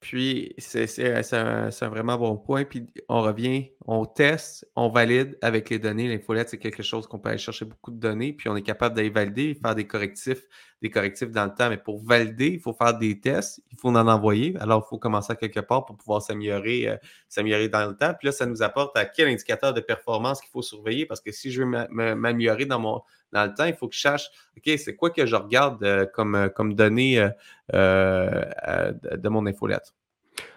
Puis, 0.00 0.52
c'est 0.58 1.32
un, 1.32 1.68
un 1.80 1.88
vraiment 1.88 2.18
bon 2.18 2.36
point. 2.36 2.64
Puis, 2.64 2.88
on 3.08 3.22
revient, 3.22 3.70
on 3.86 4.04
teste, 4.04 4.68
on 4.74 4.88
valide 4.88 5.38
avec 5.42 5.70
les 5.70 5.78
données. 5.78 6.08
L'infolette, 6.08 6.48
c'est 6.48 6.58
quelque 6.58 6.82
chose 6.82 7.06
qu'on 7.06 7.20
peut 7.20 7.28
aller 7.28 7.38
chercher 7.38 7.66
beaucoup 7.66 7.92
de 7.92 8.00
données, 8.00 8.32
puis 8.32 8.48
on 8.48 8.56
est 8.56 8.62
capable 8.62 8.96
d'aller 8.96 9.10
valider, 9.10 9.54
faire 9.54 9.76
des 9.76 9.86
correctifs, 9.86 10.42
des 10.82 10.90
correctifs 10.90 11.30
dans 11.30 11.44
le 11.44 11.54
temps. 11.54 11.70
Mais 11.70 11.78
pour 11.78 12.04
valider, 12.04 12.48
il 12.48 12.60
faut 12.60 12.74
faire 12.74 12.98
des 12.98 13.18
tests, 13.20 13.62
il 13.70 13.78
faut 13.78 13.88
en 13.88 13.94
envoyer. 14.08 14.54
Alors, 14.60 14.84
il 14.86 14.88
faut 14.90 14.98
commencer 14.98 15.32
à 15.32 15.36
quelque 15.36 15.60
part 15.60 15.84
pour 15.86 15.96
pouvoir 15.96 16.20
s'améliorer, 16.20 16.88
euh, 16.88 16.96
s'améliorer 17.28 17.68
dans 17.68 17.86
le 17.88 17.96
temps. 17.96 18.12
Puis 18.18 18.26
là, 18.26 18.32
ça 18.32 18.44
nous 18.46 18.62
apporte 18.62 18.96
à 18.98 19.04
quel 19.06 19.28
indicateur 19.28 19.72
de 19.72 19.80
performance 19.80 20.40
qu'il 20.40 20.50
faut 20.50 20.60
surveiller? 20.62 21.06
Parce 21.06 21.20
que 21.20 21.32
si 21.32 21.50
je 21.50 21.62
veux 21.62 21.66
m'a- 21.68 21.88
m'a- 21.88 22.14
m'améliorer 22.14 22.66
dans 22.66 22.78
mon 22.80 23.00
dans 23.32 23.46
le 23.46 23.54
temps, 23.54 23.64
il 23.64 23.72
faut 23.74 23.88
que 23.88 23.94
je 23.94 24.00
sache, 24.00 24.28
OK, 24.58 24.70
c'est 24.76 24.94
quoi 24.94 25.08
que 25.08 25.24
je 25.24 25.36
regarde 25.36 25.82
euh, 25.84 26.04
comme, 26.04 26.34
euh, 26.34 26.48
comme 26.50 26.74
données 26.74 27.26
de 27.72 29.28
mon 29.28 29.46
infolette. 29.46 29.94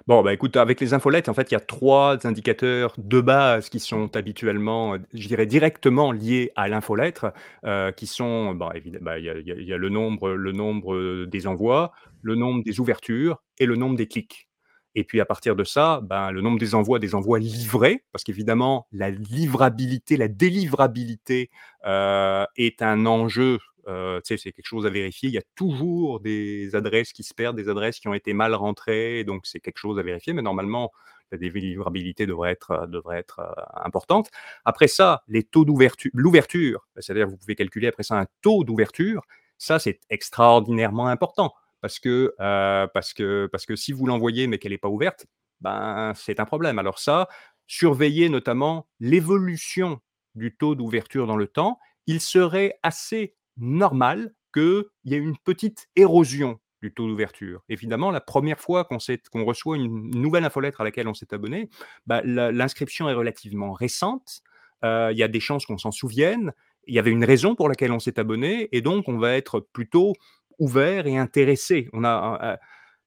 Bon, 0.07 0.21
bah, 0.21 0.33
écoute, 0.33 0.55
avec 0.55 0.79
les 0.81 0.93
infolettes, 0.93 1.29
en 1.29 1.33
fait, 1.33 1.49
il 1.51 1.55
y 1.55 1.57
a 1.57 1.59
3 1.59 2.27
indicateurs 2.27 2.93
de 2.99 3.21
base 3.21 3.69
qui 3.69 3.79
sont 3.79 4.15
habituellement, 4.15 4.95
heu, 4.95 5.01
je 5.15 5.27
dirais 5.27 5.47
directement 5.47 6.11
liés 6.11 6.51
à 6.55 6.67
l'infolettre, 6.67 7.33
heu, 7.65 7.91
qui 7.97 8.05
sont, 8.05 8.53
bah, 8.53 8.69
évid 8.75 8.99
bah, 9.01 9.17
il 9.17 9.25
y 9.25 9.73
a 9.73 9.77
le 9.77 9.89
nombre 9.89 10.93
heu, 10.95 11.25
des 11.25 11.47
envois, 11.47 11.91
le 12.21 12.35
nombre 12.35 12.63
des 12.63 12.79
ouvertures 12.79 13.41
et 13.57 13.65
le 13.65 13.75
nombre 13.75 13.95
des 13.97 14.07
clics 14.07 14.47
Et 14.93 15.03
puis 15.03 15.19
à 15.21 15.25
partir 15.25 15.55
de 15.55 15.63
ça, 15.63 16.01
ben, 16.03 16.29
le 16.31 16.41
nombre 16.41 16.59
des 16.59 16.75
envois, 16.75 16.99
des 16.99 17.15
envois 17.15 17.39
livrés, 17.39 18.03
parce 18.11 18.23
qu'évidemment, 18.23 18.85
la 18.91 19.09
livrabilité, 19.09 20.17
la 20.17 20.27
délivrabilité 20.27 21.49
euh, 21.87 22.45
est 22.57 22.81
un 22.83 23.05
enjeu. 23.07 23.57
Euh, 23.87 24.19
c'est 24.23 24.37
quelque 24.37 24.65
chose 24.65 24.85
à 24.85 24.89
vérifier. 24.89 25.29
Il 25.29 25.35
y 25.35 25.37
a 25.37 25.43
toujours 25.55 26.19
des 26.19 26.75
adresses 26.75 27.13
qui 27.13 27.23
se 27.23 27.33
perdent, 27.33 27.55
des 27.55 27.69
adresses 27.69 27.99
qui 27.99 28.07
ont 28.07 28.13
été 28.13 28.33
mal 28.33 28.55
rentrées, 28.55 29.23
donc 29.23 29.45
c'est 29.45 29.59
quelque 29.59 29.77
chose 29.77 29.99
à 29.99 30.03
vérifier. 30.03 30.33
Mais 30.33 30.41
normalement, 30.41 30.91
la 31.31 31.37
délivrabilité 31.37 32.25
devrait 32.25 32.51
être, 32.51 32.87
devrait 32.87 33.17
être 33.17 33.41
importante. 33.75 34.29
Après 34.63 34.87
ça, 34.87 35.23
les 35.27 35.43
taux 35.43 35.65
d'ouverture, 35.65 36.11
l'ouverture, 36.13 36.87
c'est-à-dire 36.97 37.27
vous 37.27 37.37
pouvez 37.37 37.55
calculer 37.55 37.87
après 37.87 38.03
ça 38.03 38.19
un 38.19 38.27
taux 38.41 38.63
d'ouverture, 38.63 39.23
ça 39.57 39.79
c'est 39.79 39.99
extraordinairement 40.09 41.07
important 41.07 41.53
parce 41.81 41.99
que, 41.99 42.33
euh, 42.39 42.87
parce 42.93 43.13
que, 43.13 43.47
parce 43.51 43.65
que 43.65 43.75
si 43.75 43.91
vous 43.91 44.05
l'envoyez 44.07 44.47
mais 44.47 44.57
qu'elle 44.57 44.71
n'est 44.71 44.77
pas 44.77 44.89
ouverte, 44.89 45.27
ben, 45.61 46.13
c'est 46.15 46.39
un 46.39 46.45
problème. 46.45 46.79
Alors 46.79 46.99
ça, 46.99 47.27
surveillez 47.67 48.29
notamment 48.29 48.87
l'évolution 48.99 49.99
du 50.35 50.55
taux 50.55 50.75
d'ouverture 50.75 51.27
dans 51.27 51.37
le 51.37 51.47
temps. 51.47 51.79
Il 52.07 52.21
serait 52.21 52.79
assez 52.83 53.35
normal 53.57 54.33
qu'il 54.53 54.85
y 55.05 55.13
ait 55.13 55.17
une 55.17 55.37
petite 55.37 55.87
érosion 55.95 56.59
du 56.81 56.93
taux 56.93 57.07
d'ouverture. 57.07 57.63
Évidemment, 57.69 58.11
la 58.11 58.21
première 58.21 58.59
fois 58.59 58.85
qu'on 58.85 59.45
reçoit 59.45 59.77
une 59.77 60.11
nouvelle 60.11 60.45
infolettre 60.45 60.81
à 60.81 60.83
laquelle 60.83 61.07
on 61.07 61.13
s'est 61.13 61.33
abonné, 61.33 61.69
bah, 62.05 62.21
l'inscription 62.23 63.09
est 63.09 63.13
relativement 63.13 63.73
récente. 63.73 64.41
Euh, 64.83 65.09
il 65.11 65.17
y 65.17 65.23
a 65.23 65.27
des 65.27 65.39
chances 65.39 65.65
qu'on 65.65 65.77
s'en 65.77 65.91
souvienne. 65.91 66.53
Il 66.87 66.93
y 66.93 66.99
avait 66.99 67.11
une 67.11 67.25
raison 67.25 67.55
pour 67.55 67.69
laquelle 67.69 67.91
on 67.91 67.99
s'est 67.99 68.19
abonné, 68.19 68.69
et 68.71 68.81
donc 68.81 69.07
on 69.07 69.17
va 69.17 69.33
être 69.35 69.59
plutôt 69.59 70.13
ouvert 70.59 71.07
et 71.07 71.17
intéressé. 71.17 71.89
A, 72.03 72.53
euh, 72.53 72.57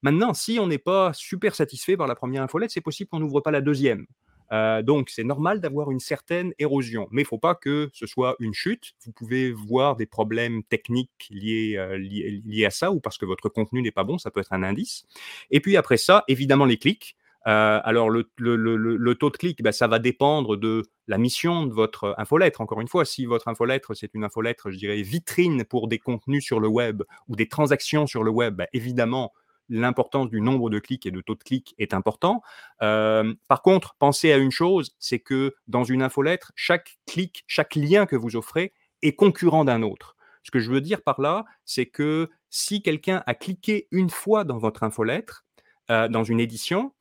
maintenant, 0.03 0.35
si 0.35 0.59
on 0.61 0.67
n'est 0.67 0.79
pas 0.79 1.13
super 1.13 1.55
satisfait 1.55 1.97
par 1.97 2.09
la 2.09 2.17
première 2.17 2.43
infolette, 2.43 2.71
c'est 2.71 2.81
possible 2.81 3.09
qu'on 3.11 3.21
n'ouvre 3.21 3.41
pas 3.41 3.53
la 3.53 3.61
deuxième. 3.61 4.07
Euh, 4.53 4.83
donc, 4.83 5.11
c'est 5.11 5.25
normal 5.25 5.61
d'avoir 5.61 5.91
une 5.91 6.01
certaine 6.01 6.53
érosion, 6.59 7.07
mais 7.11 7.23
il 7.23 7.25
ne 7.25 7.29
faut 7.29 7.39
pas 7.39 7.55
que 7.55 7.91
ce 7.93 8.07
soit 8.07 8.37
une 8.41 8.55
chute. 8.55 8.93
Vous 9.05 9.13
pouvez 9.13 9.53
voir 9.53 9.97
des 9.97 10.07
problèmes 10.07 10.63
techniques 10.65 11.29
liés, 11.31 11.75
euh, 11.77 11.99
liés, 11.99 12.65
à 12.65 12.71
ça 12.71 12.91
ou 12.91 13.01
parce 13.01 13.19
que 13.19 13.27
votre 13.27 13.49
contenu 13.49 13.83
n'est 13.83 13.91
pas 13.91 14.05
bon, 14.05 14.19
ça 14.19 14.31
peut 14.31 14.41
être 14.41 14.53
un 14.53 14.63
indice. 14.63 15.05
Et 15.51 15.61
puis 15.61 15.77
après 15.77 15.97
ça, 15.97 16.25
évidemment, 16.29 16.65
les 16.65 16.79
clics. 16.79 17.17
Euh, 17.47 17.81
alors, 17.85 18.11
le, 18.11 19.15
taux 19.15 19.31
de 19.31 19.37
clic, 19.37 19.63
ben, 19.63 19.73
ça 19.73 19.87
va 19.87 19.99
dépendre 19.99 20.57
de 20.57 20.83
la 21.07 21.19
mission 21.19 21.67
de 21.67 21.73
votre 21.73 22.15
infolettre. 22.19 22.61
Encore 22.61 22.81
une 22.81 22.89
fois, 22.89 23.05
si 23.05 23.27
votre 23.27 23.49
infolettre, 23.49 23.95
c'est 23.95 24.13
une 24.15 24.25
infolettre, 24.25 24.71
je 24.71 24.77
dirais, 24.77 25.01
vitrine 25.01 25.65
pour 25.65 25.89
des 25.89 25.99
contenus 25.99 26.45
sur 26.45 26.61
le 26.61 26.69
web 26.69 27.03
ou 27.29 27.37
des 27.37 27.49
transactions 27.49 28.07
sur 28.07 28.23
le 28.23 28.31
web, 28.31 28.57
ben, 28.57 28.67
évidemment, 28.73 29.33
l'importance 29.69 30.29
du 30.29 30.41
nombre 30.41 30.71
de 30.71 30.79
clics 30.79 31.07
et 31.07 31.11
de 31.11 31.21
taux 31.21 31.35
de 31.35 31.43
clics 31.43 31.75
est 31.79 31.95
important. 31.95 32.43
Euh, 32.83 33.35
par 33.49 33.63
contre, 33.63 33.95
pensez 33.99 34.33
à 34.33 34.37
une 34.37 34.51
chose, 34.51 34.95
c'est 34.99 35.19
que 35.19 35.55
dans 35.67 35.85
une 35.85 36.03
infolettre, 36.03 36.53
chaque 36.55 36.99
clic, 37.07 37.45
chaque 37.47 37.75
lien 37.75 38.07
que 38.07 38.17
vous 38.17 38.37
offrez 38.37 38.73
est 39.03 39.15
concurrent 39.15 39.65
d'un 39.65 39.83
autre. 39.83 40.17
Ce 40.43 40.51
que 40.51 40.59
je 40.59 40.71
veux 40.71 40.81
dire 40.81 41.03
par 41.03 41.21
là, 41.21 41.45
c'est 41.65 41.87
que 41.87 42.31
si 42.51 42.83
quelqu'un 42.83 43.23
a 43.27 43.35
cliqué 43.35 43.89
une 43.91 44.11
fois 44.11 44.45
dans 44.45 44.59
votre 44.59 44.83
infolettre, 44.83 45.45
euh, 45.91 46.09
dans 46.09 46.25
une 46.25 46.41
édition, 46.41 46.95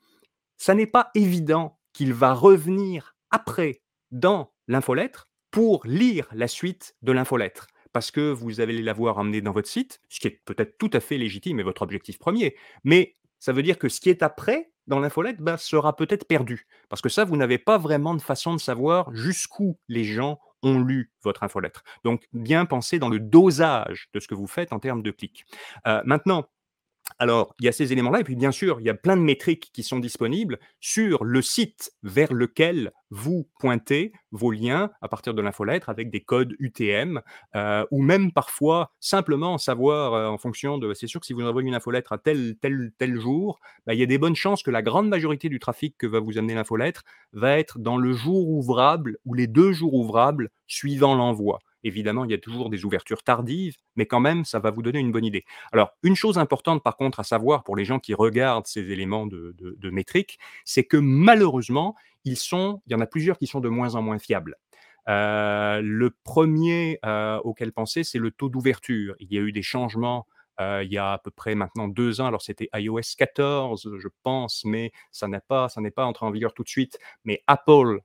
ça 0.57 0.75
n'est 0.75 0.87
pas 0.87 1.11
évident 1.15 1.77
qu'il 1.93 2.13
va 2.13 2.33
revenir 2.33 3.15
après 3.31 3.81
dans 4.11 4.51
l'infolettre 4.67 5.29
pour 5.51 5.85
lire 5.85 6.27
la 6.33 6.47
suite 6.47 6.95
de 7.01 7.11
l'infolettre 7.11 7.67
parce 7.97 8.11
que 8.11 8.29
vous 8.29 8.61
allez 8.61 8.83
l'avoir 8.83 9.17
amené 9.17 9.41
dans 9.41 9.53
votre 9.53 9.67
site, 9.67 10.01
ce 10.07 10.19
qui 10.19 10.27
est 10.27 10.39
peut-être 10.45 10.77
tout 10.77 10.91
à 10.93 10.99
fait 10.99 11.17
légitime 11.17 11.59
et 11.59 11.63
votre 11.63 11.81
objectif 11.81 12.19
premier. 12.19 12.55
Mais 12.83 13.17
ça 13.39 13.53
veut 13.53 13.63
dire 13.63 13.79
que 13.79 13.89
ce 13.89 13.99
qui 13.99 14.11
est 14.11 14.21
après 14.21 14.69
dans 14.85 14.99
l'infolette 14.99 15.41
bah, 15.41 15.57
sera 15.57 15.95
peut-être 15.95 16.27
perdu. 16.27 16.67
Parce 16.89 17.01
que 17.01 17.09
ça, 17.09 17.25
vous 17.25 17.35
n'avez 17.37 17.57
pas 17.57 17.79
vraiment 17.79 18.13
de 18.13 18.21
façon 18.21 18.53
de 18.53 18.59
savoir 18.59 19.11
jusqu'où 19.15 19.79
les 19.87 20.03
gens 20.03 20.39
ont 20.61 20.79
lu 20.79 21.11
votre 21.23 21.41
infolettre. 21.41 21.83
Donc, 22.03 22.27
bien 22.33 22.65
penser 22.65 22.99
dans 22.99 23.09
le 23.09 23.19
dosage 23.19 24.09
de 24.13 24.19
ce 24.19 24.27
que 24.27 24.35
vous 24.35 24.45
faites 24.45 24.73
en 24.73 24.77
termes 24.77 25.01
de 25.01 25.09
clics. 25.09 25.43
Euh, 25.87 26.03
maintenant, 26.05 26.45
alors, 27.19 27.55
il 27.59 27.65
y 27.65 27.67
a 27.67 27.71
ces 27.71 27.91
éléments-là, 27.91 28.19
et 28.19 28.23
puis 28.23 28.35
bien 28.35 28.51
sûr, 28.51 28.79
il 28.79 28.85
y 28.85 28.89
a 28.89 28.93
plein 28.93 29.17
de 29.17 29.21
métriques 29.21 29.71
qui 29.73 29.81
sont 29.83 29.99
disponibles 29.99 30.59
sur 30.79 31.23
le 31.23 31.41
site 31.41 31.91
vers 32.03 32.31
lequel 32.33 32.91
vous 33.09 33.47
pointez 33.59 34.11
vos 34.31 34.51
liens 34.51 34.91
à 35.01 35.07
partir 35.07 35.33
de 35.33 35.41
l'infolettre 35.41 35.89
avec 35.89 36.11
des 36.11 36.21
codes 36.21 36.53
UTM, 36.59 37.21
euh, 37.55 37.85
ou 37.91 38.01
même 38.01 38.31
parfois 38.31 38.91
simplement 38.99 39.57
savoir 39.57 40.13
euh, 40.13 40.27
en 40.27 40.37
fonction 40.37 40.77
de. 40.77 40.93
C'est 40.93 41.07
sûr 41.07 41.19
que 41.19 41.25
si 41.25 41.33
vous 41.33 41.41
envoyez 41.41 41.67
une 41.67 41.75
infolettre 41.75 42.11
à 42.13 42.17
tel, 42.17 42.55
tel, 42.61 42.91
tel 42.97 43.19
jour, 43.19 43.59
bah, 43.85 43.93
il 43.93 43.99
y 43.99 44.03
a 44.03 44.07
des 44.07 44.17
bonnes 44.17 44.35
chances 44.35 44.61
que 44.61 44.71
la 44.71 44.81
grande 44.81 45.09
majorité 45.09 45.49
du 45.49 45.59
trafic 45.59 45.97
que 45.97 46.07
va 46.07 46.19
vous 46.19 46.37
amener 46.37 46.53
l'infolettre 46.53 47.03
va 47.33 47.57
être 47.57 47.79
dans 47.79 47.97
le 47.97 48.13
jour 48.13 48.49
ouvrable 48.49 49.17
ou 49.25 49.33
les 49.33 49.47
deux 49.47 49.71
jours 49.71 49.93
ouvrables 49.95 50.49
suivant 50.67 51.15
l'envoi. 51.15 51.59
Évidemment, 51.83 52.25
il 52.25 52.31
y 52.31 52.33
a 52.33 52.37
toujours 52.37 52.69
des 52.69 52.85
ouvertures 52.85 53.23
tardives, 53.23 53.75
mais 53.95 54.05
quand 54.05 54.19
même, 54.19 54.45
ça 54.45 54.59
va 54.59 54.71
vous 54.71 54.81
donner 54.81 54.99
une 54.99 55.11
bonne 55.11 55.25
idée. 55.25 55.45
Alors, 55.71 55.91
une 56.03 56.15
chose 56.15 56.37
importante, 56.37 56.83
par 56.83 56.97
contre, 56.97 57.19
à 57.19 57.23
savoir 57.23 57.63
pour 57.63 57.75
les 57.75 57.85
gens 57.85 57.99
qui 57.99 58.13
regardent 58.13 58.67
ces 58.67 58.91
éléments 58.91 59.27
de, 59.27 59.55
métrique, 59.89 60.39
c'est 60.65 60.83
que 60.83 60.97
malheureusement, 60.97 61.95
ils 62.25 62.37
sont, 62.37 62.81
il 62.87 62.93
y 62.93 62.95
en 62.95 62.99
a 62.99 63.05
plusieurs 63.05 63.37
qui 63.37 63.47
sont 63.47 63.59
de 63.59 63.69
moins 63.69 63.95
en 63.95 64.01
moins 64.01 64.19
fiables. 64.19 64.55
Euh, 65.07 65.81
le 65.81 66.09
premier 66.09 66.99
euh, 67.05 67.39
auquel 67.39 67.71
penser, 67.71 68.03
c'est 68.03 68.19
le 68.19 68.31
taux 68.31 68.49
d'ouverture. 68.49 69.15
Il 69.19 69.31
y 69.31 69.37
a 69.37 69.41
eu 69.41 69.51
des 69.51 69.61
changements 69.61 70.27
euh, 70.59 70.81
il 70.83 70.91
y 70.91 70.97
a 70.97 71.13
à 71.13 71.17
peu 71.19 71.29
près 71.29 71.53
maintenant 71.53 71.87
deux 71.87 72.19
ans. 72.19 72.25
Alors 72.25 72.41
c'était 72.41 72.67
iOS 72.73 73.01
14, 73.15 73.97
je 73.99 74.07
pense, 74.23 74.65
mais 74.65 74.91
ça 75.11 75.27
n'est 75.27 75.39
pas, 75.39 75.69
ça 75.69 75.81
n'est 75.81 75.91
pas 75.91 76.05
entré 76.05 76.25
en 76.25 76.31
vigueur 76.31 76.53
tout 76.55 76.63
de 76.63 76.69
suite. 76.69 76.97
Mais 77.23 77.43
Apple 77.47 77.99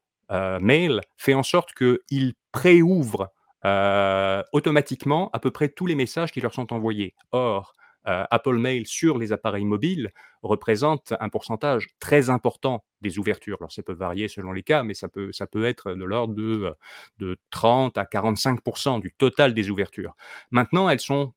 Mail 0.61 1.03
fait 1.19 1.35
en 1.35 1.43
sorte 1.43 1.75
qu'il 1.75 2.35
préouvre 2.53 3.31
euh, 3.65 4.43
automatiquement 4.53 5.31
à 5.33 5.39
peu 5.39 5.51
près 5.51 5.69
tous 5.69 5.87
les 5.87 5.95
messages 5.95 6.33
qui 6.33 6.41
leur 6.41 6.55
sont 6.55 6.73
envoyés. 6.73 7.15
Or, 7.33 7.75
euh, 8.09 8.25
Apple 8.31 8.59
Mail 8.59 8.87
sur 8.87 9.17
les 9.19 9.33
appareils 9.33 9.65
mobiles 9.65 10.11
représente 10.43 11.13
un 11.21 11.29
pourcentage 11.29 11.89
très 12.01 12.31
important 12.31 12.85
des 13.01 13.19
ouvertures. 13.19 13.59
Alors, 13.61 13.71
ça 13.71 13.83
peut 13.83 13.93
varier 13.93 14.27
selon 14.27 14.53
les 14.53 14.65
cas, 14.65 14.83
mais 14.83 14.95
ça 14.95 15.09
peut, 15.09 15.31
ça 15.33 15.47
peut 15.47 15.65
être 15.65 15.95
de 15.95 16.05
l'ordre 16.05 16.35
de, 16.35 16.75
de 17.19 17.39
30 17.51 17.97
à 17.99 18.05
45% 18.05 19.01
du 19.01 19.13
total 19.13 19.55
des 19.55 19.71
ouvertures. 19.71 20.17
Maintenant, 20.51 20.89
elles 20.89 21.01
sont, 21.01 21.33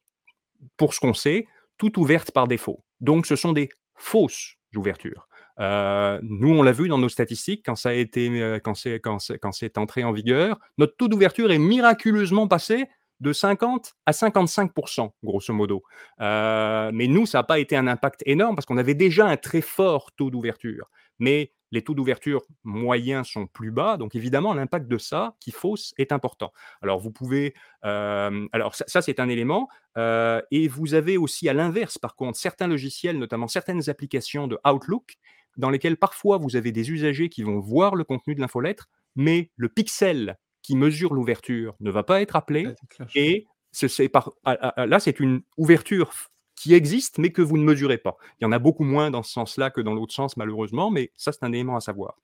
pour 0.77 0.95
ce 0.95 0.99
qu'on 0.99 1.13
sait, 1.13 1.45
toutes 1.77 1.97
ouvertes 1.97 2.31
par 2.31 2.47
défaut. 2.47 2.83
Donc, 2.99 3.27
ce 3.27 3.35
sont 3.35 3.53
des 3.53 3.69
fausses 3.93 4.55
ouvertures. 4.75 5.27
Euh, 5.59 6.19
nous, 6.23 6.53
on 6.53 6.63
l'a 6.63 6.71
vu 6.71 6.87
dans 6.87 6.97
nos 6.97 7.09
statistiques 7.09 7.63
quand 7.65 7.75
ça 7.75 7.89
a 7.89 7.93
été, 7.93 8.29
euh, 8.41 8.59
quand 8.59 8.75
c'est, 8.75 8.99
quand 8.99 9.17
quand 9.41 9.51
c'est 9.51 9.77
entré 9.77 10.03
en 10.03 10.11
vigueur, 10.11 10.59
notre 10.77 10.95
taux 10.97 11.07
d'ouverture 11.07 11.51
est 11.51 11.57
miraculeusement 11.57 12.47
passé 12.47 12.87
de 13.21 13.31
50 13.31 13.93
à 14.05 14.11
55% 14.11 15.11
grosso 15.23 15.53
modo. 15.53 15.83
Euh, 16.19 16.91
mais 16.93 17.07
nous, 17.07 17.25
ça 17.25 17.39
n'a 17.39 17.43
pas 17.43 17.59
été 17.59 17.77
un 17.77 17.87
impact 17.87 18.21
énorme 18.25 18.55
parce 18.55 18.65
qu'on 18.65 18.77
avait 18.77 18.93
déjà 18.93 19.25
un 19.25 19.37
très 19.37 19.61
fort 19.61 20.11
taux 20.11 20.29
d'ouverture. 20.29 20.89
Mais 21.19 21.53
les 21.71 21.81
taux 21.81 21.93
d'ouverture 21.93 22.43
moyens 22.63 23.27
sont 23.27 23.47
plus 23.47 23.71
bas, 23.71 23.97
donc 23.97 24.15
évidemment 24.15 24.53
l'impact 24.53 24.87
de 24.87 24.97
ça 24.97 25.35
qui 25.39 25.51
fausse 25.51 25.93
est 25.97 26.11
important. 26.11 26.51
Alors 26.81 26.99
vous 26.99 27.11
pouvez, 27.11 27.53
alors 27.81 28.75
ça, 28.75 29.01
c'est 29.01 29.19
un 29.19 29.27
élément, 29.27 29.67
et 29.97 30.67
vous 30.69 30.93
avez 30.93 31.17
aussi 31.17 31.49
à 31.49 31.53
l'inverse 31.53 31.97
par 31.97 32.15
contre 32.15 32.37
certains 32.37 32.67
logiciels, 32.67 33.17
notamment 33.17 33.47
certaines 33.47 33.89
applications 33.89 34.47
de 34.47 34.57
Outlook, 34.65 35.17
dans 35.57 35.69
lesquelles 35.69 35.97
parfois 35.97 36.37
vous 36.37 36.55
avez 36.55 36.71
des 36.71 36.91
usagers 36.91 37.29
qui 37.29 37.43
vont 37.43 37.59
voir 37.59 37.95
le 37.95 38.03
contenu 38.03 38.35
de 38.35 38.41
l'infolettre, 38.41 38.87
mais 39.15 39.51
le 39.55 39.69
pixel 39.69 40.37
qui 40.61 40.75
mesure 40.75 41.13
l'ouverture 41.13 41.75
ne 41.79 41.91
va 41.91 42.03
pas 42.03 42.21
être 42.21 42.35
appelé. 42.35 42.67
et 43.15 43.45
c'est 43.71 44.09
par, 44.09 44.31
là, 44.45 44.99
c'est 44.99 45.19
une 45.19 45.41
ouverture 45.57 46.11
qui 46.55 46.73
existe, 46.73 47.17
mais 47.17 47.31
que 47.31 47.41
vous 47.41 47.57
ne 47.57 47.63
mesurez 47.63 47.97
pas. 47.97 48.15
Il 48.39 48.45
y 48.45 48.47
en 48.47 48.51
a 48.51 48.59
beaucoup 48.59 48.85
moins 48.85 49.11
dans 49.11 49.23
ce 49.23 49.33
sens-là 49.33 49.69
que 49.69 49.81
dans 49.81 49.93
l'autre 49.93 50.13
sens, 50.13 50.37
malheureusement, 50.37 50.89
mais 50.89 51.11
ça, 51.17 51.31
c'est 51.33 51.43
un 51.43 51.51
élément 51.51 51.75
à 51.75 51.81
savoir. 51.81 52.15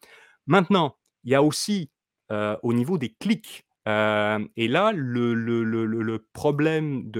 Maintenant, 0.48 0.96
il 1.24 1.32
y 1.32 1.36
a 1.36 1.44
aussi 1.44 1.92
euh, 2.32 2.56
au 2.64 2.74
niveau 2.74 2.98
des 2.98 3.10
clics, 3.10 3.66
euh, 3.88 4.40
et 4.56 4.68
là, 4.68 4.94
le, 4.96 5.34
le, 5.34 5.64
le, 5.64 5.86
le 5.86 6.28
problème 6.34 7.12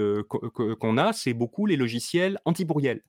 qu'on 0.80 0.96
a, 0.96 1.12
c'est 1.12 1.34
beaucoup 1.34 1.66
les 1.66 1.76
logiciels 1.76 2.38
antipourriels 2.44 3.02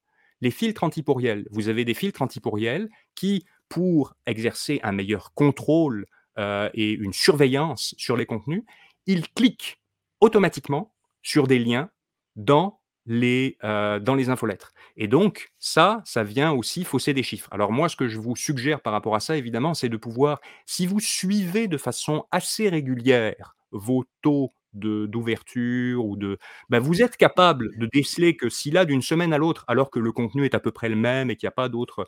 les 0.44 0.52
filtres 0.52 0.84
antipourriels. 0.84 1.48
Vous 1.52 1.70
avez 1.70 1.86
des 1.86 1.94
filtres 1.94 2.22
antipourriels 2.22 2.90
qui, 3.16 3.46
pour 3.70 4.14
exercer 4.26 4.82
un 4.84 4.92
meilleur 4.92 5.34
contrôle 5.34 6.06
euh, 6.38 6.70
et 6.74 6.92
une 6.92 7.14
surveillance 7.14 7.96
sur 7.98 8.18
les 8.18 8.26
contenus, 8.26 8.64
ils 9.06 9.28
cliquent 9.30 9.80
automatiquement 10.20 10.94
sur 11.22 11.48
des 11.48 11.60
liens 11.60 11.90
dans 12.36 12.82
les, 13.06 13.58
euh, 13.64 14.00
dans 14.00 14.16
les 14.16 14.30
infolettres. 14.30 14.74
Et 14.98 15.08
donc, 15.08 15.54
ça, 15.60 16.02
ça 16.04 16.24
vient 16.26 16.52
aussi 16.52 16.84
fausser 16.84 17.14
des 17.14 17.24
chiffres. 17.24 17.48
Alors 17.52 17.72
moi, 17.72 17.88
ce 17.88 17.96
que 17.96 18.10
je 18.10 18.20
vous 18.20 18.36
suggère 18.36 18.82
par 18.82 18.92
rapport 18.92 19.16
à 19.16 19.22
ça, 19.22 19.38
évidemment, 19.38 19.74
c'est 19.74 19.90
de 19.90 19.98
pouvoir, 19.98 20.42
si 20.66 20.86
vous 20.86 21.00
suivez 21.00 21.70
de 21.70 21.78
façon 21.78 22.26
assez 22.32 22.68
régulière 22.68 23.56
vos 23.72 24.04
taux 24.22 24.54
d'ouverture 24.74 26.06
ou 26.06 26.16
de 26.18 26.38
bah, 26.70 26.80
vous 26.80 27.02
êtes 27.02 27.18
capable 27.18 27.78
de 27.78 27.88
déceler 27.92 28.36
que 28.36 28.50
si 28.50 28.72
là, 28.72 28.86
d'une 28.86 29.02
semaine 29.02 29.34
à 29.34 29.38
l'autre, 29.38 29.66
alors 29.68 29.90
que 29.90 30.00
le 30.00 30.12
contenu 30.12 30.46
est 30.46 30.56
à 30.56 30.60
peu 30.60 30.72
près 30.72 30.90
le 30.90 30.96
même 30.96 31.30
et 31.30 31.36
qu'il 31.36 31.48
n'y 31.48 31.52
a 31.52 31.56
pas 31.56 31.70
d'autres 31.70 32.08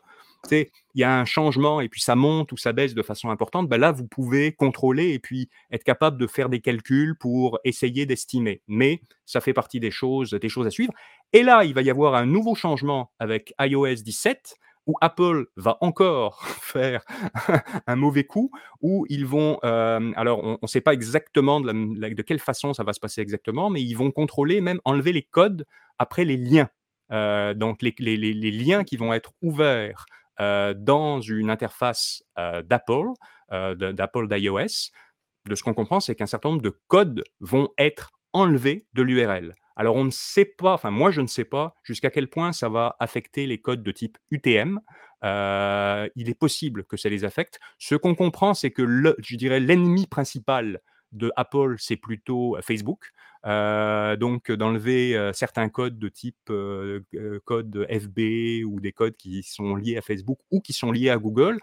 il 0.52 1.00
y 1.00 1.04
a 1.04 1.18
un 1.18 1.24
changement 1.24 1.80
et 1.80 1.88
puis 1.88 2.00
ça 2.00 2.16
monte 2.16 2.52
ou 2.52 2.56
ça 2.56 2.72
baisse 2.72 2.94
de 2.94 3.02
façon 3.02 3.30
importante, 3.30 3.68
bah, 3.68 3.78
là, 3.78 3.92
vous 3.92 4.06
pouvez 4.06 4.52
contrôler 4.52 5.12
et 5.12 5.18
puis 5.18 5.48
être 5.70 5.84
capable 5.84 6.18
de 6.18 6.26
faire 6.26 6.48
des 6.48 6.60
calculs 6.60 7.16
pour 7.16 7.58
essayer 7.64 8.06
d'estimer. 8.06 8.62
Mais 8.68 9.00
ça 9.24 9.40
fait 9.40 9.52
partie 9.52 9.80
des 9.80 9.90
choses 9.90 10.30
des 10.30 10.48
choses 10.48 10.66
à 10.66 10.70
suivre 10.70 10.92
et 11.32 11.42
là, 11.42 11.64
il 11.64 11.74
va 11.74 11.82
y 11.82 11.90
avoir 11.90 12.14
un 12.14 12.26
nouveau 12.26 12.54
changement 12.54 13.10
avec 13.18 13.54
iOS 13.60 14.02
17 14.02 14.56
où 14.86 14.94
Apple 15.00 15.46
va 15.56 15.78
encore 15.80 16.44
faire 16.62 17.02
un 17.86 17.96
mauvais 17.96 18.24
coup, 18.24 18.50
où 18.80 19.06
ils 19.08 19.26
vont, 19.26 19.58
euh, 19.64 20.12
alors 20.16 20.42
on 20.44 20.58
ne 20.60 20.66
sait 20.66 20.80
pas 20.80 20.94
exactement 20.94 21.60
de, 21.60 22.22
quelle 22.22 22.38
façon 22.38 22.72
ça 22.72 22.84
va 22.84 22.92
se 22.92 23.00
passer 23.00 23.20
exactement, 23.20 23.70
mais 23.70 23.82
ils 23.82 23.94
vont 23.94 24.10
contrôler, 24.10 24.60
même 24.60 24.80
enlever 24.84 25.12
les 25.12 25.22
codes 25.22 25.66
après 25.98 26.24
les 26.24 26.36
liens. 26.36 26.68
Euh, 27.12 27.54
donc 27.54 27.82
les, 27.82 27.92
liens 27.96 28.84
qui 28.84 28.96
vont 28.96 29.12
être 29.12 29.32
ouverts 29.42 30.06
euh, 30.40 30.74
dans 30.76 31.20
une 31.20 31.50
interface 31.50 32.22
d'Apple, 32.36 33.08
d'Apple 33.50 34.28
d'iOS, 34.28 34.90
de 35.46 35.54
ce 35.54 35.62
qu'on 35.62 35.74
comprend, 35.74 36.00
c'est 36.00 36.14
qu'un 36.14 36.26
certain 36.26 36.50
nombre 36.50 36.62
de 36.62 36.76
codes 36.88 37.22
vont 37.40 37.68
être 37.78 38.10
enlevés 38.32 38.86
de 38.94 39.02
l'URL. 39.02 39.54
Alors 39.76 39.96
on 39.96 40.04
ne 40.04 40.10
sait 40.10 40.46
pas, 40.46 40.72
enfin 40.72 40.90
moi 40.90 41.10
je 41.10 41.20
ne 41.20 41.26
sais 41.26 41.44
pas 41.44 41.76
jusqu'à 41.82 42.10
quel 42.10 42.28
point 42.28 42.52
ça 42.52 42.70
va 42.70 42.96
affecter 42.98 43.46
les 43.46 43.58
codes 43.58 43.82
de 43.82 43.92
type 43.92 44.16
UTM. 44.30 44.80
Euh, 45.22 46.08
il 46.16 46.28
est 46.30 46.34
possible 46.34 46.84
que 46.84 46.96
ça 46.96 47.08
les 47.10 47.24
affecte. 47.24 47.60
Ce 47.78 47.94
qu'on 47.94 48.14
comprend, 48.14 48.54
c'est 48.54 48.70
que 48.70 48.82
le, 48.82 49.16
je 49.18 49.36
dirais 49.36 49.60
l'ennemi 49.60 50.06
principal 50.06 50.80
de 51.12 51.30
Apple, 51.36 51.76
c'est 51.78 51.96
plutôt 51.96 52.56
euh, 52.56 52.62
Facebook. 52.62 53.12
Euh, 53.44 54.16
donc 54.16 54.50
d'enlever 54.50 55.30
certains 55.32 55.68
codes 55.68 56.00
de 56.00 56.08
type 56.08 56.50
code 57.44 57.86
FB 57.88 58.64
ou 58.66 58.80
des 58.80 58.90
codes 58.92 59.16
qui 59.16 59.44
sont 59.44 59.76
liés 59.76 59.96
à 59.96 60.02
Facebook 60.02 60.38
ou 60.50 60.60
qui 60.60 60.72
sont 60.72 60.90
liés 60.90 61.10
à 61.10 61.18
Google 61.18 61.58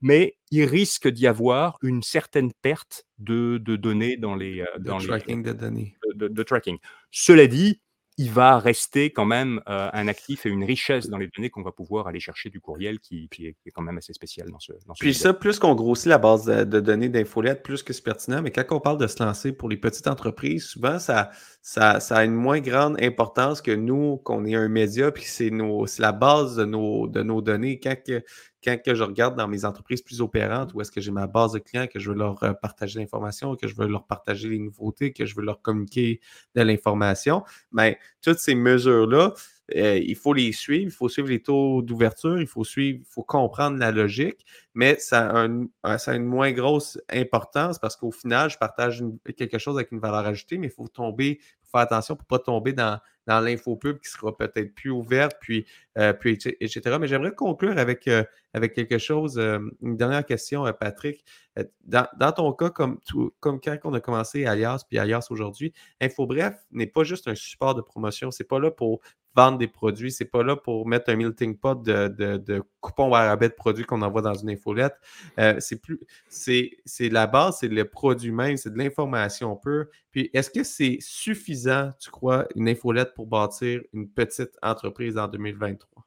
mais 0.00 0.36
il 0.50 0.64
risque 0.64 1.08
d'y 1.08 1.26
avoir 1.26 1.78
une 1.82 2.02
certaine 2.02 2.52
perte 2.62 3.06
de, 3.18 3.58
données 3.58 4.16
dans 4.16 4.34
les... 4.34 4.64
Dans 4.78 4.98
de 4.98 5.06
tracking 5.06 5.42
de 5.42 5.52
données. 5.52 5.96
De, 6.14 6.42
tracking. 6.42 6.78
Cela 7.10 7.46
dit, 7.46 7.80
il 8.20 8.30
va 8.30 8.58
rester 8.58 9.10
quand 9.10 9.24
même 9.24 9.62
un 9.66 10.06
actif 10.06 10.44
et 10.44 10.50
une 10.50 10.62
richesse 10.62 11.08
dans 11.08 11.16
les 11.16 11.28
données 11.34 11.48
qu'on 11.48 11.62
va 11.62 11.72
pouvoir 11.72 12.06
aller 12.06 12.20
chercher 12.20 12.50
du 12.50 12.60
courriel 12.60 13.00
qui, 13.00 13.30
est, 13.38 13.70
quand 13.72 13.80
même 13.80 13.96
assez 13.96 14.12
spécial 14.12 14.50
dans 14.50 14.58
ce, 14.58 14.72
dans 14.86 14.92
Puis 14.92 15.14
ça, 15.14 15.32
plus 15.32 15.58
qu'on 15.58 15.74
grossit 15.74 16.08
la 16.08 16.18
base 16.18 16.44
de, 16.44 16.80
données 16.80 17.08
d'infolettes, 17.08 17.62
plus 17.62 17.82
que 17.82 17.94
c'est 17.94 18.04
pertinent, 18.04 18.42
mais 18.42 18.50
quand 18.50 18.64
on 18.72 18.80
parle 18.80 18.98
de 18.98 19.06
se 19.06 19.24
lancer 19.24 19.52
pour 19.52 19.70
les 19.70 19.78
petites 19.78 20.06
entreprises, 20.06 20.64
souvent 20.66 20.98
ça, 20.98 21.30
ça, 21.62 21.98
a 22.10 22.24
une 22.24 22.34
moins 22.34 22.60
grande 22.60 23.02
importance 23.02 23.62
que 23.62 23.70
nous, 23.70 24.18
qu'on 24.18 24.44
est 24.44 24.54
un 24.54 24.68
média, 24.68 25.10
puis 25.10 25.24
c'est 25.24 25.50
la 25.98 26.12
base 26.12 26.56
de 26.56 26.66
nos, 26.66 27.06
de 27.06 27.22
nos 27.22 27.40
données. 27.40 27.80
Quand 27.80 27.96
quand 28.62 28.76
que 28.82 28.94
je 28.94 29.02
regarde 29.02 29.36
dans 29.36 29.48
mes 29.48 29.64
entreprises 29.64 30.02
plus 30.02 30.20
opérantes, 30.20 30.74
où 30.74 30.80
est-ce 30.80 30.90
que 30.90 31.00
j'ai 31.00 31.10
ma 31.10 31.26
base 31.26 31.52
de 31.52 31.58
clients, 31.58 31.86
que 31.86 31.98
je 31.98 32.10
veux 32.10 32.16
leur 32.16 32.42
euh, 32.42 32.52
partager 32.52 32.98
l'information, 32.98 33.56
que 33.56 33.66
je 33.66 33.74
veux 33.74 33.86
leur 33.86 34.06
partager 34.06 34.48
les 34.48 34.58
nouveautés, 34.58 35.12
que 35.12 35.26
je 35.26 35.34
veux 35.34 35.42
leur 35.42 35.62
communiquer 35.62 36.20
de 36.54 36.62
l'information, 36.62 37.42
mais 37.72 37.92
ben, 37.92 37.96
toutes 38.22 38.38
ces 38.38 38.54
mesures-là, 38.54 39.34
euh, 39.76 39.98
il 39.98 40.16
faut 40.16 40.32
les 40.32 40.52
suivre, 40.52 40.84
il 40.84 40.90
faut 40.90 41.08
suivre 41.08 41.28
les 41.28 41.42
taux 41.42 41.82
d'ouverture, 41.82 42.40
il 42.40 42.46
faut 42.46 42.64
suivre, 42.64 43.00
il 43.00 43.12
faut 43.12 43.22
comprendre 43.22 43.78
la 43.78 43.90
logique, 43.90 44.44
mais 44.74 44.96
ça 44.98 45.46
a, 45.84 45.98
ça 45.98 46.12
a 46.12 46.14
une 46.14 46.24
moins 46.24 46.52
grosse 46.52 47.00
importance 47.10 47.78
parce 47.78 47.96
qu'au 47.96 48.10
final, 48.10 48.50
je 48.50 48.58
partage 48.58 49.02
quelque 49.36 49.58
chose 49.58 49.76
avec 49.76 49.92
une 49.92 50.00
valeur 50.00 50.26
ajoutée, 50.26 50.58
mais 50.58 50.68
il 50.68 50.72
faut 50.72 50.88
tomber, 50.88 51.40
faire 51.70 51.80
attention 51.82 52.16
pour 52.16 52.24
ne 52.24 52.38
pas 52.38 52.44
tomber 52.44 52.72
dans, 52.72 52.98
dans 53.26 53.40
l'infopub 53.40 54.00
qui 54.00 54.10
sera 54.10 54.36
peut-être 54.36 54.74
plus 54.74 54.90
ouverte, 54.90 55.36
puis, 55.40 55.66
euh, 55.98 56.12
puis 56.12 56.38
etc. 56.60 56.96
Mais 57.00 57.06
j'aimerais 57.06 57.34
conclure 57.34 57.78
avec, 57.78 58.08
euh, 58.08 58.24
avec 58.54 58.74
quelque 58.74 58.98
chose, 58.98 59.38
une 59.38 59.96
dernière 59.96 60.24
question, 60.24 60.64
Patrick. 60.78 61.24
Dans, 61.84 62.32
ton 62.32 62.52
cas, 62.52 62.70
comme, 62.70 62.98
comme 63.38 63.60
quand 63.60 63.76
on 63.84 63.94
a 63.94 64.00
commencé 64.00 64.46
Alias, 64.46 64.84
puis 64.88 64.98
Alias 64.98 65.28
aujourd'hui, 65.30 65.72
InfoBref 66.00 66.54
n'est 66.72 66.86
pas 66.86 67.04
juste 67.04 67.28
un 67.28 67.34
support 67.34 67.74
de 67.74 67.82
promotion, 67.82 68.30
c'est 68.30 68.44
pas 68.44 68.58
là 68.58 68.70
pour 68.70 69.00
vendre 69.34 69.58
des 69.58 69.68
produits. 69.68 70.12
C'est 70.12 70.24
pas 70.24 70.42
là 70.42 70.56
pour 70.56 70.86
mettre 70.86 71.10
un 71.10 71.16
melting 71.16 71.56
pot 71.56 71.82
de, 71.82 72.08
de, 72.08 72.36
de 72.36 72.62
coupons 72.80 73.12
à 73.14 73.26
rabais 73.26 73.48
de 73.48 73.54
produits 73.54 73.84
qu'on 73.84 74.02
envoie 74.02 74.22
dans 74.22 74.34
une 74.34 74.50
infolette. 74.50 74.94
Euh, 75.38 75.56
c'est 75.58 75.80
c'est, 76.28 77.08
la 77.08 77.26
base, 77.26 77.58
c'est 77.60 77.68
le 77.68 77.84
produit 77.84 78.32
même, 78.32 78.56
c'est 78.56 78.72
de 78.72 78.78
l'information 78.78 79.56
pure. 79.56 79.86
Puis, 80.10 80.30
est-ce 80.32 80.50
que 80.50 80.64
c'est 80.64 80.98
suffisant, 81.00 81.90
tu 82.00 82.10
crois, 82.10 82.46
une 82.56 82.68
infolette 82.68 83.14
pour 83.14 83.26
bâtir 83.26 83.80
une 83.92 84.08
petite 84.08 84.56
entreprise 84.62 85.16
en 85.16 85.28
2023? 85.28 86.04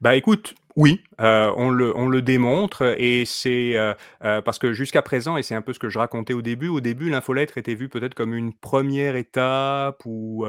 Bah 0.00 0.14
écoute, 0.14 0.54
oui, 0.76 1.04
euh, 1.20 1.52
on, 1.56 1.70
le, 1.70 1.96
on 1.96 2.08
le 2.08 2.20
démontre 2.20 2.96
et 2.98 3.24
c'est 3.26 3.76
euh, 3.76 3.94
euh, 4.24 4.42
parce 4.42 4.58
que 4.58 4.72
jusqu'à 4.72 5.02
présent, 5.02 5.36
et 5.36 5.44
c'est 5.44 5.54
un 5.54 5.62
peu 5.62 5.72
ce 5.72 5.78
que 5.78 5.88
je 5.88 6.00
racontais 6.00 6.34
au 6.34 6.42
début, 6.42 6.66
au 6.66 6.80
début, 6.80 7.10
l'infolettre 7.10 7.58
était 7.58 7.76
vue 7.76 7.88
peut-être 7.88 8.14
comme 8.14 8.34
une 8.34 8.52
première 8.52 9.14
étape 9.14 10.02
ou 10.04 10.46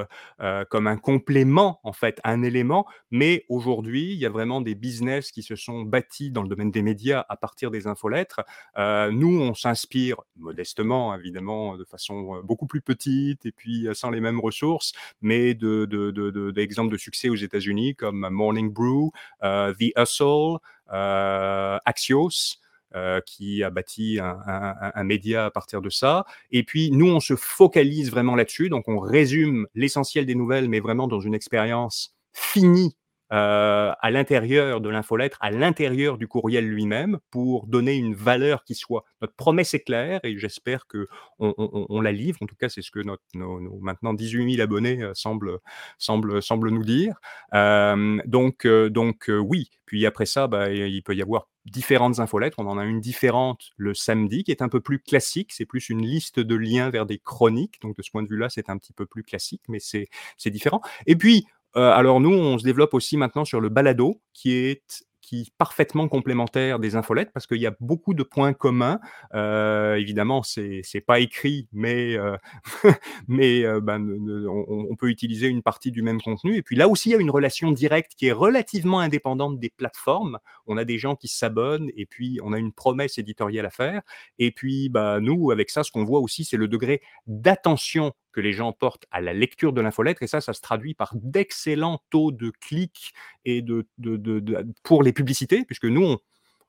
comme 0.69 0.87
un 0.87 0.97
complément, 0.97 1.79
en 1.83 1.93
fait, 1.93 2.19
un 2.23 2.41
élément, 2.41 2.87
mais 3.11 3.45
aujourd'hui, 3.49 4.13
il 4.13 4.17
y 4.17 4.25
a 4.25 4.29
vraiment 4.29 4.61
des 4.61 4.73
business 4.73 5.31
qui 5.31 5.43
se 5.43 5.55
sont 5.55 5.81
bâtis 5.81 6.31
dans 6.31 6.41
le 6.41 6.47
domaine 6.47 6.71
des 6.71 6.81
médias 6.81 7.25
à 7.29 7.37
partir 7.37 7.69
des 7.69 7.87
infolettres. 7.87 8.41
nous, 8.77 9.39
on 9.39 9.53
s'inspire 9.53 10.17
modestement, 10.37 11.15
évidemment, 11.15 11.77
de 11.77 11.83
façon 11.83 12.41
beaucoup 12.43 12.67
plus 12.67 12.81
petite 12.81 13.45
et 13.45 13.51
puis 13.51 13.87
sans 13.93 14.09
les 14.09 14.21
mêmes 14.21 14.39
ressources, 14.39 14.93
mais 15.21 15.53
de, 15.53 15.85
de, 15.85 16.11
de, 16.11 16.51
d'exemples 16.51 16.91
de, 16.91 16.97
succès 16.97 17.29
aux 17.29 17.35
États-Unis 17.35 17.95
comme 17.95 18.27
Morning 18.29 18.71
Brew, 18.71 19.11
The 19.41 19.93
euh, 20.21 21.77
Axios, 21.85 22.57
euh, 22.95 23.19
qui 23.25 23.63
a 23.63 23.69
bâti 23.69 24.19
un, 24.21 25.03
média 25.03 25.45
à 25.45 25.51
partir 25.51 25.81
de 25.81 25.89
ça. 25.89 26.25
Et 26.51 26.63
puis, 26.63 26.91
nous, 26.91 27.07
on 27.07 27.19
se 27.19 27.35
focalise 27.35 28.09
vraiment 28.09 28.35
là-dessus. 28.35 28.69
Donc, 28.69 28.87
on 28.87 28.99
résume 28.99 29.67
l'essentiel 29.75 30.25
des 30.25 30.35
nouvelles, 30.35 30.69
mais 30.69 30.79
vraiment 30.79 31.07
dans 31.07 31.19
une 31.19 31.33
expérience 31.33 32.15
finie 32.31 32.95
euh, 33.33 33.91
à 33.99 34.11
l'intérieur 34.11 34.81
de 34.81 34.89
l'infolettre, 34.89 35.37
à 35.41 35.51
l'intérieur 35.51 36.17
du 36.17 36.27
courriel 36.27 36.67
lui-même, 36.67 37.19
pour 37.31 37.67
donner 37.67 37.95
une 37.95 38.13
valeur 38.13 38.63
qui 38.63 38.75
soit. 38.75 39.03
Notre 39.21 39.33
promesse 39.33 39.73
est 39.73 39.81
claire 39.81 40.19
et 40.23 40.37
j'espère 40.37 40.87
que 40.87 41.07
on, 41.39 42.01
la 42.01 42.11
livre. 42.11 42.37
En 42.41 42.45
tout 42.45 42.55
cas, 42.55 42.69
c'est 42.69 42.81
ce 42.81 42.91
que 42.91 42.99
nos, 42.99 43.79
maintenant 43.81 44.13
18 44.13 44.55
000 44.55 44.63
abonnés 44.63 45.01
euh, 45.01 45.11
semblent, 45.13 45.59
semble, 45.97 46.41
semble 46.41 46.69
nous 46.69 46.83
dire. 46.83 47.15
Euh, 47.53 48.17
donc, 48.25 48.67
donc 48.67 49.29
oui. 49.29 49.69
Puis 49.85 50.05
après 50.05 50.25
ça, 50.25 50.47
bah, 50.47 50.71
il 50.71 51.03
peut 51.03 51.15
y 51.15 51.21
avoir 51.21 51.47
différentes 51.65 52.19
infolettres. 52.19 52.59
On 52.59 52.67
en 52.67 52.77
a 52.77 52.85
une 52.85 53.01
différente 53.01 53.71
le 53.77 53.93
samedi 53.93 54.43
qui 54.43 54.51
est 54.51 54.61
un 54.61 54.69
peu 54.69 54.81
plus 54.81 54.99
classique. 54.99 55.51
C'est 55.51 55.65
plus 55.65 55.89
une 55.89 56.01
liste 56.01 56.39
de 56.39 56.55
liens 56.55 56.89
vers 56.89 57.05
des 57.05 57.19
chroniques. 57.19 57.81
Donc 57.81 57.95
de 57.97 58.01
ce 58.01 58.11
point 58.11 58.23
de 58.23 58.27
vue-là, 58.27 58.49
c'est 58.49 58.69
un 58.69 58.77
petit 58.77 58.93
peu 58.93 59.05
plus 59.05 59.23
classique, 59.23 59.63
mais 59.67 59.79
c'est 59.79 60.07
différent. 60.49 60.81
Et 61.07 61.15
puis, 61.15 61.45
euh, 61.77 61.91
alors 61.91 62.19
nous, 62.19 62.33
on 62.33 62.57
se 62.57 62.63
développe 62.63 62.93
aussi 62.93 63.17
maintenant 63.17 63.45
sur 63.45 63.59
le 63.59 63.69
balado, 63.69 64.21
qui 64.33 64.53
est 64.53 65.05
qui 65.25 65.51
parfaitement 65.57 66.07
complémentaire 66.07 66.77
des 66.77 66.95
infolettes 66.95 67.31
parce 67.33 67.47
qu'il 67.47 67.57
y 67.57 67.65
a 67.65 67.73
beaucoup 67.79 68.13
de 68.13 68.21
points 68.21 68.53
communs. 68.53 68.99
Euh, 69.33 69.95
évidemment, 69.95 70.43
c'est 70.43 70.81
c'est 70.83 71.01
pas 71.01 71.19
écrit, 71.19 71.67
mais 71.73 72.15
euh, 72.15 72.37
mais 73.27 73.65
euh, 73.65 73.81
ben, 73.81 74.07
on, 74.47 74.95
peut 74.95 75.09
utiliser 75.09 75.47
une 75.47 75.63
partie 75.63 75.91
du 75.91 76.03
même 76.03 76.21
contenu. 76.21 76.55
Et 76.55 76.61
puis 76.61 76.75
là 76.75 76.87
aussi, 76.87 77.09
il 77.09 77.11
y 77.13 77.15
a 77.15 77.19
une 77.19 77.31
relation 77.31 77.71
directe 77.71 78.13
qui 78.15 78.27
est 78.27 78.31
relativement 78.31 78.99
indépendante 78.99 79.59
des 79.59 79.69
plateformes. 79.69 80.37
On 80.67 80.77
a 80.77 80.85
des 80.85 80.99
gens 80.99 81.15
qui 81.15 81.27
s'abonnent 81.27 81.89
et 81.97 82.05
puis 82.05 82.39
on 82.43 82.53
a 82.53 82.59
une 82.59 82.71
promesse 82.71 83.17
éditoriale 83.17 83.65
à 83.65 83.71
faire. 83.71 84.03
Et 84.37 84.51
puis, 84.51 84.89
bah, 84.89 85.19
nous, 85.19 85.49
avec 85.51 85.71
ça, 85.71 85.83
ce 85.83 85.91
qu'on 85.91 86.05
voit 86.05 86.19
aussi, 86.19 86.45
c'est 86.45 86.57
le 86.57 86.67
degré 86.67 87.01
d'attention 87.25 88.13
que 88.35 88.41
les 88.41 88.51
gens 88.51 88.73
portent 88.73 89.05
à 89.11 89.21
la 89.21 89.33
lecture 89.33 89.71
de 89.71 89.79
l'infolettre. 89.79 90.21
Et 90.21 90.27
ça, 90.27 90.41
ça 90.41 90.51
se 90.51 90.59
traduit 90.59 90.93
par 90.93 91.13
d'excellents 91.15 92.01
taux 92.09 92.33
de 92.33 92.49
clics 92.49 93.13
et 93.45 93.61
de, 93.61 93.87
pour 94.83 95.03
les 95.03 95.13
publicités, 95.13 95.63
puisque 95.63 95.85
nous, 95.85 96.17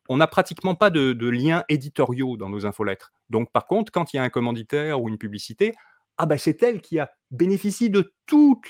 on 0.09 0.17
n'a 0.17 0.29
pratiquement 0.29 0.77
pas 0.77 0.91
de, 0.91 1.29
liens 1.29 1.65
éditoriaux 1.69 2.37
dans 2.37 2.49
nos 2.49 2.67
infolettres. 2.67 3.13
Donc, 3.31 3.51
par 3.51 3.67
contre, 3.67 3.91
quand 3.91 4.15
il 4.15 4.19
y 4.19 4.21
a 4.21 4.23
un 4.23 4.29
commanditaire 4.29 5.03
ou 5.03 5.09
une 5.09 5.19
publicité, 5.19 5.75
ah 6.19 6.27
ben 6.27 6.39
c'est 6.39 6.63
elle 6.63 6.81
qui 6.81 6.99
a 6.99 7.11
bénéficié 7.31 7.89
de 7.89 8.13
tout 8.27 8.61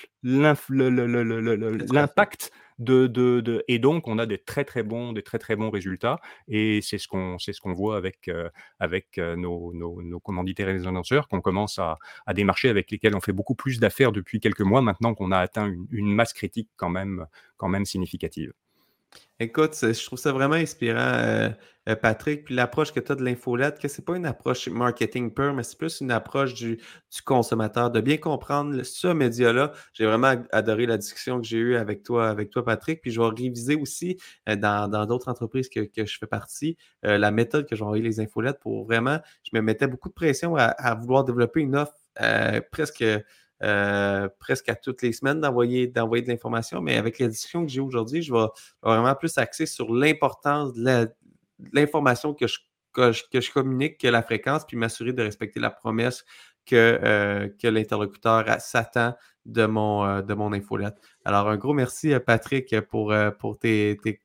l'impact 1.93 2.51
de, 2.79 3.07
de, 3.07 3.65
et 3.69 3.79
donc 3.79 4.07
on 4.07 4.19
a 4.19 4.27
des 4.27 4.39
très 4.39 4.65
très 4.65 4.83
bons 4.83 5.13
des 5.13 5.23
très 5.23 5.39
très 5.39 5.57
bons 5.57 5.71
résultats 5.71 6.21
et 6.47 6.81
c'est 6.83 6.99
ce 6.99 7.09
qu'on 7.09 7.39
c'est 7.39 7.55
ce 7.55 7.61
qu'on 7.61 7.73
voit 7.73 7.97
avec 7.97 8.29
euh, 8.29 8.51
avec 8.79 9.17
euh, 9.19 9.35
nos, 9.37 9.73
nos, 9.73 10.03
nos, 10.03 10.21
commanditaires 10.21 10.69
et 10.69 10.75
les 10.75 10.87
annonceurs 10.87 11.29
qu'on 11.29 11.41
commence 11.41 11.79
à, 11.79 11.99
à 12.27 12.35
démarcher 12.35 12.69
avec 12.69 12.91
lesquels 12.91 13.17
on 13.17 13.21
fait 13.21 13.33
beaucoup 13.33 13.55
plus 13.55 13.81
d'affaires 13.81 14.13
depuis 14.13 14.41
quelques 14.41 14.61
mois 14.61 14.83
maintenant 14.83 15.15
qu'on 15.15 15.33
a 15.33 15.39
atteint 15.39 15.67
une, 15.67 15.87
une, 15.91 16.15
masse 16.15 16.35
critique 16.35 16.69
quand 16.77 16.91
même 16.91 17.27
quand 17.57 17.69
même 17.69 17.87
significative. 17.87 18.53
Écoute, 19.39 19.77
je 19.83 20.07
trouve 20.07 20.19
ça 20.19 20.33
vraiment 20.33 20.55
inspirant, 20.55 20.99
euh, 20.99 21.51
euh, 21.91 21.95
Patrick. 21.95 22.45
Puis 22.45 22.55
l'approche 22.55 22.91
que 22.93 23.01
tu 23.01 23.13
as 23.13 23.15
de 23.17 23.23
l'infolette, 23.23 23.79
que 23.79 23.87
c'est 23.87 24.05
pas 24.05 24.17
une 24.17 24.25
approche 24.25 24.67
marketing 24.69 25.31
pure, 25.31 25.53
mais 25.53 25.63
c'est 25.63 25.77
plus 25.77 26.01
une 26.01 26.11
approche 26.11 26.55
du, 26.55 26.81
consommateur, 27.27 27.91
de 27.91 28.01
bien 28.01 28.17
comprendre 28.17 28.83
ce 28.83 29.09
média-là. 29.09 29.73
J'ai 29.93 30.07
vraiment 30.07 30.43
adoré 30.53 30.87
la 30.87 30.97
discussion 30.97 31.39
que 31.39 31.47
j'ai 31.47 31.59
eue 31.59 31.77
avec 31.77 32.03
toi, 32.03 32.31
avec 32.31 32.49
toi, 32.49 32.65
Patrick. 32.65 33.03
Puis 33.03 33.11
je 33.11 33.21
vais 33.21 33.29
réviser 33.29 33.75
aussi 33.75 34.17
euh, 34.49 34.57
dans 34.57 34.89
d'autres 35.07 35.29
entreprises 35.29 35.69
que, 35.69 35.83
je 35.95 36.19
fais 36.19 36.27
partie, 36.27 36.79
la 37.03 37.31
méthode 37.31 37.69
que 37.69 37.77
j'ai 37.77 37.83
envoyé 37.85 38.03
les 38.03 38.21
infolettes 38.21 38.59
pour 38.61 38.87
vraiment, 38.87 39.19
je 39.45 39.51
me 39.53 39.61
mettais 39.61 39.87
beaucoup 39.87 40.09
de 40.09 40.15
pression 40.15 40.57
à 40.57 40.95
vouloir 40.95 41.25
développer 41.25 41.61
une 41.61 41.77
offre 41.77 41.95
presque 42.71 43.05
euh, 43.63 44.29
presque 44.39 44.69
à 44.69 44.75
toutes 44.75 45.03
les 45.03 45.13
semaines 45.13 45.41
d'envoyer, 45.41 45.87
de 45.87 46.29
l'information, 46.29 46.81
mais 46.81 46.97
avec 46.97 47.19
la 47.19 47.29
discussion 47.29 47.65
que 47.65 47.73
j'ai 47.73 47.81
aujourd'hui, 47.81 48.23
je 48.23 48.33
vais, 48.33 48.47
vraiment 48.83 49.15
plus 49.15 49.37
axer 49.39 49.67
sur 49.67 49.95
l'importance 49.95 50.75
de 50.75 51.09
l'information 51.73 52.35
que 52.35 52.47
je, 52.47 52.59
que, 52.93 53.13
je, 53.13 53.51
communique, 53.51 53.99
que 53.99 54.09
la 54.09 54.23
fréquence, 54.23 54.65
puis 54.67 54.77
m'assurer 54.77 55.13
de 55.13 55.23
respecter 55.23 55.61
la 55.61 55.71
promesse 55.71 56.25
que, 56.65 56.99
euh, 57.03 57.49
que 57.61 57.69
l'interlocuteur 57.69 58.45
s'attend 58.61 59.15
de 59.45 59.67
mon, 59.67 60.05
euh, 60.05 60.23
de 60.23 60.35
mon 60.35 60.53
infolette. 60.53 60.97
Alors, 61.25 61.49
un 61.49 61.57
gros 61.57 61.75
merci, 61.75 62.13
Patrick, 62.25 62.79
pour, 62.83 63.15
pour 63.39 63.59
tes, 63.59 63.97
tes 64.03 64.23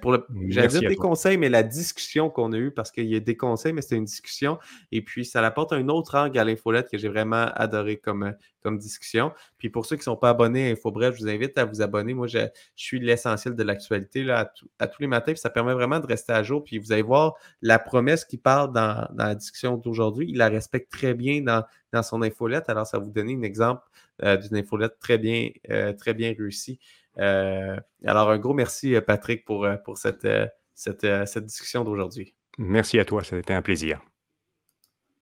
pour 0.00 0.18
j'allais 0.48 0.68
dire 0.68 0.88
des 0.88 0.96
conseils, 0.96 1.38
mais 1.38 1.48
la 1.48 1.62
discussion 1.62 2.28
qu'on 2.28 2.52
a 2.52 2.58
eue, 2.58 2.70
parce 2.70 2.90
qu'il 2.90 3.06
y 3.06 3.16
a 3.16 3.20
des 3.20 3.36
conseils, 3.36 3.72
mais 3.72 3.82
c'était 3.82 3.96
une 3.96 4.04
discussion. 4.04 4.58
Et 4.90 5.02
puis, 5.02 5.24
ça 5.24 5.44
apporte 5.44 5.72
un 5.72 5.88
autre 5.88 6.16
angle 6.16 6.38
à 6.38 6.44
l'infolette 6.44 6.90
que 6.90 6.98
j'ai 6.98 7.08
vraiment 7.08 7.46
adoré 7.54 7.96
comme, 7.96 8.34
comme 8.62 8.78
discussion. 8.78 9.32
Puis 9.58 9.70
pour 9.70 9.86
ceux 9.86 9.96
qui 9.96 10.00
ne 10.00 10.04
sont 10.04 10.16
pas 10.16 10.30
abonnés 10.30 10.68
à 10.68 10.72
InfoBref, 10.72 11.16
je 11.16 11.22
vous 11.22 11.28
invite 11.28 11.56
à 11.58 11.64
vous 11.64 11.80
abonner. 11.80 12.14
Moi, 12.14 12.26
je, 12.26 12.38
suis 12.76 13.00
l'essentiel 13.00 13.54
de 13.54 13.62
l'actualité 13.62 14.30
à, 14.30 14.52
à, 14.78 14.86
tous 14.86 15.00
les 15.00 15.08
matins. 15.08 15.32
Puis 15.32 15.40
ça 15.40 15.50
permet 15.50 15.74
vraiment 15.74 16.00
de 16.00 16.06
rester 16.06 16.32
à 16.32 16.42
jour. 16.42 16.62
Puis 16.64 16.78
vous 16.78 16.92
allez 16.92 17.02
voir 17.02 17.34
la 17.62 17.78
promesse 17.78 18.24
qui 18.24 18.36
parle 18.36 18.72
dans, 18.72 19.08
la 19.16 19.34
discussion 19.34 19.76
d'aujourd'hui. 19.76 20.26
Il 20.30 20.36
la 20.36 20.48
respecte 20.48 20.90
très 20.90 21.14
bien 21.14 21.40
dans, 21.40 21.64
dans 21.92 22.02
son 22.02 22.22
infolette. 22.22 22.68
Alors, 22.68 22.86
ça 22.86 22.98
va 22.98 23.04
vous 23.04 23.10
donner 23.10 23.34
un 23.34 23.42
exemple 23.42 23.82
euh, 24.22 24.36
d'une 24.36 24.56
infolette 24.56 24.98
très 25.00 25.18
bien, 25.18 25.48
euh, 25.70 25.92
très 25.92 26.14
bien 26.14 26.34
réussie. 26.36 26.78
Euh, 27.18 27.76
alors, 28.04 28.30
un 28.30 28.38
gros 28.38 28.54
merci, 28.54 28.94
Patrick, 29.06 29.44
pour, 29.44 29.66
pour 29.84 29.98
cette, 29.98 30.26
cette, 30.74 31.06
cette 31.26 31.44
discussion 31.44 31.84
d'aujourd'hui. 31.84 32.34
Merci 32.58 32.98
à 32.98 33.04
toi, 33.04 33.24
ça 33.24 33.36
a 33.36 33.38
été 33.38 33.54
un 33.54 33.62
plaisir. 33.62 34.00